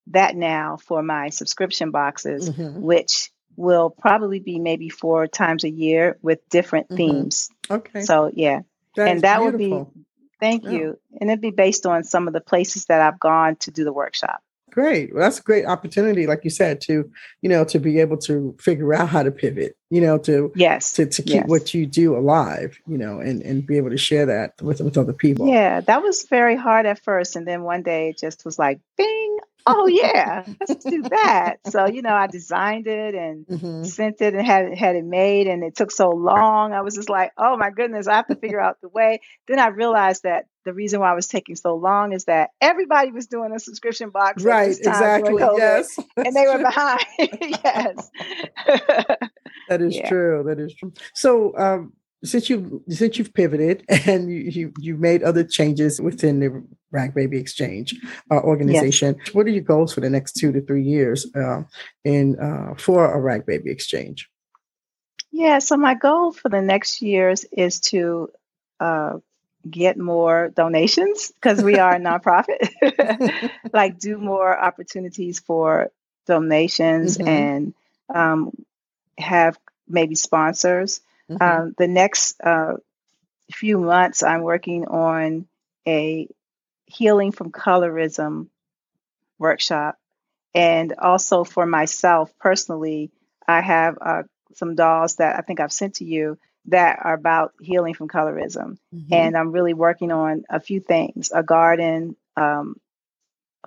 that 0.09 0.35
now 0.35 0.77
for 0.77 1.01
my 1.01 1.29
subscription 1.29 1.91
boxes, 1.91 2.49
mm-hmm. 2.49 2.81
which 2.81 3.31
will 3.55 3.89
probably 3.89 4.39
be 4.39 4.59
maybe 4.59 4.89
four 4.89 5.27
times 5.27 5.63
a 5.63 5.69
year 5.69 6.17
with 6.21 6.47
different 6.49 6.87
mm-hmm. 6.87 6.97
themes. 6.97 7.49
Okay. 7.69 8.01
So 8.01 8.31
yeah. 8.33 8.61
That 8.95 9.07
and 9.09 9.21
that 9.21 9.39
beautiful. 9.39 9.79
would 9.79 9.93
be 9.93 10.05
thank 10.39 10.63
yeah. 10.63 10.71
you. 10.71 10.99
And 11.19 11.29
it'd 11.29 11.41
be 11.41 11.51
based 11.51 11.85
on 11.85 12.03
some 12.03 12.27
of 12.27 12.33
the 12.33 12.41
places 12.41 12.85
that 12.85 13.01
I've 13.01 13.19
gone 13.19 13.57
to 13.57 13.71
do 13.71 13.83
the 13.83 13.93
workshop. 13.93 14.41
Great. 14.71 15.13
Well, 15.13 15.23
that's 15.23 15.39
a 15.39 15.43
great 15.43 15.65
opportunity, 15.65 16.27
like 16.27 16.43
you 16.43 16.49
said, 16.49 16.79
to 16.81 17.11
you 17.41 17.49
know 17.49 17.65
to 17.65 17.79
be 17.79 17.99
able 17.99 18.17
to 18.17 18.55
figure 18.59 18.93
out 18.93 19.09
how 19.09 19.23
to 19.23 19.31
pivot. 19.31 19.75
You 19.89 20.01
know, 20.01 20.17
to 20.19 20.51
yes, 20.55 20.93
to, 20.93 21.05
to 21.07 21.21
keep 21.23 21.33
yes. 21.33 21.47
what 21.47 21.73
you 21.73 21.85
do 21.85 22.15
alive. 22.15 22.79
You 22.87 22.97
know, 22.97 23.19
and 23.19 23.41
and 23.41 23.65
be 23.65 23.77
able 23.77 23.89
to 23.89 23.97
share 23.97 24.27
that 24.27 24.61
with 24.61 24.79
with 24.81 24.97
other 24.97 25.13
people. 25.13 25.47
Yeah, 25.47 25.81
that 25.81 26.01
was 26.01 26.23
very 26.29 26.55
hard 26.55 26.85
at 26.85 27.03
first, 27.03 27.35
and 27.35 27.47
then 27.47 27.63
one 27.63 27.81
day 27.81 28.09
it 28.09 28.19
just 28.19 28.45
was 28.45 28.59
like, 28.59 28.79
bing, 28.95 29.37
oh 29.69 29.87
yeah, 29.87 30.45
let's 30.59 30.83
do 30.83 31.03
that. 31.03 31.57
So 31.69 31.85
you 31.87 32.01
know, 32.01 32.13
I 32.13 32.27
designed 32.27 32.87
it 32.87 33.13
and 33.13 33.45
mm-hmm. 33.45 33.83
sent 33.83 34.21
it 34.21 34.33
and 34.33 34.45
had 34.45 34.75
had 34.77 34.95
it 34.95 35.05
made, 35.05 35.47
and 35.47 35.63
it 35.63 35.75
took 35.75 35.91
so 35.91 36.09
long. 36.09 36.73
I 36.73 36.81
was 36.81 36.95
just 36.95 37.09
like, 37.09 37.31
oh 37.37 37.57
my 37.57 37.69
goodness, 37.69 38.07
I 38.07 38.15
have 38.15 38.27
to 38.27 38.35
figure 38.35 38.59
out 38.59 38.81
the 38.81 38.89
way. 38.89 39.21
Then 39.47 39.59
I 39.59 39.67
realized 39.67 40.23
that 40.23 40.45
the 40.65 40.73
reason 40.73 40.99
why 40.99 41.11
I 41.11 41.15
was 41.15 41.27
taking 41.27 41.55
so 41.55 41.75
long 41.75 42.13
is 42.13 42.25
that 42.25 42.49
everybody 42.59 43.11
was 43.11 43.27
doing 43.27 43.51
a 43.53 43.59
subscription 43.59 44.09
box, 44.09 44.43
right? 44.43 44.69
exactly. 44.69 45.35
yes, 45.37 45.99
and 46.17 46.35
they 46.35 46.47
were 46.47 46.59
behind. 46.59 47.05
yes, 47.19 48.09
that 49.69 49.81
is 49.81 49.95
yeah. 49.95 50.09
true. 50.09 50.43
That 50.47 50.59
is 50.59 50.73
true. 50.73 50.93
So. 51.13 51.55
Um, 51.57 51.93
since 52.23 52.49
you 52.49 52.83
since 52.89 53.17
you've 53.17 53.33
pivoted 53.33 53.83
and 53.89 54.29
you, 54.29 54.39
you 54.39 54.73
you 54.79 54.97
made 54.97 55.23
other 55.23 55.43
changes 55.43 56.01
within 56.01 56.39
the 56.39 56.63
Rag 56.91 57.13
Baby 57.13 57.37
Exchange 57.37 57.95
uh, 58.31 58.39
organization. 58.39 59.15
Yes. 59.19 59.33
What 59.33 59.45
are 59.45 59.51
your 59.51 59.63
goals 59.63 59.93
for 59.93 60.01
the 60.01 60.09
next 60.09 60.33
two 60.33 60.51
to 60.51 60.61
three 60.61 60.83
years 60.83 61.27
uh, 61.35 61.63
in 62.03 62.39
uh, 62.39 62.75
for 62.77 63.13
a 63.13 63.19
Rag 63.19 63.45
Baby 63.45 63.71
Exchange? 63.71 64.29
Yeah, 65.31 65.59
so 65.59 65.77
my 65.77 65.93
goal 65.93 66.31
for 66.31 66.49
the 66.49 66.61
next 66.61 67.01
years 67.01 67.45
is 67.51 67.79
to 67.81 68.31
uh, 68.79 69.19
get 69.69 69.97
more 69.97 70.49
donations 70.49 71.31
because 71.35 71.61
we 71.61 71.77
are 71.77 71.95
a 71.95 71.99
nonprofit. 71.99 73.51
like 73.73 73.99
do 73.99 74.17
more 74.17 74.57
opportunities 74.57 75.39
for 75.39 75.91
donations 76.25 77.17
mm-hmm. 77.17 77.27
and 77.27 77.73
um, 78.13 78.51
have 79.17 79.57
maybe 79.87 80.15
sponsors. 80.15 81.01
Mm-hmm. 81.29 81.41
Um, 81.41 81.75
the 81.77 81.87
next 81.87 82.39
uh, 82.41 82.75
few 83.51 83.77
months, 83.77 84.23
I'm 84.23 84.41
working 84.41 84.87
on 84.87 85.47
a 85.87 86.27
healing 86.85 87.31
from 87.31 87.51
colorism 87.51 88.47
workshop. 89.37 89.97
And 90.55 90.93
also 90.97 91.43
for 91.43 91.65
myself 91.65 92.33
personally, 92.39 93.11
I 93.47 93.61
have 93.61 93.97
uh, 94.01 94.23
some 94.55 94.75
dolls 94.75 95.15
that 95.15 95.37
I 95.37 95.41
think 95.41 95.59
I've 95.59 95.71
sent 95.71 95.95
to 95.95 96.05
you 96.05 96.37
that 96.65 96.99
are 97.03 97.13
about 97.13 97.53
healing 97.61 97.93
from 97.93 98.07
colorism. 98.07 98.77
Mm-hmm. 98.93 99.13
And 99.13 99.37
I'm 99.37 99.51
really 99.51 99.73
working 99.73 100.11
on 100.11 100.43
a 100.49 100.59
few 100.59 100.79
things 100.79 101.31
a 101.33 101.43
garden, 101.43 102.15
um, 102.35 102.75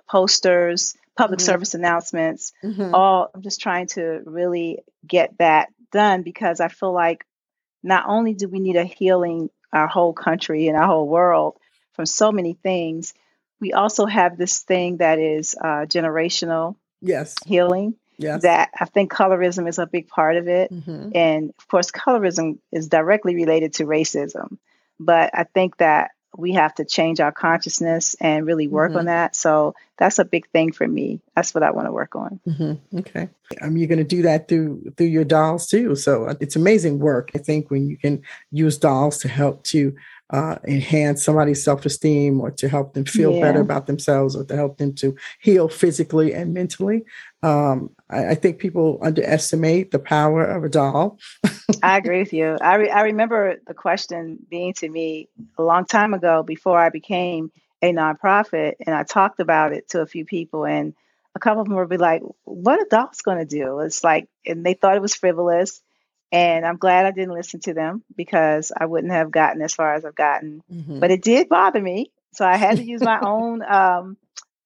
posters, 0.09 0.95
public 1.15 1.39
mm-hmm. 1.39 1.45
service 1.45 1.73
announcements. 1.73 2.53
Mm-hmm. 2.63 2.93
All 2.93 3.31
I'm 3.33 3.41
just 3.41 3.61
trying 3.61 3.87
to 3.87 4.21
really 4.25 4.79
get 5.05 5.37
that 5.37 5.69
done 5.91 6.23
because 6.23 6.59
I 6.59 6.67
feel 6.67 6.91
like 6.91 7.25
not 7.83 8.05
only 8.07 8.33
do 8.33 8.47
we 8.47 8.59
need 8.59 8.75
a 8.75 8.85
healing 8.85 9.49
our 9.71 9.87
whole 9.87 10.13
country 10.13 10.67
and 10.67 10.77
our 10.77 10.87
whole 10.87 11.07
world 11.07 11.57
from 11.93 12.05
so 12.05 12.31
many 12.31 12.53
things, 12.53 13.13
we 13.59 13.73
also 13.73 14.05
have 14.05 14.37
this 14.37 14.59
thing 14.59 14.97
that 14.97 15.19
is 15.19 15.55
uh, 15.59 15.85
generational 15.85 16.75
yes 17.03 17.35
healing 17.45 17.95
yes. 18.17 18.41
that 18.41 18.69
i 18.79 18.85
think 18.85 19.11
colorism 19.11 19.67
is 19.67 19.77
a 19.77 19.85
big 19.85 20.07
part 20.07 20.37
of 20.37 20.47
it 20.47 20.71
mm-hmm. 20.71 21.09
and 21.13 21.53
of 21.59 21.67
course 21.67 21.91
colorism 21.91 22.57
is 22.71 22.87
directly 22.87 23.35
related 23.35 23.73
to 23.73 23.83
racism 23.83 24.57
but 24.99 25.29
i 25.33 25.43
think 25.43 25.77
that 25.77 26.11
we 26.37 26.53
have 26.53 26.73
to 26.75 26.85
change 26.85 27.19
our 27.19 27.31
consciousness 27.31 28.15
and 28.19 28.45
really 28.45 28.67
work 28.67 28.91
mm-hmm. 28.91 28.99
on 28.99 29.05
that. 29.05 29.35
So 29.35 29.75
that's 29.97 30.19
a 30.19 30.25
big 30.25 30.47
thing 30.49 30.71
for 30.71 30.87
me. 30.87 31.21
That's 31.35 31.53
what 31.53 31.63
I 31.63 31.71
want 31.71 31.87
to 31.87 31.91
work 31.91 32.15
on. 32.15 32.39
Mm-hmm. 32.47 32.97
Okay, 32.99 33.29
um, 33.61 33.77
you're 33.77 33.87
going 33.87 33.99
to 33.99 34.03
do 34.03 34.23
that 34.23 34.47
through 34.47 34.93
through 34.97 35.07
your 35.07 35.23
dolls 35.23 35.67
too. 35.67 35.95
So 35.95 36.25
uh, 36.25 36.35
it's 36.39 36.55
amazing 36.55 36.99
work. 36.99 37.31
I 37.35 37.39
think 37.39 37.69
when 37.69 37.87
you 37.87 37.97
can 37.97 38.23
use 38.51 38.77
dolls 38.77 39.19
to 39.19 39.27
help 39.27 39.63
to 39.65 39.95
uh, 40.33 40.57
enhance 40.67 41.23
somebody's 41.23 41.63
self 41.63 41.85
esteem 41.85 42.41
or 42.41 42.49
to 42.49 42.67
help 42.67 42.95
them 42.95 43.05
feel 43.05 43.33
yeah. 43.33 43.41
better 43.41 43.61
about 43.61 43.85
themselves 43.85 44.35
or 44.35 44.43
to 44.43 44.55
help 44.55 44.79
them 44.79 44.91
to 44.91 45.15
heal 45.39 45.69
physically 45.69 46.33
and 46.33 46.55
mentally. 46.55 47.05
Um, 47.43 47.91
I, 48.09 48.29
I, 48.29 48.35
think 48.35 48.57
people 48.57 48.97
underestimate 49.03 49.91
the 49.91 49.99
power 49.99 50.43
of 50.43 50.63
a 50.63 50.69
doll. 50.69 51.19
I 51.83 51.97
agree 51.97 52.17
with 52.17 52.33
you. 52.33 52.57
I, 52.59 52.75
re- 52.75 52.89
I 52.89 53.01
remember 53.01 53.57
the 53.67 53.75
question 53.75 54.39
being 54.49 54.73
to 54.75 54.89
me 54.89 55.29
a 55.59 55.61
long 55.61 55.85
time 55.85 56.15
ago 56.15 56.41
before 56.41 56.79
I 56.79 56.89
became 56.89 57.51
a 57.83 57.93
nonprofit, 57.93 58.73
and 58.83 58.95
I 58.95 59.03
talked 59.03 59.39
about 59.39 59.71
it 59.71 59.89
to 59.89 60.01
a 60.01 60.07
few 60.07 60.25
people, 60.25 60.65
and 60.65 60.95
a 61.35 61.39
couple 61.39 61.61
of 61.61 61.67
them 61.67 61.77
would 61.77 61.89
be 61.89 61.97
like, 61.97 62.23
"What 62.45 62.81
a 62.81 62.87
doll's 62.89 63.21
going 63.21 63.37
to 63.37 63.45
do?" 63.45 63.81
It's 63.81 64.03
like, 64.03 64.29
and 64.47 64.65
they 64.65 64.73
thought 64.73 64.95
it 64.95 65.01
was 65.01 65.13
frivolous 65.13 65.82
and 66.33 66.65
I'm 66.65 66.77
glad 66.77 67.05
I 67.05 67.11
didn't 67.11 67.35
listen 67.35 67.59
to 67.61 67.75
them 67.75 68.03
because 68.17 68.71
I 68.75 68.87
wouldn't 68.87 69.13
have 69.13 69.29
gotten 69.29 69.61
as 69.61 69.75
far 69.75 69.93
as 69.93 70.03
I've 70.03 70.15
gotten. 70.15 70.63
Mm-hmm. 70.69 70.99
But 70.99 71.11
it 71.11 71.21
did 71.21 71.47
bother 71.47 71.79
me. 71.79 72.11
So 72.33 72.43
I 72.43 72.57
had 72.57 72.77
to 72.77 72.83
use 72.93 73.01
my 73.01 73.19
own, 73.21 73.61
um, 73.61 74.17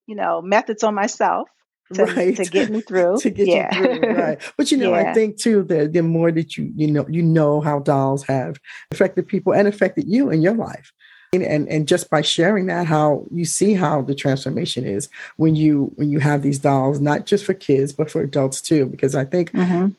you 0.08 0.16
know, 0.16 0.42
methods 0.42 0.84
on 0.86 0.96
myself 0.96 1.50
to, 1.94 2.06
right. 2.06 2.38
to 2.38 2.46
get 2.46 2.70
me 2.70 2.80
through. 2.80 3.18
to 3.22 3.30
get 3.30 3.50
yeah. 3.50 3.78
you 3.78 4.00
through, 4.00 4.14
right. 4.14 4.54
But 4.56 4.72
you 4.72 4.78
know, 4.78 4.92
yeah. 4.92 5.12
I 5.12 5.14
think 5.14 5.38
too 5.38 5.64
that 5.64 5.92
the 5.92 6.04
more 6.04 6.32
that 6.32 6.58
you 6.58 6.72
you 6.74 6.88
know 6.88 7.06
you 7.10 7.22
know 7.22 7.60
how 7.60 7.80
dolls 7.80 8.24
have 8.24 8.58
affected 8.92 9.28
people 9.28 9.54
and 9.54 9.68
affected 9.68 10.08
you 10.08 10.30
in 10.30 10.42
your 10.42 10.56
life. 10.56 10.94
And, 11.34 11.44
and 11.44 11.68
and 11.68 11.86
just 11.86 12.10
by 12.10 12.22
sharing 12.22 12.68
that 12.68 12.88
how 12.88 13.26
you 13.30 13.44
see 13.44 13.74
how 13.74 14.02
the 14.02 14.16
transformation 14.16 14.86
is 14.86 15.10
when 15.36 15.58
you 15.58 15.92
when 15.96 16.10
you 16.10 16.20
have 16.20 16.42
these 16.42 16.58
dolls 16.58 17.02
not 17.02 17.26
just 17.26 17.44
for 17.44 17.54
kids 17.54 17.92
but 17.92 18.10
for 18.10 18.22
adults 18.22 18.62
too 18.62 18.86
because 18.86 19.14
i 19.14 19.26
think 19.26 19.52
mm-hmm 19.52 19.90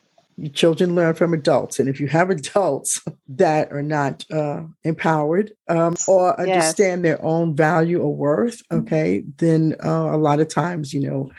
children 0.47 0.95
learn 0.95 1.13
from 1.13 1.33
adults 1.33 1.79
and 1.79 1.89
if 1.89 1.99
you 1.99 2.07
have 2.07 2.29
adults 2.29 3.01
that 3.27 3.71
are 3.71 3.83
not 3.83 4.25
uh, 4.31 4.61
empowered 4.83 5.51
um, 5.67 5.95
or 6.07 6.39
understand 6.39 7.03
yes. 7.03 7.17
their 7.17 7.25
own 7.25 7.55
value 7.55 7.99
or 7.99 8.15
worth 8.15 8.61
mm-hmm. 8.67 8.85
okay 8.85 9.23
then 9.37 9.75
uh, 9.83 10.13
a 10.13 10.17
lot 10.17 10.39
of 10.39 10.47
times 10.47 10.93
you 10.93 11.01
know 11.01 11.31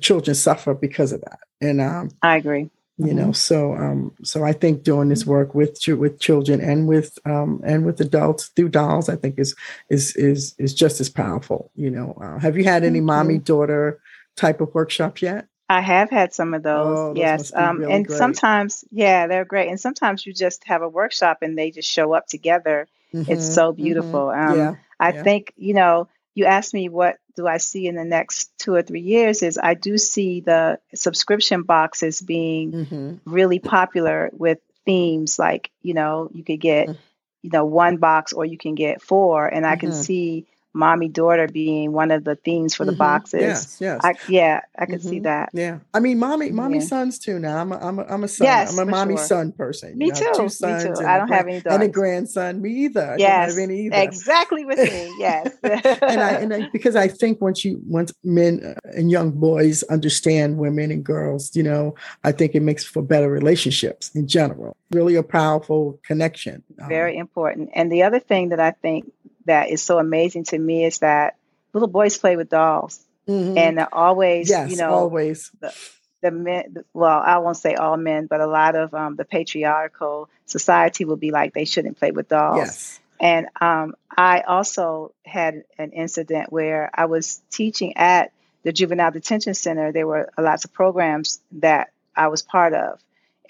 children 0.00 0.34
suffer 0.34 0.74
because 0.74 1.12
of 1.12 1.20
that 1.22 1.38
and 1.60 1.80
um, 1.80 2.10
i 2.22 2.36
agree 2.36 2.70
you 2.98 3.06
mm-hmm. 3.06 3.16
know 3.16 3.32
so 3.32 3.74
um 3.74 4.12
so 4.22 4.44
i 4.44 4.52
think 4.52 4.82
doing 4.82 5.08
this 5.08 5.26
work 5.26 5.54
with 5.54 5.78
with 5.88 6.20
children 6.20 6.60
and 6.60 6.86
with 6.86 7.18
um 7.24 7.60
and 7.64 7.84
with 7.84 8.00
adults 8.00 8.48
through 8.48 8.68
dolls 8.68 9.08
i 9.08 9.16
think 9.16 9.38
is 9.38 9.54
is 9.90 10.14
is 10.16 10.54
is 10.58 10.74
just 10.74 11.00
as 11.00 11.08
powerful 11.08 11.70
you 11.74 11.90
know 11.90 12.16
uh, 12.20 12.38
have 12.38 12.56
you 12.56 12.64
had 12.64 12.84
any 12.84 13.00
mommy 13.00 13.38
daughter 13.38 14.00
type 14.36 14.60
of 14.60 14.72
workshops 14.74 15.22
yet 15.22 15.46
I 15.68 15.80
have 15.80 16.10
had 16.10 16.34
some 16.34 16.54
of 16.54 16.62
those, 16.62 16.98
oh, 16.98 17.08
those 17.08 17.18
yes. 17.18 17.52
Um, 17.54 17.78
really 17.78 17.92
and 17.92 18.06
great. 18.06 18.18
sometimes, 18.18 18.84
yeah, 18.90 19.26
they're 19.26 19.44
great. 19.44 19.70
And 19.70 19.80
sometimes 19.80 20.26
you 20.26 20.32
just 20.32 20.64
have 20.64 20.82
a 20.82 20.88
workshop 20.88 21.38
and 21.42 21.56
they 21.56 21.70
just 21.70 21.90
show 21.90 22.12
up 22.12 22.26
together. 22.26 22.86
Mm-hmm, 23.14 23.32
it's 23.32 23.54
so 23.54 23.72
mm-hmm. 23.72 23.82
beautiful. 23.82 24.26
Mm-hmm. 24.26 24.52
Um, 24.52 24.58
yeah, 24.58 24.74
I 25.00 25.12
yeah. 25.12 25.22
think, 25.22 25.52
you 25.56 25.74
know, 25.74 26.08
you 26.34 26.44
asked 26.44 26.74
me 26.74 26.88
what 26.88 27.18
do 27.36 27.46
I 27.46 27.56
see 27.56 27.86
in 27.86 27.94
the 27.94 28.04
next 28.04 28.50
two 28.58 28.74
or 28.74 28.82
three 28.82 29.00
years 29.00 29.42
is 29.42 29.58
I 29.60 29.74
do 29.74 29.98
see 29.98 30.40
the 30.40 30.78
subscription 30.94 31.62
boxes 31.62 32.20
being 32.20 32.72
mm-hmm. 32.72 33.14
really 33.24 33.58
popular 33.58 34.30
with 34.32 34.58
themes 34.84 35.38
like, 35.38 35.70
you 35.82 35.94
know, 35.94 36.30
you 36.32 36.44
could 36.44 36.60
get, 36.60 36.88
mm. 36.88 36.96
you 37.42 37.50
know, 37.50 37.64
one 37.64 37.96
box 37.96 38.32
or 38.32 38.44
you 38.44 38.58
can 38.58 38.74
get 38.74 39.02
four. 39.02 39.46
And 39.46 39.66
I 39.66 39.76
can 39.76 39.90
mm-hmm. 39.90 40.00
see 40.00 40.46
mommy 40.74 41.08
daughter 41.08 41.46
being 41.46 41.92
one 41.92 42.10
of 42.10 42.24
the 42.24 42.34
themes 42.34 42.74
for 42.74 42.84
the 42.84 42.92
mm-hmm. 42.92 42.98
boxes. 42.98 43.40
Yes, 43.40 43.78
yes. 43.80 44.00
I, 44.02 44.14
yeah, 44.28 44.60
I 44.76 44.86
could 44.86 45.00
mm-hmm. 45.00 45.08
see 45.08 45.18
that. 45.20 45.50
Yeah. 45.52 45.78
I 45.94 46.00
mean, 46.00 46.18
mommy, 46.18 46.50
mommy 46.50 46.78
yeah. 46.78 46.84
sons 46.84 47.18
too 47.18 47.38
now. 47.38 47.58
I'm 47.58 47.72
a, 47.72 47.78
I'm 47.78 47.98
a, 48.00 48.04
I'm 48.04 48.24
a 48.24 48.28
son. 48.28 48.44
Yes, 48.44 48.72
I'm 48.72 48.88
a 48.88 48.90
mommy 48.90 49.16
sure. 49.16 49.24
son 49.24 49.52
person. 49.52 49.96
Me 49.96 50.10
too. 50.10 50.30
Two 50.36 50.48
sons 50.48 50.84
Me 50.84 50.90
too. 50.94 51.06
I 51.06 51.18
don't 51.18 51.28
have 51.28 51.46
any 51.46 51.60
daughters. 51.60 51.74
And 51.74 51.82
a 51.84 51.88
grandson. 51.88 52.60
Me 52.60 52.70
either. 52.70 53.16
Yes. 53.18 53.30
I 53.30 53.46
don't 53.46 53.48
have 53.50 53.70
any 53.70 53.86
either. 53.86 54.02
Exactly 54.02 54.64
with 54.64 54.78
me. 54.78 55.14
Yes. 55.18 55.56
and 55.62 56.20
I, 56.20 56.30
and 56.32 56.52
I, 56.52 56.68
because 56.72 56.96
I 56.96 57.06
think 57.06 57.40
once 57.40 57.64
you, 57.64 57.80
once 57.86 58.12
men 58.24 58.60
uh, 58.64 58.90
and 58.96 59.10
young 59.10 59.30
boys 59.30 59.84
understand 59.84 60.58
women 60.58 60.90
and 60.90 61.04
girls, 61.04 61.54
you 61.54 61.62
know, 61.62 61.94
I 62.24 62.32
think 62.32 62.54
it 62.54 62.60
makes 62.60 62.84
for 62.84 63.00
better 63.00 63.30
relationships 63.30 64.10
in 64.14 64.26
general. 64.26 64.76
Really 64.90 65.14
a 65.14 65.22
powerful 65.22 66.00
connection. 66.02 66.62
Very 66.88 67.14
um, 67.14 67.20
important. 67.20 67.70
And 67.74 67.92
the 67.92 68.02
other 68.02 68.18
thing 68.18 68.48
that 68.48 68.60
I 68.60 68.72
think 68.72 69.10
that 69.46 69.70
is 69.70 69.82
so 69.82 69.98
amazing 69.98 70.44
to 70.44 70.58
me 70.58 70.84
is 70.84 71.00
that 71.00 71.36
little 71.72 71.88
boys 71.88 72.16
play 72.18 72.36
with 72.36 72.48
dolls, 72.48 73.04
mm-hmm. 73.28 73.58
and 73.58 73.78
they're 73.78 73.94
always, 73.94 74.48
yes, 74.48 74.70
you 74.70 74.76
know, 74.76 74.90
always. 74.90 75.50
The, 75.60 75.74
the 76.22 76.30
men, 76.30 76.76
well, 76.94 77.20
I 77.20 77.38
won't 77.38 77.56
say 77.56 77.74
all 77.74 77.98
men, 77.98 78.26
but 78.26 78.40
a 78.40 78.46
lot 78.46 78.76
of 78.76 78.94
um, 78.94 79.16
the 79.16 79.26
patriarchal 79.26 80.30
society 80.46 81.04
will 81.04 81.16
be 81.16 81.30
like 81.30 81.52
they 81.52 81.66
shouldn't 81.66 81.98
play 81.98 82.12
with 82.12 82.28
dolls. 82.28 82.58
Yes. 82.58 83.00
And 83.20 83.48
um, 83.60 83.94
I 84.16 84.40
also 84.40 85.12
had 85.24 85.64
an 85.78 85.92
incident 85.92 86.50
where 86.50 86.90
I 86.94 87.04
was 87.04 87.42
teaching 87.50 87.96
at 87.96 88.32
the 88.62 88.72
juvenile 88.72 89.10
detention 89.10 89.54
center. 89.54 89.92
There 89.92 90.06
were 90.06 90.30
lots 90.38 90.64
of 90.64 90.72
programs 90.72 91.40
that 91.52 91.90
I 92.16 92.28
was 92.28 92.42
part 92.42 92.72
of, 92.72 93.00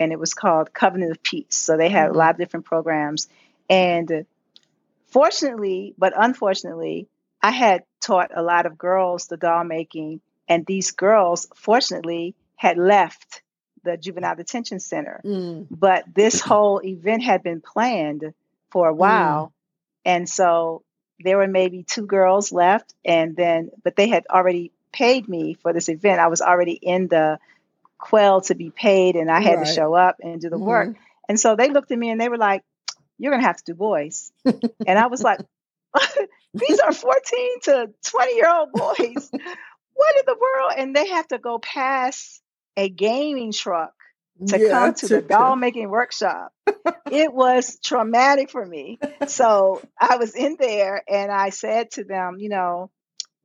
and 0.00 0.12
it 0.12 0.18
was 0.18 0.34
called 0.34 0.74
Covenant 0.74 1.12
of 1.12 1.22
Peace. 1.22 1.54
So 1.54 1.76
they 1.76 1.88
had 1.88 2.08
mm-hmm. 2.08 2.16
a 2.16 2.18
lot 2.18 2.30
of 2.32 2.38
different 2.38 2.66
programs, 2.66 3.28
and 3.70 4.26
Fortunately, 5.14 5.94
but 5.96 6.12
unfortunately, 6.16 7.06
I 7.40 7.52
had 7.52 7.84
taught 8.00 8.32
a 8.34 8.42
lot 8.42 8.66
of 8.66 8.76
girls 8.76 9.28
the 9.28 9.36
doll 9.36 9.62
making, 9.62 10.20
and 10.48 10.66
these 10.66 10.90
girls, 10.90 11.46
fortunately, 11.54 12.34
had 12.56 12.78
left 12.78 13.40
the 13.84 13.96
juvenile 13.96 14.34
detention 14.34 14.80
center. 14.80 15.20
Mm. 15.24 15.68
But 15.70 16.02
this 16.12 16.40
whole 16.40 16.80
event 16.82 17.22
had 17.22 17.44
been 17.44 17.60
planned 17.60 18.34
for 18.72 18.88
a 18.88 18.92
mm. 18.92 18.96
while. 18.96 19.46
Mm. 19.46 19.52
And 20.04 20.28
so 20.28 20.82
there 21.20 21.38
were 21.38 21.46
maybe 21.46 21.84
two 21.84 22.06
girls 22.06 22.50
left, 22.50 22.92
and 23.04 23.36
then, 23.36 23.70
but 23.84 23.94
they 23.94 24.08
had 24.08 24.26
already 24.28 24.72
paid 24.90 25.28
me 25.28 25.54
for 25.54 25.72
this 25.72 25.88
event. 25.88 26.18
I 26.18 26.26
was 26.26 26.42
already 26.42 26.72
in 26.72 27.06
the 27.06 27.38
quell 27.98 28.40
to 28.40 28.56
be 28.56 28.70
paid, 28.70 29.14
and 29.14 29.30
I 29.30 29.40
had 29.40 29.58
right. 29.58 29.66
to 29.68 29.72
show 29.72 29.94
up 29.94 30.16
and 30.20 30.40
do 30.40 30.50
the 30.50 30.56
mm-hmm. 30.56 30.64
work. 30.64 30.96
And 31.28 31.38
so 31.38 31.54
they 31.54 31.70
looked 31.70 31.92
at 31.92 31.98
me 32.00 32.10
and 32.10 32.20
they 32.20 32.28
were 32.28 32.36
like, 32.36 32.64
you're 33.18 33.32
going 33.32 33.42
to 33.42 33.46
have 33.46 33.56
to 33.56 33.64
do 33.64 33.74
boys. 33.74 34.32
and 34.44 34.98
I 34.98 35.06
was 35.06 35.22
like, 35.22 35.40
these 36.54 36.80
are 36.80 36.92
14 36.92 37.60
to 37.62 37.90
20 38.04 38.34
year 38.34 38.50
old 38.50 38.72
boys. 38.72 39.30
what 39.94 40.16
in 40.16 40.24
the 40.26 40.36
world? 40.40 40.72
And 40.76 40.94
they 40.94 41.08
have 41.08 41.28
to 41.28 41.38
go 41.38 41.58
past 41.58 42.42
a 42.76 42.88
gaming 42.88 43.52
truck 43.52 43.94
to 44.48 44.58
yeah, 44.58 44.70
come 44.70 44.94
to 44.94 45.08
the 45.08 45.22
doll 45.22 45.54
making 45.56 45.88
workshop. 45.88 46.52
it 47.10 47.32
was 47.32 47.78
traumatic 47.80 48.50
for 48.50 48.64
me. 48.64 48.98
So 49.28 49.80
I 49.98 50.16
was 50.16 50.34
in 50.34 50.56
there 50.58 51.02
and 51.08 51.30
I 51.30 51.50
said 51.50 51.92
to 51.92 52.04
them, 52.04 52.38
you 52.38 52.48
know, 52.48 52.90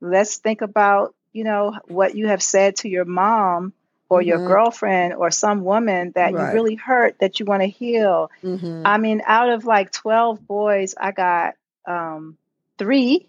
let's 0.00 0.38
think 0.38 0.62
about, 0.62 1.14
you 1.32 1.44
know, 1.44 1.78
what 1.86 2.16
you 2.16 2.26
have 2.26 2.42
said 2.42 2.76
to 2.76 2.88
your 2.88 3.04
mom 3.04 3.72
or 4.10 4.20
your 4.20 4.40
Mhm. 4.40 4.46
girlfriend 4.46 5.14
or 5.14 5.30
some 5.30 5.64
woman 5.64 6.10
that 6.16 6.34
Right. 6.34 6.48
you 6.48 6.52
really 6.54 6.74
hurt 6.74 7.18
that 7.20 7.38
you 7.40 7.46
want 7.46 7.62
to 7.62 7.68
heal. 7.68 8.30
Mhm. 8.42 8.82
I 8.84 8.98
mean, 8.98 9.22
out 9.24 9.48
of 9.50 9.64
like 9.64 9.92
12 9.92 10.46
boys, 10.46 10.94
I 11.00 11.12
got 11.12 11.54
um, 11.86 12.36
three. 12.76 13.26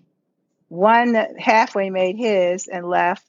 One 0.67 1.15
halfway 1.39 1.89
made 1.89 2.15
his 2.17 2.67
and 2.67 2.87
left. 2.87 3.25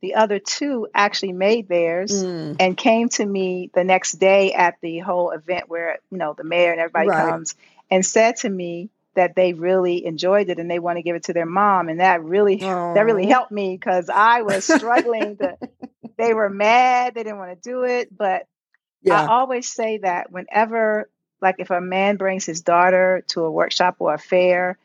The 0.00 0.16
other 0.16 0.38
two 0.38 0.88
actually 0.94 1.32
made 1.32 1.68
theirs 1.68 2.24
Mm. 2.24 2.56
and 2.60 2.76
came 2.76 3.08
to 3.10 3.24
me 3.24 3.70
the 3.72 3.84
next 3.84 4.12
day 4.12 4.52
at 4.52 4.76
the 4.82 4.98
whole 4.98 5.30
event 5.30 5.68
where, 5.68 5.98
you 6.10 6.18
know, 6.18 6.34
the 6.34 6.44
mayor 6.44 6.72
and 6.72 6.80
everybody 6.80 7.08
Right. 7.08 7.28
comes 7.30 7.54
and 7.90 8.04
said 8.04 8.36
to 8.38 8.50
me 8.50 8.90
that 9.14 9.34
they 9.36 9.52
really 9.52 10.04
enjoyed 10.06 10.48
it 10.50 10.58
and 10.58 10.70
they 10.70 10.78
want 10.78 10.98
to 10.98 11.02
give 11.02 11.16
it 11.16 11.24
to 11.24 11.32
their 11.32 11.46
mom. 11.46 11.88
And 11.88 12.00
that 12.00 12.22
really, 12.24 12.58
that 12.58 13.04
really 13.04 13.26
helped 13.26 13.52
me 13.52 13.76
because 13.76 14.10
I 14.10 14.42
was 14.42 14.64
struggling 14.64 15.36
to, 15.38 15.56
they 16.18 16.34
were 16.34 16.50
mad. 16.50 17.14
They 17.14 17.22
didn't 17.24 17.38
want 17.38 17.50
to 17.62 17.68
do 17.70 17.84
it. 17.84 18.16
But 18.16 18.46
I 19.10 19.26
always 19.26 19.70
say 19.70 19.98
that 19.98 20.30
whenever, 20.32 21.08
like, 21.40 21.56
if 21.58 21.70
a 21.70 21.80
man 21.80 22.16
brings 22.16 22.46
his 22.46 22.62
daughter 22.62 23.24
to 23.28 23.42
a 23.44 23.50
workshop 23.50 23.96
or 23.98 24.14
a 24.14 24.18
fair, 24.18 24.78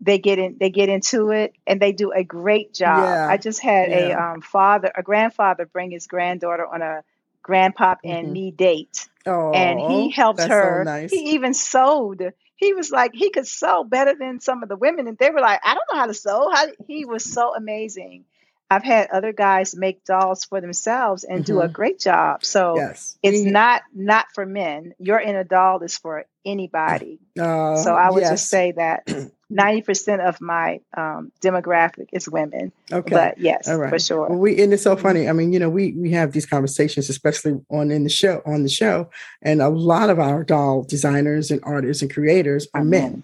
they 0.00 0.18
get 0.18 0.38
in, 0.38 0.56
they 0.60 0.70
get 0.70 0.88
into 0.88 1.30
it, 1.30 1.54
and 1.66 1.80
they 1.80 1.92
do 1.92 2.12
a 2.12 2.22
great 2.22 2.72
job. 2.72 3.04
Yeah. 3.04 3.26
I 3.28 3.36
just 3.36 3.60
had 3.60 3.90
a 3.90 4.12
um, 4.12 4.42
father, 4.42 4.92
a 4.96 5.02
grandfather, 5.02 5.66
bring 5.66 5.90
his 5.90 6.06
granddaughter 6.06 6.66
on 6.66 6.82
a 6.82 7.02
grandpop 7.46 7.98
and 8.04 8.28
Mhm. 8.28 8.32
me 8.32 8.50
date, 8.52 9.08
Oh, 9.26 9.52
and 9.52 9.80
he 9.80 10.10
helped 10.10 10.40
her. 10.40 10.82
So 10.84 10.84
nice. 10.84 11.10
He 11.10 11.34
even 11.34 11.54
sewed. 11.54 12.32
He 12.58 12.74
was 12.74 12.92
like 12.92 13.12
he 13.14 13.30
could 13.30 13.48
sew 13.48 13.84
better 13.84 14.14
than 14.14 14.40
some 14.40 14.62
of 14.64 14.70
the 14.70 14.76
women, 14.76 15.08
and 15.08 15.18
they 15.18 15.30
were 15.30 15.40
like, 15.40 15.60
"I 15.64 15.74
don't 15.74 15.86
know 15.92 16.00
how 16.00 16.06
to 16.08 16.14
sew." 16.14 16.50
How 16.54 16.66
he 16.88 17.06
was 17.06 17.24
so 17.32 17.56
amazing. 17.56 18.26
I've 18.70 18.84
had 18.84 19.08
other 19.10 19.32
guys 19.32 19.74
make 19.74 20.04
dolls 20.04 20.44
for 20.44 20.60
themselves 20.60 21.24
and 21.24 21.44
do 21.44 21.60
a 21.60 21.68
Mhm. 21.68 21.72
great 21.72 21.98
job. 21.98 22.44
So 22.44 22.76
yes. 22.76 23.16
it's 23.22 23.42
not 23.42 23.82
not 23.94 24.26
for 24.34 24.44
men. 24.44 24.92
Your 24.98 25.18
inner 25.18 25.44
doll 25.44 25.80
is 25.82 25.96
for 25.96 26.24
anybody. 26.44 27.18
Uh, 27.38 27.76
So 27.76 27.94
I 27.94 28.10
would 28.10 28.20
yes. 28.22 28.30
just 28.32 28.48
say 28.48 28.72
that 28.72 29.08
ninety 29.50 29.80
percent 29.82 30.20
of 30.20 30.38
my 30.42 30.80
um, 30.96 31.32
demographic 31.40 32.08
is 32.12 32.28
women. 32.28 32.72
Okay. 32.92 33.14
But 33.14 33.38
yes, 33.38 33.68
right. 33.68 33.88
for 33.88 33.98
sure. 33.98 34.28
Well, 34.28 34.38
we 34.38 34.60
and 34.62 34.72
it's 34.74 34.82
so 34.82 34.96
funny. 34.96 35.28
I 35.28 35.32
mean, 35.32 35.52
you 35.52 35.58
know, 35.58 35.70
we 35.70 35.92
we 35.92 36.10
have 36.12 36.32
these 36.32 36.46
conversations, 36.46 37.08
especially 37.08 37.58
on 37.70 37.90
in 37.90 38.04
the 38.04 38.10
show 38.10 38.42
on 38.44 38.64
the 38.64 38.68
show, 38.68 39.08
and 39.40 39.62
a 39.62 39.68
lot 39.70 40.10
of 40.10 40.18
our 40.18 40.44
doll 40.44 40.82
designers 40.82 41.50
and 41.50 41.60
artists 41.64 42.02
and 42.02 42.12
creators 42.12 42.68
are 42.74 42.84
men. 42.84 43.22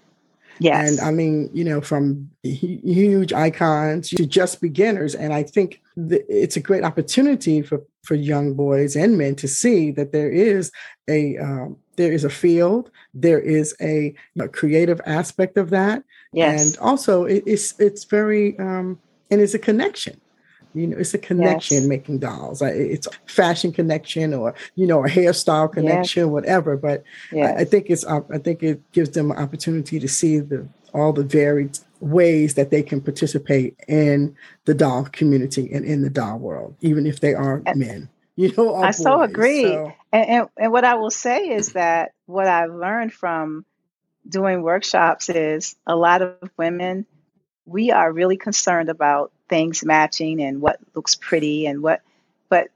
Yes. 0.59 0.89
And 0.89 0.99
I 1.01 1.11
mean, 1.11 1.49
you 1.53 1.63
know, 1.63 1.81
from 1.81 2.29
huge 2.43 3.33
icons 3.33 4.09
to 4.09 4.25
just 4.25 4.61
beginners. 4.61 5.15
And 5.15 5.33
I 5.33 5.43
think 5.43 5.81
th- 6.09 6.25
it's 6.29 6.55
a 6.55 6.61
great 6.61 6.83
opportunity 6.83 7.61
for 7.61 7.81
for 8.03 8.15
young 8.15 8.53
boys 8.53 8.95
and 8.95 9.17
men 9.17 9.35
to 9.35 9.47
see 9.47 9.91
that 9.91 10.11
there 10.11 10.31
is 10.31 10.71
a 11.09 11.37
um, 11.37 11.77
there 11.95 12.11
is 12.11 12.23
a 12.23 12.29
field, 12.29 12.91
there 13.13 13.39
is 13.39 13.75
a, 13.81 14.13
a 14.39 14.47
creative 14.47 15.01
aspect 15.05 15.57
of 15.57 15.69
that, 15.69 16.03
yes. 16.33 16.61
and 16.61 16.77
also 16.79 17.23
it, 17.23 17.43
it's 17.45 17.79
it's 17.79 18.03
very 18.03 18.57
um, 18.59 18.99
and 19.31 19.41
it's 19.41 19.53
a 19.53 19.59
connection. 19.59 20.19
You 20.75 20.87
know, 20.87 20.97
it's 20.97 21.13
a 21.13 21.17
connection 21.17 21.77
Yes. 21.77 21.87
making 21.87 22.19
dolls. 22.19 22.61
It's 22.61 23.07
a 23.07 23.11
fashion 23.25 23.71
connection, 23.71 24.33
or 24.33 24.53
you 24.75 24.85
know, 24.85 25.05
a 25.05 25.07
hairstyle 25.09 25.71
connection, 25.71 26.31
whatever. 26.31 26.75
But 26.75 27.03
I, 27.33 27.61
I 27.61 27.63
think 27.63 27.89
it's 27.89 28.05
I 28.05 28.19
think 28.39 28.61
it 28.61 28.91
gives 28.91 29.11
them 29.11 29.31
an 29.31 29.37
opportunity 29.37 29.99
to 29.99 30.07
see 30.07 30.39
the 30.39 30.67
all 30.93 31.13
the 31.13 31.23
varied 31.23 31.79
ways 32.01 32.55
that 32.55 32.71
they 32.71 32.83
can 32.83 33.01
participate 33.01 33.75
in 33.87 34.35
the 34.65 34.73
doll 34.73 35.05
community 35.05 35.71
and 35.71 35.85
in 35.85 36.01
the 36.01 36.09
doll 36.09 36.37
world, 36.37 36.75
even 36.81 37.05
if 37.05 37.19
they 37.21 37.33
are 37.33 37.63
men. 37.73 38.09
You 38.37 38.51
know, 38.57 38.75
I 38.75 38.91
so 38.91 39.21
agree. 39.21 39.63
So, 39.63 39.93
And, 40.11 40.29
and 40.29 40.49
and 40.57 40.71
what 40.73 40.83
I 40.83 40.95
will 40.95 41.09
say 41.09 41.47
is 41.51 41.71
that 41.71 42.11
what 42.25 42.47
I've 42.47 42.73
learned 42.73 43.13
from 43.13 43.65
doing 44.27 44.61
workshops 44.61 45.29
is 45.29 45.77
a 45.87 45.95
lot 45.95 46.21
of 46.21 46.49
women 46.57 47.05
we 47.65 47.91
are 47.91 48.11
really 48.11 48.37
concerned 48.37 48.89
about 48.89 49.31
things 49.47 49.83
matching 49.85 50.41
and 50.41 50.61
what 50.61 50.79
looks 50.93 51.15
pretty 51.15 51.67
and 51.67 51.81
what 51.81 52.01
but 52.49 52.69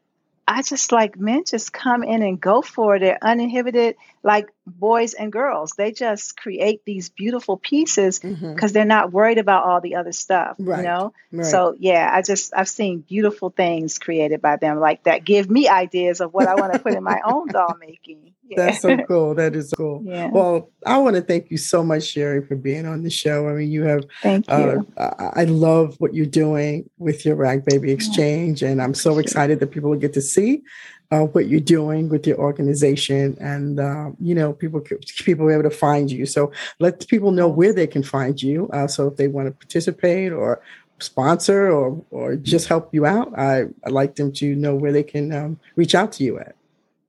I 0.48 0.64
just 0.64 0.92
like 0.92 1.20
men 1.20 1.44
just 1.46 1.72
come 1.72 2.04
in 2.04 2.24
and 2.24 2.42
go 2.42 2.64
for 2.64 2.96
it. 2.96 3.02
They're 3.02 3.20
uninhibited, 3.22 3.98
like 4.24 4.50
boys 4.70 5.14
and 5.14 5.32
girls. 5.32 5.74
They 5.78 5.92
just 5.92 6.38
create 6.38 6.84
these 6.86 7.10
beautiful 7.10 7.58
pieces 7.58 8.20
because 8.20 8.72
they're 8.74 8.86
not 8.86 9.12
worried 9.12 9.38
about 9.38 9.66
all 9.66 9.82
the 9.82 9.96
other 9.96 10.12
stuff, 10.12 10.56
Right, 10.60 10.78
you 10.80 10.84
know? 10.84 11.14
right. 11.32 11.46
So 11.46 11.76
yeah, 11.80 12.10
I 12.14 12.22
just 12.22 12.54
I've 12.56 12.70
seen 12.70 13.00
beautiful 13.00 13.50
things 13.50 13.98
created 13.98 14.42
by 14.42 14.56
them 14.58 14.80
like 14.80 15.04
that 15.04 15.26
give 15.26 15.50
me 15.50 15.68
ideas 15.68 16.22
of 16.22 16.34
what 16.34 16.48
I 16.48 16.56
want 16.56 16.74
to 16.74 16.80
put 16.80 16.94
in 16.94 17.04
my 17.04 17.20
own 17.26 17.48
doll 17.52 17.76
making. 17.80 18.34
Yeah. 18.48 18.56
That's 18.66 18.82
so 18.82 18.98
cool. 19.08 19.36
That 19.36 19.56
is 19.56 19.72
cool. 19.78 20.02
yeah. 20.04 20.28
Well, 20.32 20.72
I 20.86 20.98
want 20.98 21.16
to 21.18 21.22
thank 21.22 21.52
you 21.52 21.58
so 21.58 21.84
much, 21.84 22.04
Sherry, 22.04 22.44
for 22.44 22.56
being 22.56 22.88
on 22.88 23.04
the 23.04 23.10
show. 23.12 23.48
I 23.48 23.54
mean, 23.54 23.70
you 23.72 23.84
have 23.84 24.06
Thank 24.24 24.46
Uh, 24.52 24.58
you. 24.78 24.88
I 24.98 25.30
I 25.42 25.44
love 25.44 25.96
what 26.00 26.14
you're 26.16 26.26
doing 26.26 26.90
with 26.98 27.26
your 27.26 27.36
Rag 27.36 27.64
Baby 27.66 27.92
Exchange, 27.92 28.64
and 28.64 28.82
I'm 28.82 28.96
so 28.96 29.20
excited 29.20 29.60
that 29.60 29.68
people 29.68 29.92
will 29.92 30.00
get 30.00 30.14
to 30.14 30.22
see 30.22 30.64
uh, 31.12 31.22
what 31.22 31.47
you're 31.47 31.60
doing 31.60 32.10
with 32.10 32.28
your 32.28 32.38
organization, 32.38 33.38
and 33.39 33.80
uh, 33.80 34.12
you 34.20 34.36
know, 34.36 34.53
people 34.53 34.82
people 35.18 35.47
be 35.47 35.53
able 35.53 35.64
to 35.64 35.70
find 35.70 36.12
you. 36.12 36.26
So 36.26 36.51
let 36.80 37.07
people 37.07 37.32
know 37.32 37.47
where 37.47 37.74
they 37.74 37.88
can 37.88 38.03
find 38.03 38.41
you. 38.41 38.70
Uh, 38.72 38.88
so 38.88 39.07
if 39.07 39.18
they 39.18 39.28
want 39.28 39.47
to 39.47 39.51
participate 39.51 40.32
or 40.32 40.62
sponsor 40.99 41.72
or 41.72 42.03
or 42.12 42.36
just 42.36 42.68
help 42.68 42.93
you 42.93 43.05
out, 43.05 43.38
I 43.38 43.66
I'd 43.84 43.91
like 43.91 44.16
them 44.16 44.32
to 44.34 44.55
know 44.55 44.76
where 44.76 44.91
they 44.91 45.03
can 45.03 45.34
um, 45.34 45.60
reach 45.76 45.95
out 45.95 46.12
to 46.14 46.24
you 46.24 46.39
at. 46.39 46.55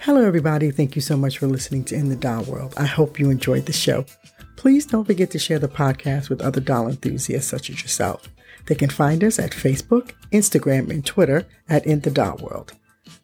Hello, 0.00 0.24
everybody. 0.24 0.70
Thank 0.70 0.94
you 0.94 1.02
so 1.02 1.16
much 1.16 1.38
for 1.38 1.48
listening 1.48 1.82
to 1.86 1.96
In 1.96 2.08
the 2.08 2.14
Doll 2.14 2.44
World. 2.44 2.72
I 2.76 2.86
hope 2.86 3.18
you 3.18 3.30
enjoyed 3.30 3.66
the 3.66 3.72
show. 3.72 4.06
Please 4.54 4.86
don't 4.86 5.04
forget 5.04 5.32
to 5.32 5.40
share 5.40 5.58
the 5.58 5.66
podcast 5.66 6.28
with 6.28 6.40
other 6.40 6.60
doll 6.60 6.86
enthusiasts 6.86 7.50
such 7.50 7.68
as 7.68 7.82
yourself. 7.82 8.28
They 8.66 8.76
can 8.76 8.90
find 8.90 9.24
us 9.24 9.40
at 9.40 9.50
Facebook, 9.50 10.12
Instagram, 10.32 10.90
and 10.90 11.04
Twitter 11.04 11.46
at 11.68 11.84
In 11.84 12.00
the 12.00 12.12
Doll 12.12 12.36
World. 12.36 12.74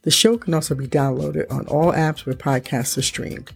The 0.02 0.10
show 0.10 0.36
can 0.36 0.52
also 0.52 0.74
be 0.74 0.88
downloaded 0.88 1.50
on 1.50 1.64
all 1.68 1.92
apps 1.92 2.26
where 2.26 2.34
podcasts 2.34 2.98
are 2.98 3.02
streamed. 3.02 3.52